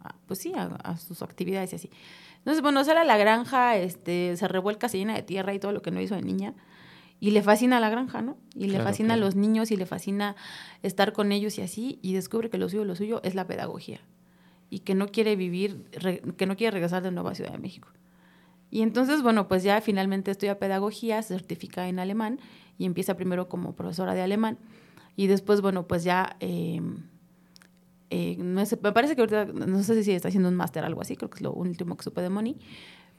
a, 0.00 0.14
pues 0.26 0.40
sí, 0.40 0.52
a, 0.54 0.64
a 0.82 0.96
sus 0.96 1.22
actividades 1.22 1.72
y 1.72 1.76
así. 1.76 1.90
Entonces, 2.38 2.62
bueno, 2.62 2.84
sale 2.84 3.00
a 3.00 3.04
la 3.04 3.16
granja, 3.16 3.76
este, 3.76 4.36
se 4.36 4.48
revuelca, 4.48 4.88
se 4.88 4.98
llena 4.98 5.14
de 5.14 5.22
tierra 5.22 5.54
y 5.54 5.58
todo 5.58 5.72
lo 5.72 5.80
que 5.82 5.90
no 5.90 6.00
hizo 6.00 6.14
de 6.14 6.22
niña. 6.22 6.54
Y 7.20 7.30
le 7.30 7.42
fascina 7.42 7.80
la 7.80 7.88
granja, 7.88 8.20
¿no? 8.20 8.36
Y 8.54 8.64
le 8.64 8.70
Claro, 8.74 8.84
fascina 8.84 9.14
a 9.14 9.16
los 9.16 9.34
niños 9.34 9.70
y 9.70 9.76
le 9.76 9.86
fascina 9.86 10.36
estar 10.82 11.12
con 11.14 11.32
ellos 11.32 11.56
y 11.56 11.62
así. 11.62 11.98
Y 12.02 12.12
descubre 12.12 12.50
que 12.50 12.58
lo 12.58 12.68
suyo, 12.68 12.84
lo 12.84 12.96
suyo 12.96 13.20
es 13.24 13.34
la 13.34 13.46
pedagogía. 13.46 14.00
Y 14.68 14.80
que 14.80 14.94
no 14.94 15.06
quiere 15.08 15.34
vivir, 15.36 15.86
re- 15.92 16.20
que 16.36 16.44
no 16.46 16.56
quiere 16.56 16.72
regresar 16.72 17.02
de 17.02 17.12
nuevo 17.12 17.28
a 17.30 17.34
Ciudad 17.34 17.52
de 17.52 17.58
México. 17.58 17.88
Y 18.74 18.82
entonces, 18.82 19.22
bueno, 19.22 19.46
pues 19.46 19.62
ya 19.62 19.80
finalmente 19.80 20.32
estudia 20.32 20.58
pedagogía, 20.58 21.22
se 21.22 21.34
certifica 21.34 21.86
en 21.86 22.00
alemán 22.00 22.40
y 22.76 22.86
empieza 22.86 23.14
primero 23.14 23.48
como 23.48 23.76
profesora 23.76 24.14
de 24.14 24.22
alemán. 24.22 24.58
Y 25.14 25.28
después, 25.28 25.60
bueno, 25.60 25.86
pues 25.86 26.02
ya, 26.02 26.34
eh, 26.40 26.80
eh, 28.10 28.36
me 28.36 28.66
parece 28.92 29.14
que 29.14 29.22
ahorita, 29.22 29.44
no 29.44 29.80
sé 29.84 30.02
si 30.02 30.10
está 30.10 30.26
haciendo 30.26 30.48
un 30.48 30.56
máster 30.56 30.84
algo 30.84 31.02
así, 31.02 31.14
creo 31.14 31.30
que 31.30 31.36
es 31.36 31.42
lo 31.42 31.52
último 31.52 31.96
que 31.96 32.02
supe 32.02 32.20
de 32.20 32.30
Moni. 32.30 32.58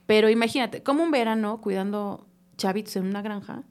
Pero 0.06 0.30
imagínate, 0.30 0.84
como 0.84 1.04
un 1.04 1.12
verano 1.12 1.62
cuidando 1.62 2.28
chavitos 2.58 2.98
en 2.98 3.06
una 3.06 3.22
granja, 3.22 3.64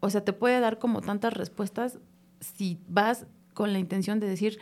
o 0.00 0.08
sea, 0.08 0.24
te 0.24 0.32
puede 0.32 0.58
dar 0.58 0.78
como 0.78 1.02
tantas 1.02 1.34
respuestas 1.34 1.98
si 2.40 2.80
vas 2.88 3.26
con 3.52 3.74
la 3.74 3.78
intención 3.78 4.20
de 4.20 4.26
decir, 4.26 4.58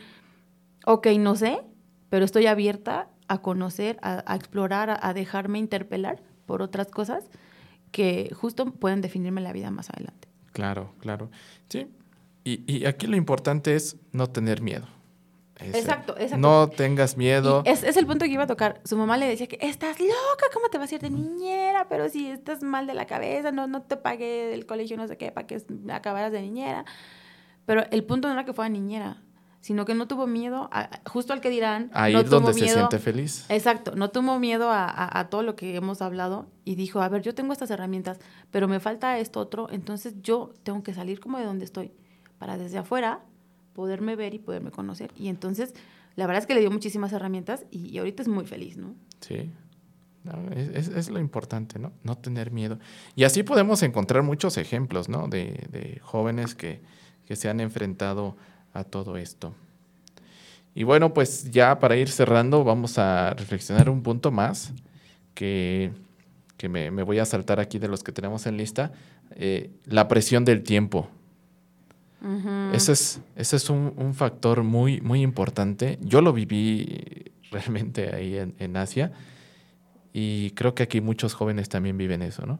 ok, 0.85 1.07
no 1.19 1.37
sé, 1.37 1.61
pero 2.09 2.25
estoy 2.25 2.47
abierta 2.47 3.07
a 3.29 3.41
conocer, 3.41 3.97
a, 4.01 4.35
explorar, 4.35 4.99
a 5.01 5.13
dejarme 5.13 5.57
interpelar 5.57 6.32
por 6.45 6.61
otras 6.61 6.87
cosas 6.87 7.23
que 7.91 8.31
justo 8.35 8.65
pueden 8.65 9.01
definirme 9.01 9.41
la 9.41 9.53
vida 9.53 9.69
más 9.71 9.89
adelante. 9.89 10.27
Claro, 10.51 10.93
claro. 10.99 11.29
Sí. 11.69 11.87
Y, 12.43 12.63
y 12.71 12.85
aquí 12.85 13.07
lo 13.07 13.15
importante 13.15 13.75
es 13.75 13.95
no 14.11 14.27
tener 14.29 14.61
miedo. 14.61 14.87
Es- 15.59 15.75
Exacto, 15.75 16.13
exacto. 16.17 16.37
No 16.37 16.67
tengas 16.69 17.15
miedo. 17.15 17.61
Es 17.65 17.83
el 17.95 18.05
punto 18.07 18.25
que 18.25 18.31
iba 18.31 18.43
a 18.43 18.47
tocar. 18.47 18.81
Su 18.83 18.97
mamá 18.97 19.17
le 19.17 19.27
decía 19.27 19.47
que 19.47 19.57
estás 19.61 19.99
loca, 19.99 20.45
¿cómo 20.53 20.67
te 20.69 20.77
vas 20.77 20.91
a 20.91 20.95
ir 20.95 21.01
de 21.01 21.09
niñera? 21.11 21.87
Pero 21.87 22.09
si 22.09 22.27
estás 22.29 22.63
mal 22.63 22.87
de 22.87 22.93
la 22.95 23.05
cabeza, 23.05 23.51
no, 23.51 23.67
no 23.67 23.83
te 23.83 23.95
pagué 23.95 24.47
del 24.47 24.65
colegio, 24.65 24.97
no 24.97 25.07
sé 25.07 25.15
qué, 25.17 25.31
para 25.31 25.47
que 25.47 25.61
acabaras 25.91 26.31
de 26.31 26.41
niñera. 26.41 26.85
Pero 27.65 27.83
el 27.91 28.03
punto 28.03 28.27
no 28.27 28.33
era 28.33 28.43
que 28.45 28.53
fuera 28.53 28.67
niñera, 28.67 29.21
sino 29.63 29.85
que 29.85 29.93
no 29.93 30.09
tuvo 30.09 30.27
miedo, 30.27 30.67
a- 30.73 30.89
justo 31.09 31.31
al 31.31 31.39
que 31.39 31.49
dirán. 31.49 31.89
No 32.11 32.19
donde 32.23 32.53
se 32.53 32.61
miedo- 32.65 32.75
siente 32.75 32.99
feliz. 32.99 33.45
Exacto, 33.47 33.93
no 33.95 34.09
tuvo 34.09 34.37
miedo 34.37 34.69
a, 34.69 34.83
a- 34.89 35.19
a 35.21 35.29
todo 35.29 35.41
lo 35.41 35.55
que 35.55 35.73
hemos 35.77 36.01
hablado 36.01 36.47
y 36.65 36.75
dijo, 36.75 37.01
a 37.01 37.07
ver, 37.07 37.21
yo 37.21 37.33
tengo 37.33 37.53
estas 37.53 37.71
herramientas, 37.71 38.19
pero 38.51 38.67
me 38.67 38.81
falta 38.81 39.17
esto 39.19 39.39
otro, 39.39 39.69
entonces 39.71 40.15
yo 40.21 40.51
tengo 40.63 40.83
que 40.83 40.93
salir 40.93 41.21
como 41.21 41.37
de 41.37 41.45
donde 41.45 41.63
estoy 41.63 41.93
para 42.39 42.57
desde 42.57 42.77
afuera 42.77 43.21
poderme 43.71 44.17
ver 44.17 44.33
y 44.33 44.39
poderme 44.39 44.69
conocer. 44.71 45.11
Y 45.15 45.29
entonces, 45.29 45.73
la 46.17 46.27
verdad 46.27 46.41
es 46.41 46.45
que 46.47 46.55
le 46.55 46.59
dio 46.59 46.69
muchísimas 46.69 47.13
herramientas 47.13 47.63
y, 47.71 47.87
y 47.87 47.97
ahorita 47.99 48.21
es 48.21 48.27
muy 48.27 48.45
feliz, 48.45 48.75
¿no? 48.75 48.95
Sí. 49.21 49.49
No, 50.25 50.33
es- 50.51 50.89
es 50.89 51.09
lo 51.09 51.19
importante, 51.19 51.79
¿no? 51.79 51.93
No 52.03 52.17
tener 52.17 52.51
miedo. 52.51 52.79
Y 53.15 53.23
así 53.23 53.43
podemos 53.43 53.81
encontrar 53.81 54.23
muchos 54.23 54.57
ejemplos, 54.57 55.07
¿no? 55.09 55.27
De, 55.29 55.67
de 55.71 55.99
jóvenes 56.01 56.53
que, 56.53 56.81
que 57.25 57.35
se 57.37 57.49
han 57.49 57.59
enfrentado 57.61 58.35
a 58.73 58.83
todo 58.83 59.17
esto. 59.17 59.53
Y 60.75 60.83
bueno, 60.83 61.13
pues 61.13 61.51
ya 61.51 61.79
para 61.79 61.95
ir 61.95 62.09
cerrando, 62.09 62.63
vamos 62.63 62.97
a 62.97 63.33
reflexionar 63.35 63.89
un 63.89 64.01
punto 64.01 64.31
más 64.31 64.73
que, 65.35 65.91
que 66.57 66.67
me, 66.69 66.89
me 66.91 67.03
voy 67.03 67.19
a 67.19 67.25
saltar 67.25 67.59
aquí 67.59 67.77
de 67.79 67.87
los 67.87 68.03
que 68.03 68.11
tenemos 68.11 68.45
en 68.47 68.57
lista. 68.57 68.91
eh, 69.35 69.71
la 69.85 70.07
presión 70.07 70.45
del 70.45 70.63
tiempo. 70.63 71.09
Ese 72.71 72.93
es, 72.93 73.19
ese 73.35 73.57
es 73.57 73.69
un, 73.69 73.93
un 73.97 74.13
factor 74.13 74.63
muy, 74.63 75.01
muy 75.01 75.21
importante. 75.21 75.99
Yo 76.01 76.21
lo 76.21 76.31
viví 76.31 77.31
realmente 77.51 78.15
ahí 78.15 78.37
en, 78.37 78.55
en 78.59 78.77
Asia 78.77 79.11
y 80.13 80.51
creo 80.51 80.73
que 80.73 80.83
aquí 80.83 81.01
muchos 81.01 81.33
jóvenes 81.33 81.67
también 81.67 81.97
viven 81.97 82.21
eso, 82.21 82.45
¿no? 82.45 82.59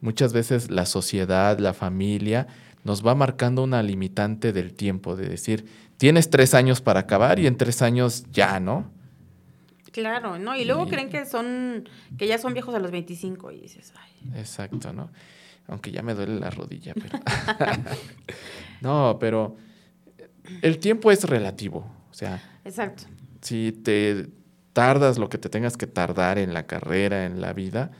Muchas 0.00 0.32
veces 0.32 0.68
la 0.68 0.84
sociedad, 0.84 1.58
la 1.60 1.74
familia, 1.74 2.48
nos 2.84 3.04
va 3.06 3.14
marcando 3.14 3.62
una 3.64 3.82
limitante 3.82 4.52
del 4.52 4.74
tiempo, 4.74 5.16
de 5.16 5.28
decir, 5.28 5.64
tienes 5.96 6.30
tres 6.30 6.54
años 6.54 6.80
para 6.80 7.00
acabar 7.00 7.38
y 7.38 7.46
en 7.46 7.56
tres 7.56 7.82
años 7.82 8.24
ya, 8.30 8.60
¿no? 8.60 8.90
Claro, 9.90 10.38
¿no? 10.38 10.56
Y 10.56 10.64
luego 10.64 10.86
Y- 10.86 10.90
creen 10.90 11.08
que 11.08 11.24
son, 11.24 11.88
que 12.18 12.26
ya 12.26 12.36
son 12.38 12.52
viejos 12.52 12.74
a 12.74 12.78
los 12.80 12.90
25 12.90 13.52
y 13.52 13.60
dices, 13.60 13.92
ay. 13.96 14.38
Exacto, 14.40 14.92
¿no? 14.92 15.10
Aunque 15.66 15.92
ya 15.92 16.02
me 16.02 16.14
duele 16.14 16.38
la 16.38 16.50
rodilla, 16.50 16.92
pero... 16.94 17.18
no, 18.80 19.16
pero 19.18 19.56
el 20.62 20.78
tiempo 20.78 21.10
es 21.10 21.24
relativo, 21.24 21.86
o 22.10 22.14
sea, 22.14 22.42
Exacto. 22.64 23.04
si 23.40 23.72
te 23.72 24.28
tardas 24.72 25.16
lo 25.18 25.28
que 25.28 25.38
te 25.38 25.48
tengas 25.48 25.76
que 25.76 25.86
tardar 25.86 26.38
en 26.38 26.52
la 26.52 26.66
carrera, 26.66 27.24
en 27.24 27.40
la 27.40 27.52
vida, 27.52 27.92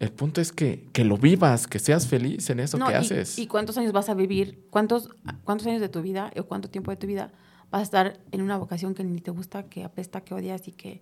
el 0.00 0.10
punto 0.10 0.40
es 0.40 0.50
que, 0.50 0.88
que 0.92 1.04
lo 1.04 1.16
vivas, 1.16 1.66
que 1.68 1.78
seas 1.78 2.06
feliz 2.08 2.50
en 2.50 2.58
eso 2.58 2.76
No, 2.78 2.86
que 2.86 2.92
y- 2.92 2.96
haces. 2.96 3.38
¿Y 3.38 3.46
cuántos 3.46 3.78
años 3.78 3.92
vas 3.92 4.08
a 4.08 4.14
vivir? 4.14 4.66
¿Cuántos, 4.70 5.08
¿Cuántos 5.44 5.66
años 5.68 5.80
de 5.80 5.88
tu 5.88 6.02
vida 6.02 6.32
o 6.36 6.44
cuánto 6.44 6.68
tiempo 6.70 6.90
de 6.90 6.96
tu 6.96 7.06
vida 7.06 7.30
vas 7.70 7.80
a 7.80 7.82
estar 7.84 8.20
en 8.32 8.42
una 8.42 8.56
vocación 8.56 8.94
que 8.94 9.04
ni 9.04 9.20
te 9.20 9.30
gusta, 9.30 9.64
que 9.68 9.84
apesta, 9.84 10.22
que 10.22 10.34
odias 10.34 10.66
y 10.66 10.72
que 10.72 11.00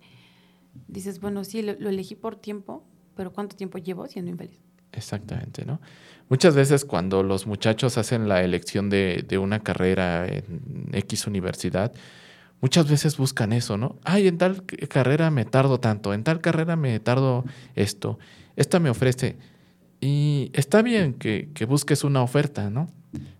dices, 0.87 1.19
bueno, 1.19 1.43
sí, 1.43 1.61
lo, 1.63 1.73
lo 1.79 1.89
elegí 1.89 2.13
por 2.15 2.35
tiempo, 2.35 2.85
pero 3.15 3.31
¿cuánto 3.33 3.55
tiempo 3.55 3.77
llevo 3.79 4.05
siendo 4.07 4.29
infeliz? 4.31 4.59
Exactamente, 4.91 5.65
¿no? 5.65 5.79
Muchas 6.29 6.55
veces 6.55 6.83
cuando 6.85 7.23
los 7.23 7.47
muchachos 7.47 7.97
hacen 7.97 8.27
la 8.27 8.43
elección 8.43 8.89
de, 8.89 9.23
de 9.27 9.37
una 9.37 9.61
carrera 9.61 10.27
en 10.27 10.89
X 10.93 11.25
universidad, 11.25 11.91
muchas 12.61 12.89
veces 12.89 13.17
buscan 13.17 13.53
eso, 13.53 13.77
¿no? 13.77 13.95
Ay, 14.03 14.27
en 14.27 14.37
tal 14.37 14.63
carrera 14.65 15.31
me 15.31 15.45
tardo 15.45 15.79
tanto, 15.79 16.13
en 16.13 16.23
tal 16.23 16.41
carrera 16.41 16.75
me 16.75 16.99
tardo 16.99 17.45
esto, 17.75 18.19
esta 18.59 18.79
me 18.79 18.89
ofrece. 18.89 19.37
Y 20.01 20.51
está 20.53 20.81
bien 20.81 21.13
que, 21.15 21.49
que 21.53 21.65
busques 21.65 22.03
una 22.03 22.21
oferta, 22.21 22.69
¿no? 22.69 22.87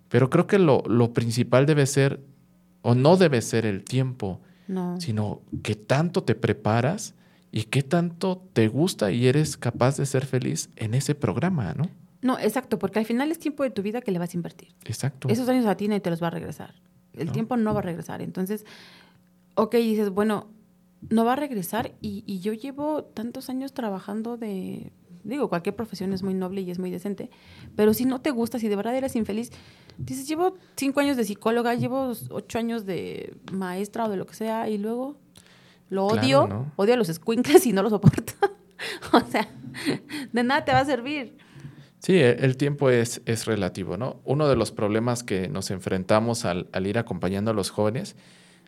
Pero 0.10 0.30
creo 0.30 0.48
que 0.48 0.58
lo, 0.60 0.82
lo 0.88 1.14
principal 1.14 1.66
debe 1.66 1.86
ser, 1.86 2.20
o 2.82 2.96
no 2.96 3.16
debe 3.16 3.42
ser 3.42 3.66
el 3.66 3.84
tiempo, 3.84 4.42
No. 4.68 5.00
sino 5.00 5.42
que 5.64 5.76
tanto 5.76 6.24
te 6.24 6.34
preparas 6.36 7.14
y 7.52 7.64
qué 7.64 7.82
tanto 7.84 8.44
te 8.54 8.68
gusta 8.68 9.12
y 9.12 9.28
eres 9.28 9.56
capaz 9.58 9.98
de 9.98 10.06
ser 10.06 10.26
feliz 10.26 10.70
en 10.76 10.94
ese 10.96 11.16
programa, 11.16 11.74
¿no? 11.76 11.90
No, 12.22 12.38
exacto, 12.38 12.78
porque 12.80 13.00
al 13.00 13.06
final 13.06 13.32
es 13.32 13.40
tiempo 13.40 13.64
de 13.64 13.70
tu 13.70 13.82
vida 13.82 14.02
que 14.02 14.12
le 14.12 14.20
vas 14.20 14.34
a 14.34 14.38
invertir. 14.38 14.70
Exacto. 14.86 15.30
Esos 15.30 15.48
años 15.48 15.66
a 15.66 15.76
ti 15.78 15.88
nadie 15.88 16.02
te 16.02 16.10
los 16.10 16.22
va 16.22 16.28
a 16.28 16.32
regresar. 16.32 16.74
El 17.14 17.28
No. 17.28 17.32
tiempo 17.32 17.56
no 17.56 17.74
va 17.74 17.80
a 17.80 17.84
regresar. 17.84 18.22
Entonces, 18.22 18.66
ok, 19.56 19.76
dices, 19.76 20.10
bueno, 20.10 20.48
no 21.10 21.24
va 21.24 21.34
a 21.34 21.36
regresar 21.38 21.94
y, 22.02 22.24
y 22.28 22.40
yo 22.40 22.52
llevo 22.54 23.04
tantos 23.06 23.50
años 23.50 23.74
trabajando 23.74 24.36
de, 24.38 24.92
digo, 25.30 25.48
cualquier 25.50 25.76
profesión 25.76 26.12
es 26.14 26.24
muy 26.24 26.34
noble 26.34 26.62
y 26.62 26.72
es 26.72 26.80
muy 26.80 26.92
decente, 26.92 27.30
pero 27.76 27.94
si 27.94 28.06
no 28.06 28.20
te 28.22 28.32
gusta, 28.32 28.60
si 28.60 28.68
de 28.68 28.76
verdad 28.76 28.96
eres 28.96 29.16
infeliz, 29.16 29.52
dices, 29.98 30.28
llevo 30.28 30.58
cinco 30.76 31.00
años 31.00 31.16
de 31.18 31.24
psicóloga, 31.26 31.74
llevo 31.76 32.12
ocho 32.30 32.58
años 32.58 32.86
de 32.86 33.36
maestra 33.54 34.06
o 34.06 34.10
de 34.10 34.18
lo 34.18 34.26
que 34.26 34.34
sea 34.36 34.68
y 34.70 34.78
luego 34.78 35.18
lo 35.90 36.08
Claro, 36.08 36.22
odio, 36.22 36.48
¿no? 36.48 36.72
odio 36.76 36.94
a 36.94 36.98
los 36.98 37.08
squinkles 37.08 37.66
y 37.66 37.74
no 37.74 37.82
lo 37.84 37.90
soporto. 37.90 38.34
o 39.14 39.22
sea, 39.22 39.48
de 40.32 40.44
nada 40.44 40.66
te 40.66 40.72
va 40.72 40.80
a 40.82 40.86
servir. 40.86 41.36
Sí, 42.00 42.14
e- 42.14 42.46
el 42.46 42.56
tiempo 42.58 42.90
es, 42.90 43.22
es 43.26 43.46
relativo, 43.46 43.98
¿no? 43.98 44.22
Uno 44.24 44.48
de 44.48 44.56
los 44.56 44.72
problemas 44.72 45.24
que 45.24 45.48
nos 45.50 45.70
enfrentamos 45.72 46.46
al, 46.46 46.68
al 46.72 46.88
ir 46.88 46.98
acompañando 46.98 47.52
a 47.52 47.54
los 47.54 47.72
jóvenes, 47.72 48.16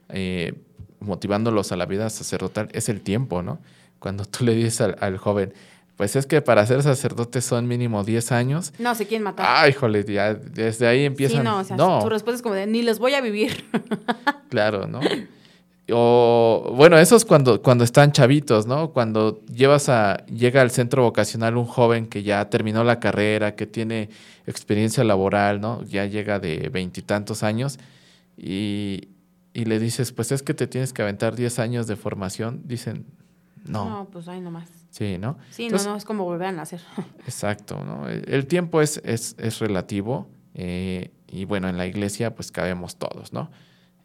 eh, 0.09 0.53
motivándolos 0.99 1.71
a 1.71 1.77
la 1.77 1.85
vida 1.85 2.09
sacerdotal, 2.09 2.67
es 2.73 2.89
el 2.89 3.01
tiempo, 3.01 3.41
¿no? 3.41 3.59
Cuando 3.99 4.25
tú 4.25 4.43
le 4.43 4.53
dices 4.55 4.81
al, 4.81 4.95
al 4.99 5.17
joven, 5.17 5.53
pues 6.01 6.15
es 6.15 6.25
que 6.25 6.41
para 6.41 6.65
ser 6.65 6.81
sacerdote 6.81 7.41
son 7.41 7.67
mínimo 7.67 8.03
10 8.03 8.31
años. 8.31 8.73
No, 8.79 8.95
se 8.95 9.05
quieren 9.05 9.23
matar. 9.23 9.45
Ay, 9.47 9.69
híjole, 9.69 10.03
ya 10.03 10.33
desde 10.33 10.87
ahí 10.87 11.05
empiezan. 11.05 11.41
Sí, 11.41 11.43
no, 11.43 11.59
o 11.59 11.63
sea, 11.63 11.77
no, 11.77 11.99
tu 12.01 12.09
respuesta 12.09 12.37
es 12.37 12.41
como 12.41 12.55
de, 12.55 12.65
ni 12.65 12.81
los 12.81 12.97
voy 12.97 13.13
a 13.13 13.21
vivir. 13.21 13.65
Claro, 14.49 14.87
¿no? 14.87 14.99
O 15.91 16.73
bueno, 16.75 16.97
eso 16.97 17.15
es 17.15 17.23
cuando, 17.23 17.61
cuando 17.61 17.83
están 17.83 18.13
chavitos, 18.13 18.65
¿no? 18.65 18.91
Cuando 18.93 19.45
llevas 19.45 19.89
a, 19.89 20.25
llega 20.25 20.61
al 20.61 20.71
centro 20.71 21.03
vocacional 21.03 21.55
un 21.55 21.67
joven 21.67 22.07
que 22.07 22.23
ya 22.23 22.49
terminó 22.49 22.83
la 22.83 22.99
carrera, 22.99 23.55
que 23.55 23.67
tiene 23.67 24.09
experiencia 24.47 25.03
laboral, 25.03 25.61
¿no? 25.61 25.83
Ya 25.83 26.07
llega 26.07 26.39
de 26.39 26.67
veintitantos 26.69 27.43
años 27.43 27.77
y, 28.35 29.09
y 29.53 29.65
le 29.65 29.77
dices, 29.77 30.13
pues 30.13 30.31
es 30.31 30.41
que 30.41 30.55
te 30.55 30.65
tienes 30.65 30.93
que 30.93 31.03
aventar 31.03 31.35
10 31.35 31.59
años 31.59 31.85
de 31.85 31.95
formación. 31.95 32.63
Dicen, 32.65 33.05
no. 33.65 33.89
No, 33.89 34.09
pues 34.11 34.27
ahí 34.27 34.39
nomás. 34.41 34.69
Sí, 34.89 35.17
¿no? 35.17 35.37
Sí, 35.51 35.63
Entonces, 35.65 35.85
no, 35.87 35.93
no, 35.93 35.97
es 35.97 36.05
como 36.05 36.25
volver 36.25 36.47
a 36.47 36.51
nacer. 36.51 36.81
Exacto, 37.25 37.83
¿no? 37.85 38.07
El, 38.09 38.45
tiempo 38.47 38.81
es, 38.81 39.01
es, 39.05 39.35
es 39.39 39.59
relativo 39.59 40.27
eh, 40.53 41.11
y 41.27 41.45
bueno, 41.45 41.69
en 41.69 41.77
la 41.77 41.85
iglesia 41.85 42.35
pues 42.35 42.51
cabemos 42.51 42.97
todos, 42.97 43.31
¿no? 43.33 43.49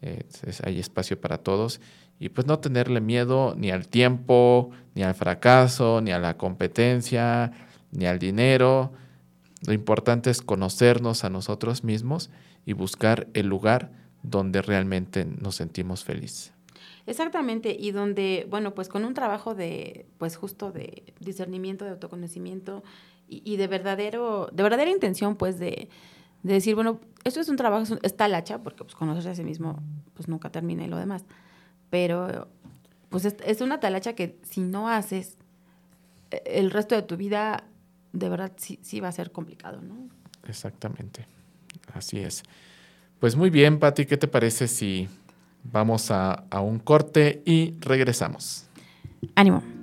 Eh, 0.01 0.23
es- 0.45 0.61
hay 0.61 0.79
espacio 0.79 1.19
para 1.19 1.39
todos 1.39 1.81
y 2.19 2.29
pues 2.29 2.47
no 2.47 2.59
tenerle 2.59 3.01
miedo 3.01 3.53
ni 3.57 3.69
al 3.71 3.87
tiempo, 3.87 4.69
ni 4.95 5.03
al 5.03 5.13
fracaso, 5.13 6.01
ni 6.01 6.11
a 6.11 6.19
la 6.19 6.37
competencia, 6.37 7.51
ni 7.91 8.05
al 8.05 8.17
dinero. 8.19 8.93
Lo 9.65 9.73
importante 9.73 10.29
es 10.29 10.41
conocernos 10.41 11.23
a 11.23 11.29
nosotros 11.29 11.83
mismos 11.83 12.29
y 12.65 12.73
buscar 12.73 13.27
el 13.33 13.47
lugar 13.47 13.91
donde 14.23 14.61
realmente 14.61 15.25
nos 15.25 15.55
sentimos 15.55 16.03
felices. 16.03 16.53
Exactamente, 17.07 17.75
y 17.79 17.91
donde, 17.91 18.45
bueno, 18.49 18.75
pues 18.75 18.89
con 18.89 19.05
un 19.05 19.13
trabajo 19.13 19.55
de, 19.55 20.05
pues 20.17 20.35
justo 20.35 20.71
de 20.71 21.03
discernimiento, 21.19 21.85
de 21.85 21.91
autoconocimiento 21.91 22.83
y, 23.29 23.57
de 23.57 23.67
verdadero, 23.67 24.49
de 24.53 24.63
verdadera 24.63 24.91
intención, 24.91 25.35
pues 25.35 25.57
de, 25.59 25.89
de 26.43 26.53
decir, 26.53 26.75
bueno, 26.75 26.99
esto 27.23 27.39
es 27.41 27.49
un 27.49 27.55
trabajo, 27.57 27.83
es 27.83 27.89
un- 27.91 27.99
es 28.03 28.15
talacha, 28.15 28.61
porque 28.61 28.83
pues 28.83 28.95
conocerse 28.95 29.29
a 29.29 29.35
sí 29.35 29.43
mismo, 29.43 29.81
pues 30.13 30.27
nunca 30.29 30.49
termina 30.49 30.83
y 30.85 30.87
lo 30.87 30.97
demás, 30.97 31.25
pero 31.89 32.47
pues 33.09 33.25
es, 33.25 33.35
es 33.45 33.61
una 33.61 33.79
talacha 33.79 34.13
que 34.13 34.37
si 34.43 34.61
no 34.61 34.87
haces, 34.89 35.37
eh, 36.31 36.41
el 36.45 36.71
resto 36.71 36.95
de 36.95 37.01
tu 37.03 37.17
vida, 37.17 37.63
de 38.13 38.29
verdad 38.29 38.51
sí, 38.57 38.79
sí 38.81 38.99
va 38.99 39.07
a 39.09 39.11
ser 39.13 39.31
complicado, 39.31 39.81
¿no? 39.81 40.07
Exactamente. 40.47 41.25
Así 41.93 42.19
es. 42.19 42.43
Pues 43.19 43.35
muy 43.35 43.49
bien, 43.49 43.79
Pati, 43.79 44.05
¿qué 44.05 44.17
te 44.17 44.27
parece 44.27 44.67
si 44.67 45.07
vamos 45.63 46.11
a, 46.11 46.45
a 46.49 46.61
un 46.61 46.79
corte 46.79 47.41
y 47.45 47.75
regresamos? 47.79 48.65
Ánimo. 49.35 49.76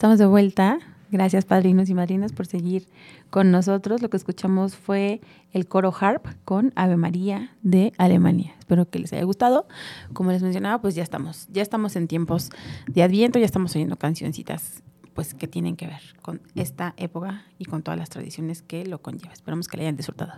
Estamos 0.00 0.18
de 0.18 0.24
vuelta. 0.24 0.78
Gracias, 1.10 1.44
padrinos 1.44 1.90
y 1.90 1.94
madrinas, 1.94 2.32
por 2.32 2.46
seguir 2.46 2.88
con 3.28 3.50
nosotros. 3.50 4.00
Lo 4.00 4.08
que 4.08 4.16
escuchamos 4.16 4.74
fue 4.74 5.20
el 5.52 5.68
coro 5.68 5.94
Harp 6.00 6.26
con 6.46 6.72
Ave 6.74 6.96
María 6.96 7.54
de 7.60 7.92
Alemania. 7.98 8.54
Espero 8.60 8.88
que 8.88 8.98
les 8.98 9.12
haya 9.12 9.24
gustado. 9.24 9.68
Como 10.14 10.32
les 10.32 10.42
mencionaba, 10.42 10.80
pues 10.80 10.94
ya 10.94 11.02
estamos, 11.02 11.48
ya 11.52 11.60
estamos 11.60 11.96
en 11.96 12.08
tiempos 12.08 12.48
de 12.86 13.02
Adviento, 13.02 13.38
ya 13.38 13.44
estamos 13.44 13.76
oyendo 13.76 13.96
cancioncitas 13.96 14.82
pues 15.12 15.34
que 15.34 15.46
tienen 15.46 15.76
que 15.76 15.86
ver 15.86 16.00
con 16.22 16.40
esta 16.54 16.94
época 16.96 17.44
y 17.58 17.66
con 17.66 17.82
todas 17.82 18.00
las 18.00 18.08
tradiciones 18.08 18.62
que 18.62 18.86
lo 18.86 19.02
conlleva. 19.02 19.34
Esperamos 19.34 19.68
que 19.68 19.76
le 19.76 19.82
hayan 19.82 19.96
disfrutado. 19.96 20.32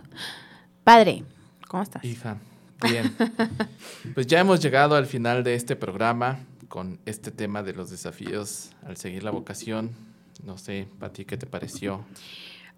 Padre, 0.83 1.23
¿cómo 1.69 1.83
estás? 1.83 2.03
Hija, 2.03 2.35
bien. 2.81 3.15
pues 4.13 4.27
ya 4.27 4.41
hemos 4.41 4.59
llegado 4.59 4.97
al 4.97 5.05
final 5.05 5.41
de 5.45 5.55
este 5.55 5.77
programa 5.77 6.39
con 6.73 6.97
este 7.05 7.29
tema 7.29 7.61
de 7.61 7.71
los 7.73 7.91
desafíos 7.91 8.71
al 8.83 8.97
seguir 8.97 9.21
la 9.21 9.29
vocación. 9.29 9.91
No 10.43 10.57
sé, 10.57 10.87
Pati, 10.97 11.23
¿qué 11.23 11.37
te 11.37 11.45
pareció? 11.45 12.03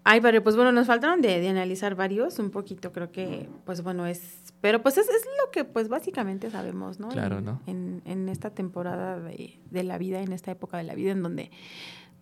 Ay, 0.04 0.20
padre, 0.20 0.42
pues 0.42 0.54
bueno, 0.54 0.70
nos 0.70 0.86
faltaron 0.86 1.22
de, 1.22 1.40
de 1.40 1.48
analizar 1.48 1.94
varios, 1.94 2.38
un 2.38 2.50
poquito 2.50 2.92
creo 2.92 3.10
que, 3.10 3.48
pues 3.64 3.82
bueno, 3.82 4.04
es, 4.04 4.52
pero 4.60 4.82
pues 4.82 4.98
es, 4.98 5.08
es 5.08 5.24
lo 5.42 5.50
que 5.50 5.64
pues 5.64 5.88
básicamente 5.88 6.50
sabemos, 6.50 7.00
¿no? 7.00 7.08
Claro, 7.08 7.38
en, 7.38 7.44
¿no? 7.46 7.62
En, 7.64 8.02
en 8.04 8.28
esta 8.28 8.50
temporada 8.50 9.18
de, 9.18 9.58
de 9.70 9.82
la 9.82 9.96
vida, 9.96 10.20
en 10.20 10.32
esta 10.32 10.50
época 10.50 10.76
de 10.76 10.84
la 10.84 10.94
vida 10.94 11.12
en 11.12 11.22
donde 11.22 11.50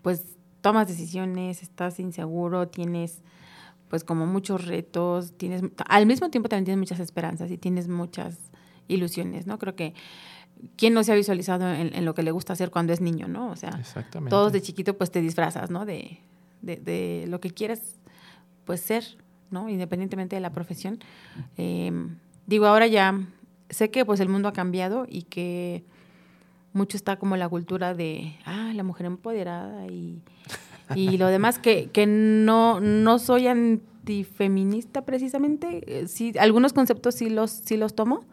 pues 0.00 0.36
tomas 0.60 0.86
decisiones, 0.86 1.64
estás 1.64 1.98
inseguro, 1.98 2.68
tienes 2.68 3.24
pues 3.88 4.04
como 4.04 4.26
muchos 4.26 4.64
retos, 4.64 5.36
tienes, 5.36 5.64
al 5.88 6.06
mismo 6.06 6.30
tiempo 6.30 6.48
también 6.48 6.66
tienes 6.66 6.78
muchas 6.78 7.00
esperanzas 7.00 7.50
y 7.50 7.58
tienes 7.58 7.88
muchas 7.88 8.38
ilusiones, 8.86 9.48
¿no? 9.48 9.58
Creo 9.58 9.74
que 9.74 9.94
¿quién 10.76 10.94
no 10.94 11.02
se 11.04 11.12
ha 11.12 11.14
visualizado 11.14 11.72
en, 11.72 11.94
en 11.94 12.04
lo 12.04 12.14
que 12.14 12.22
le 12.22 12.30
gusta 12.30 12.52
hacer 12.52 12.70
cuando 12.70 12.92
es 12.92 13.00
niño, 13.00 13.28
¿no? 13.28 13.50
O 13.50 13.56
sea, 13.56 13.70
todos 14.30 14.52
de 14.52 14.62
chiquito 14.62 14.96
pues 14.96 15.10
te 15.10 15.20
disfrazas, 15.20 15.70
¿no? 15.70 15.84
De, 15.84 16.20
de, 16.62 16.76
de 16.76 17.26
lo 17.28 17.40
que 17.40 17.50
quieres 17.50 17.98
pues 18.64 18.80
ser, 18.80 19.04
¿no? 19.50 19.68
Independientemente 19.68 20.36
de 20.36 20.40
la 20.40 20.50
profesión. 20.52 20.98
Eh, 21.56 21.92
digo, 22.46 22.66
ahora 22.66 22.86
ya 22.86 23.20
sé 23.70 23.90
que 23.90 24.04
pues 24.04 24.20
el 24.20 24.28
mundo 24.28 24.48
ha 24.48 24.52
cambiado 24.52 25.06
y 25.08 25.22
que 25.22 25.84
mucho 26.72 26.96
está 26.96 27.16
como 27.16 27.36
la 27.36 27.48
cultura 27.48 27.94
de, 27.94 28.36
ah, 28.44 28.72
la 28.74 28.82
mujer 28.82 29.06
empoderada 29.06 29.86
y, 29.86 30.20
y 30.94 31.16
lo 31.18 31.28
demás, 31.28 31.58
que, 31.58 31.88
que 31.92 32.06
no, 32.06 32.80
no 32.80 33.18
soy 33.18 33.46
antifeminista 33.46 35.04
precisamente. 35.04 35.82
Eh, 35.86 36.08
Sí, 36.08 36.32
algunos 36.38 36.72
conceptos 36.72 37.14
sí 37.14 37.30
los, 37.30 37.50
sí 37.50 37.76
los 37.76 37.94
tomo, 37.94 38.24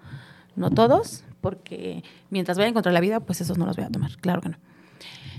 no 0.55 0.71
todos, 0.71 1.23
porque 1.41 2.03
mientras 2.29 2.57
vayan 2.57 2.73
contra 2.73 2.91
la 2.91 2.99
vida, 2.99 3.19
pues 3.19 3.41
esos 3.41 3.57
no 3.57 3.65
los 3.65 3.75
voy 3.75 3.85
a 3.85 3.89
tomar, 3.89 4.15
claro 4.17 4.41
que 4.41 4.49
no. 4.49 4.57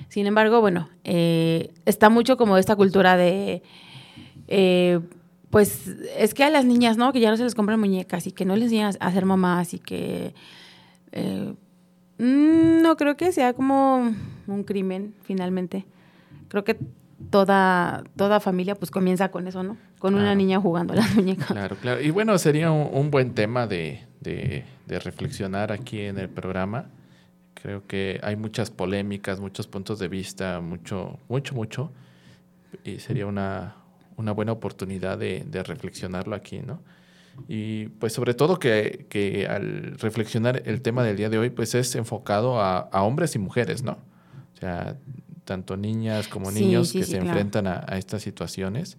Sin 0.08 0.26
embargo, 0.26 0.60
bueno, 0.60 0.90
eh, 1.04 1.72
está 1.86 2.10
mucho 2.10 2.36
como 2.36 2.58
esta 2.58 2.76
cultura 2.76 3.16
de, 3.16 3.62
eh, 4.48 5.00
pues 5.48 5.86
es 6.18 6.34
que 6.34 6.44
a 6.44 6.50
las 6.50 6.64
niñas, 6.64 6.96
¿no? 6.96 7.12
Que 7.12 7.20
ya 7.20 7.30
no 7.30 7.36
se 7.36 7.44
les 7.44 7.54
compran 7.54 7.80
muñecas 7.80 8.26
y 8.26 8.32
que 8.32 8.44
no 8.44 8.54
les 8.56 8.64
enseñan 8.64 8.94
a 9.00 9.12
ser 9.12 9.24
mamás 9.24 9.72
y 9.72 9.78
que... 9.78 10.34
eh, 11.12 11.54
mm, 12.18 12.82
no 12.82 12.96
creo 12.96 13.16
que 13.16 13.32
sea 13.32 13.54
como 13.54 14.14
un 14.46 14.64
crimen, 14.64 15.14
finalmente. 15.22 15.86
Creo 16.48 16.64
que 16.64 16.76
toda, 17.30 18.04
toda 18.16 18.40
familia 18.40 18.74
pues 18.74 18.90
comienza 18.90 19.30
con 19.30 19.46
eso, 19.46 19.62
¿no? 19.62 19.76
Con 19.98 20.14
una 20.14 20.34
niña 20.34 20.60
jugando 20.60 20.92
a 20.92 20.96
las 20.96 21.14
muñecas. 21.14 21.46
Claro, 21.46 21.76
claro. 21.76 22.00
Y 22.00 22.10
bueno, 22.10 22.36
sería 22.38 22.70
un, 22.70 22.88
un 22.92 23.10
buen 23.10 23.34
tema 23.34 23.66
de, 23.66 24.04
de- 24.22 24.64
de 24.86 24.98
reflexionar 24.98 25.72
aquí 25.72 26.00
en 26.00 26.18
el 26.18 26.28
programa. 26.28 26.86
Creo 27.54 27.86
que 27.86 28.18
hay 28.22 28.36
muchas 28.36 28.70
polémicas, 28.70 29.40
muchos 29.40 29.66
puntos 29.66 29.98
de 29.98 30.08
vista, 30.08 30.60
mucho, 30.60 31.18
mucho, 31.28 31.54
mucho. 31.54 31.92
Y 32.84 32.98
sería 32.98 33.26
una, 33.26 33.76
una 34.16 34.32
buena 34.32 34.52
oportunidad 34.52 35.18
de, 35.18 35.44
de 35.46 35.62
reflexionarlo 35.62 36.34
aquí, 36.34 36.60
¿no? 36.60 36.80
Y 37.48 37.86
pues 37.88 38.12
sobre 38.12 38.34
todo 38.34 38.58
que, 38.58 39.06
que 39.08 39.46
al 39.46 39.98
reflexionar 39.98 40.62
el 40.66 40.82
tema 40.82 41.02
del 41.02 41.16
día 41.16 41.30
de 41.30 41.38
hoy, 41.38 41.50
pues 41.50 41.74
es 41.74 41.94
enfocado 41.94 42.60
a, 42.60 42.78
a 42.78 43.02
hombres 43.02 43.34
y 43.36 43.38
mujeres, 43.38 43.82
¿no? 43.82 43.92
O 44.54 44.58
sea, 44.60 44.96
tanto 45.44 45.76
niñas 45.76 46.28
como 46.28 46.50
Sí, 46.50 46.64
niños 46.64 46.90
sí, 46.90 46.98
que 46.98 47.04
sí, 47.04 47.12
se 47.12 47.18
claro. 47.18 47.30
enfrentan 47.30 47.66
a, 47.66 47.84
a 47.88 47.96
estas 47.98 48.22
situaciones, 48.22 48.96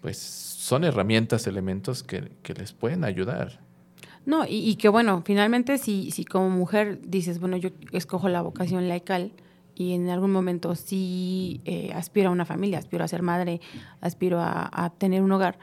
pues 0.00 0.18
son 0.18 0.84
herramientas, 0.84 1.46
elementos 1.46 2.02
que, 2.02 2.32
que 2.42 2.54
les 2.54 2.72
pueden 2.72 3.04
ayudar. 3.04 3.60
No, 4.24 4.44
y, 4.44 4.68
y 4.68 4.76
que 4.76 4.88
bueno, 4.88 5.22
finalmente 5.24 5.78
si, 5.78 6.10
si 6.10 6.24
como 6.24 6.48
mujer 6.50 7.00
dices, 7.04 7.40
bueno, 7.40 7.56
yo 7.56 7.70
escojo 7.92 8.28
la 8.28 8.40
vocación 8.42 8.88
laical 8.88 9.32
y 9.74 9.94
en 9.94 10.08
algún 10.10 10.30
momento 10.32 10.74
sí 10.76 11.60
eh, 11.64 11.90
aspiro 11.94 12.28
a 12.28 12.32
una 12.32 12.44
familia, 12.44 12.78
aspiro 12.78 13.04
a 13.04 13.08
ser 13.08 13.22
madre, 13.22 13.60
aspiro 14.00 14.40
a, 14.40 14.70
a 14.72 14.90
tener 14.90 15.22
un 15.22 15.32
hogar, 15.32 15.58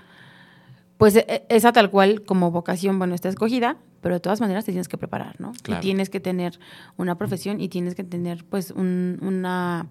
pues 0.98 1.16
e- 1.16 1.46
esa 1.48 1.72
tal 1.72 1.90
cual 1.90 2.24
como 2.24 2.52
vocación, 2.52 2.98
bueno, 3.00 3.16
está 3.16 3.30
escogida, 3.30 3.78
pero 4.02 4.16
de 4.16 4.20
todas 4.20 4.42
maneras 4.42 4.66
te 4.66 4.72
tienes 4.74 4.88
que 4.90 4.98
preparar, 4.98 5.40
¿no? 5.40 5.54
Claro. 5.62 5.80
Y 5.80 5.84
tienes 5.84 6.10
que 6.10 6.20
tener 6.20 6.60
una 6.98 7.16
profesión 7.18 7.62
y 7.62 7.70
tienes 7.70 7.96
que 7.96 8.04
tener 8.04 8.44
pues 8.46 8.72
un- 8.72 9.20
una, 9.22 9.88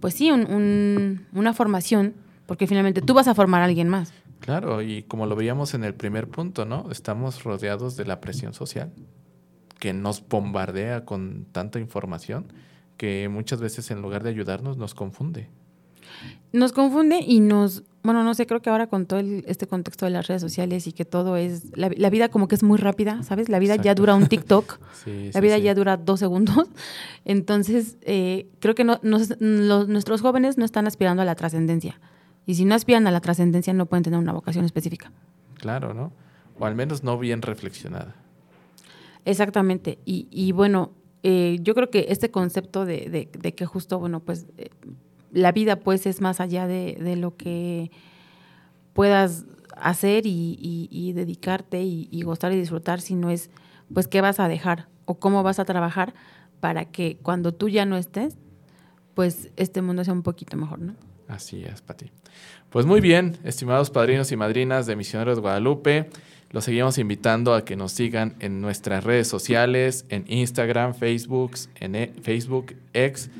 pues 0.00 0.14
sí, 0.14 0.30
un- 0.32 0.50
un- 0.52 1.26
una 1.32 1.52
formación, 1.52 2.14
porque 2.46 2.66
finalmente 2.66 3.02
tú 3.02 3.14
vas 3.14 3.28
a 3.28 3.34
formar 3.34 3.62
a 3.62 3.66
alguien 3.66 3.88
más. 3.88 4.12
Claro, 4.42 4.82
y 4.82 5.02
como 5.04 5.26
lo 5.26 5.36
veíamos 5.36 5.72
en 5.74 5.84
el 5.84 5.94
primer 5.94 6.28
punto, 6.28 6.64
¿no? 6.64 6.90
Estamos 6.90 7.44
rodeados 7.44 7.96
de 7.96 8.04
la 8.04 8.20
presión 8.20 8.52
social 8.54 8.92
que 9.78 9.92
nos 9.92 10.26
bombardea 10.28 11.04
con 11.04 11.46
tanta 11.52 11.78
información 11.80 12.52
que 12.96 13.28
muchas 13.28 13.60
veces 13.60 13.90
en 13.90 14.02
lugar 14.02 14.22
de 14.22 14.30
ayudarnos 14.30 14.76
nos 14.76 14.94
confunde. 14.94 15.48
Nos 16.52 16.72
confunde 16.72 17.20
y 17.26 17.40
nos, 17.40 17.82
bueno, 18.02 18.22
no 18.24 18.34
sé, 18.34 18.46
creo 18.46 18.60
que 18.60 18.68
ahora 18.70 18.86
con 18.88 19.06
todo 19.06 19.20
el- 19.20 19.44
este 19.46 19.66
contexto 19.66 20.04
de 20.06 20.10
las 20.10 20.26
redes 20.26 20.42
sociales 20.42 20.86
y 20.86 20.92
que 20.92 21.04
todo 21.04 21.36
es, 21.36 21.76
la, 21.76 21.90
la 21.96 22.10
vida 22.10 22.28
como 22.28 22.48
que 22.48 22.54
es 22.56 22.62
muy 22.62 22.78
rápida, 22.78 23.22
¿sabes? 23.22 23.48
La 23.48 23.58
vida 23.60 23.76
ya 23.76 23.94
dura 23.94 24.14
un 24.14 24.26
TikTok, 24.26 24.78
Sí, 25.04 25.30
la 25.32 25.40
sí, 25.40 25.46
vida 25.46 25.56
sí. 25.56 25.62
ya 25.62 25.74
dura 25.74 25.96
dos 25.96 26.20
segundos. 26.20 26.68
Entonces, 27.24 27.96
eh, 28.02 28.48
creo 28.60 28.74
que 28.74 28.84
no, 28.84 28.98
nos- 29.02 29.34
los- 29.40 29.88
nuestros 29.88 30.20
jóvenes 30.20 30.58
no 30.58 30.64
están 30.64 30.86
aspirando 30.86 31.22
a 31.22 31.24
la 31.24 31.34
trascendencia. 31.34 32.00
Y 32.46 32.54
si 32.56 32.64
no 32.64 32.74
aspiran 32.74 33.06
a 33.06 33.10
la 33.10 33.20
trascendencia, 33.20 33.72
no 33.72 33.86
pueden 33.86 34.02
tener 34.04 34.18
una 34.18 34.32
vocación 34.32 34.64
específica. 34.64 35.12
Claro, 35.54 35.94
¿no? 35.94 36.12
O 36.58 36.66
al 36.66 36.74
menos 36.74 37.02
no 37.04 37.18
bien 37.18 37.40
reflexionada. 37.42 38.14
Exactamente. 39.24 39.98
Y, 40.04 40.26
y 40.30 40.52
bueno, 40.52 40.90
eh, 41.22 41.58
yo 41.62 41.74
creo 41.74 41.90
que 41.90 42.06
este 42.08 42.30
concepto 42.30 42.84
de, 42.84 43.08
de- 43.08 43.28
de 43.38 43.54
que 43.54 43.64
justo, 43.66 43.98
bueno, 43.98 44.20
pues 44.20 44.46
eh, 44.58 44.70
la 45.30 45.52
vida 45.52 45.76
pues 45.76 46.06
es 46.06 46.20
más 46.20 46.40
allá 46.40 46.66
de, 46.66 46.98
de 47.00 47.16
lo 47.16 47.36
que 47.36 47.90
puedas 48.92 49.44
hacer 49.76 50.26
y, 50.26 50.58
y- 50.60 50.88
y 50.90 51.12
dedicarte 51.12 51.82
y, 51.82 52.08
y 52.10 52.22
gozar 52.22 52.52
y 52.52 52.56
disfrutar, 52.56 53.00
sino 53.00 53.30
es 53.30 53.50
pues 53.94 54.08
qué 54.08 54.20
vas 54.20 54.40
a 54.40 54.48
dejar 54.48 54.88
o 55.04 55.14
cómo 55.18 55.42
vas 55.42 55.58
a 55.58 55.64
trabajar 55.64 56.14
para 56.60 56.86
que 56.86 57.16
cuando 57.22 57.52
tú 57.52 57.68
ya 57.68 57.86
no 57.86 57.96
estés, 57.96 58.36
pues 59.14 59.50
este 59.56 59.82
mundo 59.82 60.04
sea 60.04 60.14
un 60.14 60.22
poquito 60.22 60.56
mejor, 60.56 60.78
¿no? 60.80 60.94
Así 61.32 61.64
es, 61.64 61.80
Pati. 61.80 62.10
Pues 62.68 62.84
muy 62.84 63.00
bien, 63.00 63.38
estimados 63.42 63.88
padrinos 63.88 64.30
y 64.32 64.36
madrinas 64.36 64.84
de 64.84 64.96
Misioneros 64.96 65.40
Guadalupe, 65.40 66.10
los 66.50 66.64
seguimos 66.64 66.98
invitando 66.98 67.54
a 67.54 67.64
que 67.64 67.74
nos 67.74 67.92
sigan 67.92 68.34
en 68.40 68.60
nuestras 68.60 69.02
redes 69.02 69.28
sociales, 69.28 70.04
en 70.10 70.24
Instagram, 70.28 70.94
Facebook, 70.94 71.52
en 71.80 71.94
e- 71.94 72.12
Facebook, 72.22 72.74
X. 72.92 73.30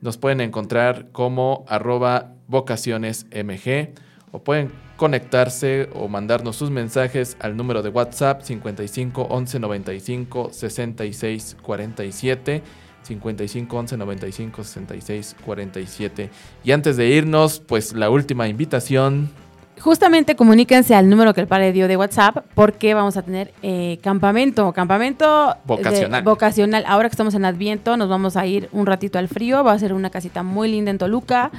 Nos 0.00 0.16
pueden 0.18 0.40
encontrar 0.40 1.06
como 1.12 1.64
arroba 1.68 2.32
vocacionesmg 2.48 3.90
o 4.32 4.42
pueden 4.42 4.72
conectarse 4.96 5.88
o 5.94 6.08
mandarnos 6.08 6.56
sus 6.56 6.70
mensajes 6.70 7.36
al 7.38 7.56
número 7.56 7.82
de 7.82 7.90
WhatsApp 7.90 8.42
55 8.42 9.22
11 9.22 9.60
95 9.60 10.50
66 10.52 11.56
47 11.62 12.62
55 13.06 13.76
11 13.76 13.96
95 13.96 14.64
66 14.64 15.36
47. 15.44 16.30
Y 16.64 16.72
antes 16.72 16.96
de 16.96 17.06
irnos, 17.08 17.60
pues 17.60 17.92
la 17.92 18.10
última 18.10 18.48
invitación. 18.48 19.30
Justamente 19.78 20.36
comuníquense 20.36 20.94
al 20.94 21.08
número 21.10 21.34
que 21.34 21.42
el 21.42 21.46
padre 21.46 21.70
dio 21.72 21.86
de 21.86 21.98
WhatsApp 21.98 22.46
porque 22.54 22.94
vamos 22.94 23.18
a 23.18 23.22
tener 23.22 23.52
eh, 23.62 23.98
campamento, 24.02 24.72
campamento 24.72 25.48
de- 25.48 25.54
Vocacional. 25.66 26.22
vocacional. 26.24 26.84
Ahora 26.86 27.10
que 27.10 27.12
estamos 27.12 27.34
en 27.34 27.44
Adviento, 27.44 27.96
nos 27.98 28.08
vamos 28.08 28.36
a 28.38 28.46
ir 28.46 28.70
un 28.72 28.86
ratito 28.86 29.18
al 29.18 29.28
frío, 29.28 29.62
va 29.62 29.72
a 29.72 29.78
ser 29.78 29.92
una 29.92 30.08
casita 30.08 30.42
muy 30.42 30.70
linda 30.70 30.90
en 30.90 30.96
Toluca. 30.96 31.50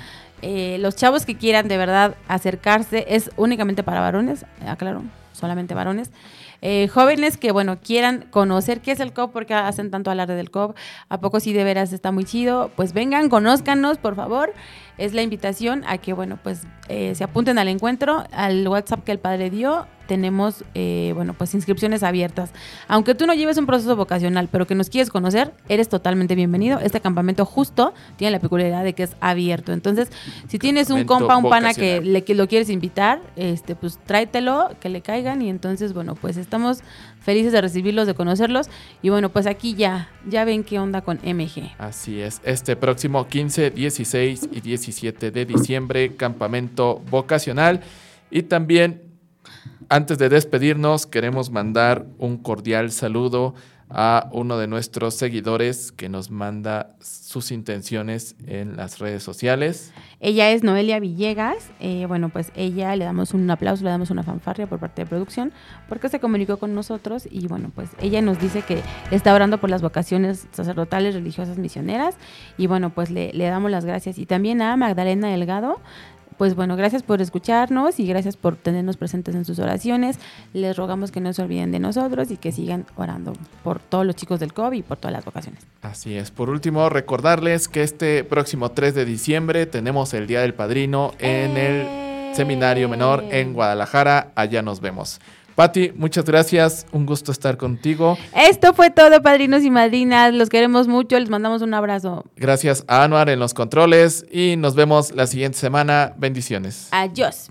Eh, 0.42 0.78
los 0.80 0.96
chavos 0.96 1.26
que 1.28 1.36
quieran 1.38 1.68
de 1.68 1.78
verdad 1.78 2.16
acercarse 2.28 3.06
es 3.08 3.30
únicamente 3.38 3.84
para 3.84 4.02
varones, 4.02 4.46
aclaro, 4.68 5.04
solamente 5.34 5.76
varones. 5.76 6.10
Eh, 6.62 6.88
jóvenes 6.88 7.38
que, 7.38 7.52
bueno, 7.52 7.80
quieran 7.80 8.28
conocer 8.30 8.82
qué 8.82 8.92
es 8.92 9.00
el 9.00 9.14
COP, 9.14 9.32
porque 9.32 9.54
hacen 9.54 9.92
tanto 9.92 10.12
alarde 10.12 10.36
del 10.36 10.52
COP, 10.52 10.76
a 11.10 11.20
poco 11.20 11.40
sí 11.40 11.54
de 11.54 11.64
veras 11.64 11.94
está 11.94 12.12
muy 12.12 12.26
chido, 12.26 12.72
pues 12.76 12.94
vengan, 12.94 13.30
conózcanos, 13.30 13.98
por 13.98 14.16
favor. 14.16 14.54
Es 14.98 15.14
la 15.14 15.22
invitación 15.22 15.84
a 15.88 15.98
que, 15.98 16.14
bueno, 16.14 16.40
pues 16.42 16.64
eh, 16.90 17.14
se 17.16 17.24
apunten 17.24 17.58
al 17.58 17.68
encuentro, 17.68 18.24
al 18.32 18.68
WhatsApp 18.68 19.04
que 19.04 19.12
el 19.12 19.20
padre 19.20 19.50
dio, 19.50 19.86
tenemos, 20.08 20.64
eh, 20.74 21.12
bueno, 21.16 21.34
pues 21.34 21.54
inscripciones 21.54 22.02
abiertas. 22.02 22.52
Aunque 22.88 23.14
tú 23.14 23.28
no 23.28 23.34
lleves 23.34 23.58
un 23.58 23.68
proceso 23.68 23.96
vocacional, 23.96 24.48
pero 24.52 24.66
que 24.66 24.74
nos 24.74 24.90
quieres 24.90 25.10
conocer, 25.10 25.54
eres 25.70 25.90
totalmente 25.90 26.34
bienvenido. 26.34 26.80
Este 26.80 27.02
campamento 27.02 27.46
justo 27.46 27.94
tiene 28.16 28.32
la 28.32 28.40
peculiaridad 28.40 28.84
de 28.84 28.94
que 28.94 29.04
es 29.04 29.16
abierto. 29.20 29.74
Entonces, 29.74 30.10
si 30.48 30.58
tienes 30.58 30.90
un 30.90 31.04
compa, 31.04 31.38
un 31.38 31.50
pana 31.50 31.74
que, 31.74 32.02
le, 32.02 32.24
que 32.24 32.34
lo 32.34 32.48
quieres 32.48 32.70
invitar, 32.70 33.20
este, 33.36 33.76
pues 33.76 34.00
tráetelo, 34.06 34.70
que 34.80 34.90
le 34.90 35.02
caigan 35.02 35.42
y 35.42 35.50
entonces, 35.50 35.94
bueno, 35.94 36.16
pues 36.16 36.38
estamos 36.38 36.80
felices 37.28 37.52
de 37.52 37.60
recibirlos, 37.60 38.08
de 38.08 38.14
conocerlos. 38.14 38.70
Y 39.02 39.10
bueno, 39.10 39.28
pues 39.28 39.48
aquí 39.48 39.76
ya, 39.76 40.10
ya 40.30 40.46
ven 40.46 40.64
qué 40.64 40.80
onda 40.80 41.02
con 41.02 41.18
MG. 41.18 41.76
Así 41.78 42.22
es, 42.22 42.40
este 42.46 42.78
próximo 42.78 43.28
15, 43.28 43.72
16 43.72 44.48
y 44.54 44.62
17 44.62 45.32
de 45.32 45.46
diciembre, 45.46 46.16
campamento 46.16 47.04
vocacional. 47.12 47.82
Y 48.32 48.44
también, 48.44 49.02
antes 49.90 50.18
de 50.20 50.30
despedirnos, 50.30 51.06
queremos 51.06 51.52
mandar 51.52 52.06
un 52.18 52.38
cordial 52.38 52.94
saludo 52.94 53.56
a 53.90 54.30
uno 54.32 54.58
de 54.58 54.68
nuestros 54.68 55.16
seguidores 55.16 55.92
que 55.92 56.08
nos 56.08 56.32
manda 56.32 56.96
sus 57.02 57.52
intenciones 57.52 58.38
en 58.46 58.78
las 58.78 59.00
redes 59.00 59.22
sociales. 59.22 59.92
Ella 60.20 60.50
es 60.50 60.64
Noelia 60.64 61.00
Villegas. 61.00 61.70
eh, 61.80 62.06
bueno, 62.08 62.30
pues 62.30 62.52
ella 62.56 62.96
le 62.96 63.06
damos 63.06 63.34
un 63.34 63.50
aplauso, 63.52 63.84
le 63.84 63.92
damos 63.92 64.10
una 64.10 64.24
fanfarria 64.24 64.66
por 64.66 64.80
parte 64.80 65.04
de 65.04 65.06
producción, 65.06 65.52
porque 65.88 66.10
se 66.10 66.20
comunicó 66.20 66.58
con 66.58 66.74
nosotros 66.74 67.28
y 67.30 67.48
bueno, 67.48 67.72
pues 67.76 67.90
ella 68.02 68.22
nos 68.22 68.40
dice 68.40 68.64
que 68.64 68.82
está 69.12 69.34
orando 69.34 69.60
por 69.60 69.70
las 69.70 69.82
vocaciones 69.82 70.48
sacerdotales, 70.52 71.14
religiosas, 71.14 71.58
misioneras 71.58 72.16
y 72.58 72.66
bueno, 72.68 72.90
pues 72.90 73.12
le, 73.12 73.32
le 73.34 73.46
damos 73.46 73.70
las 73.70 73.86
gracias. 73.86 74.18
Y 74.18 74.26
también 74.26 74.62
a 74.62 74.76
Magdalena 74.76 75.30
Delgado. 75.30 75.80
Pues 76.38 76.56
bueno, 76.56 76.76
gracias 76.76 77.02
por 77.04 77.22
escucharnos 77.22 78.00
y 78.00 78.06
gracias 78.06 78.38
por 78.38 78.56
tenernos 78.56 78.96
presentes 78.98 79.34
en 79.34 79.44
sus 79.44 79.58
oraciones. 79.60 80.20
Les 80.54 80.78
rogamos 80.78 81.12
que 81.12 81.20
no 81.20 81.34
se 81.34 81.42
olviden 81.42 81.72
de 81.72 81.80
nosotros 81.80 82.30
y 82.30 82.38
que 82.38 82.52
sigan 82.52 82.86
orando 82.96 83.34
por 83.64 83.80
todos 83.80 84.06
los 84.06 84.16
chicos 84.16 84.40
del 84.40 84.54
COVID 84.54 84.78
y 84.78 84.84
por 84.84 84.98
todas 84.98 85.14
las 85.14 85.26
vocaciones. 85.26 85.66
Así 85.82 86.16
es. 86.16 86.30
Por 86.30 86.50
último, 86.50 86.90
recordarles 86.90 87.68
que 87.68 87.82
este 87.82 88.24
próximo 88.24 88.72
3 88.72 88.94
de 88.94 89.06
diciembre 89.06 89.66
tenemos 89.66 90.14
el 90.14 90.28
Día 90.28 90.42
del 90.42 90.54
Padrino 90.54 91.14
en 91.18 91.58
el 91.58 92.36
Seminario 92.36 92.88
Menor 92.88 93.24
en 93.32 93.54
Guadalajara. 93.54 94.32
Allá 94.36 94.62
nos 94.62 94.80
vemos. 94.80 95.20
Patti, 95.58 95.92
muchas 95.96 96.24
gracias. 96.24 96.86
Un 96.92 97.08
gusto 97.08 97.32
estar 97.32 97.58
contigo. 97.58 98.16
Esto 98.36 98.76
fue 98.76 98.92
todo, 98.92 99.24
padrinos 99.24 99.64
y 99.64 99.72
madrinas. 99.72 100.32
Los 100.32 100.50
queremos 100.50 100.88
mucho. 100.88 101.18
Les 101.20 101.32
mandamos 101.32 101.64
un 101.64 101.74
abrazo. 101.74 102.26
Gracias 102.36 102.84
a 102.88 103.04
Anuar 103.04 103.28
en 103.30 103.40
los 103.40 103.56
controles 103.56 104.24
y 104.32 104.54
nos 104.56 104.76
vemos 104.76 105.16
la 105.16 105.26
siguiente 105.26 105.58
semana. 105.58 106.14
Bendiciones. 106.16 106.90
Adiós. 106.92 107.50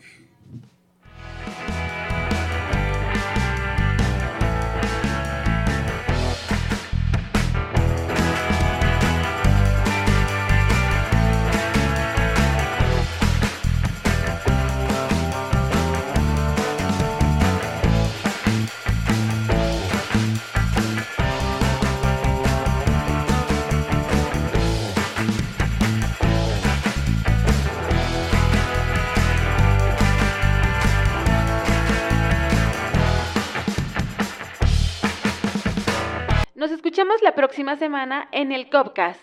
Nos 36.66 36.74
escuchamos 36.74 37.22
la 37.22 37.36
próxima 37.36 37.76
semana 37.76 38.28
en 38.32 38.50
el 38.50 38.68
Copcast. 38.68 39.20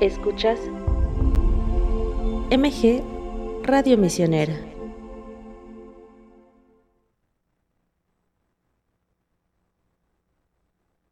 Escuchas 0.00 0.60
MG 2.52 3.02
Radio 3.64 3.98
Misionera. 3.98 4.73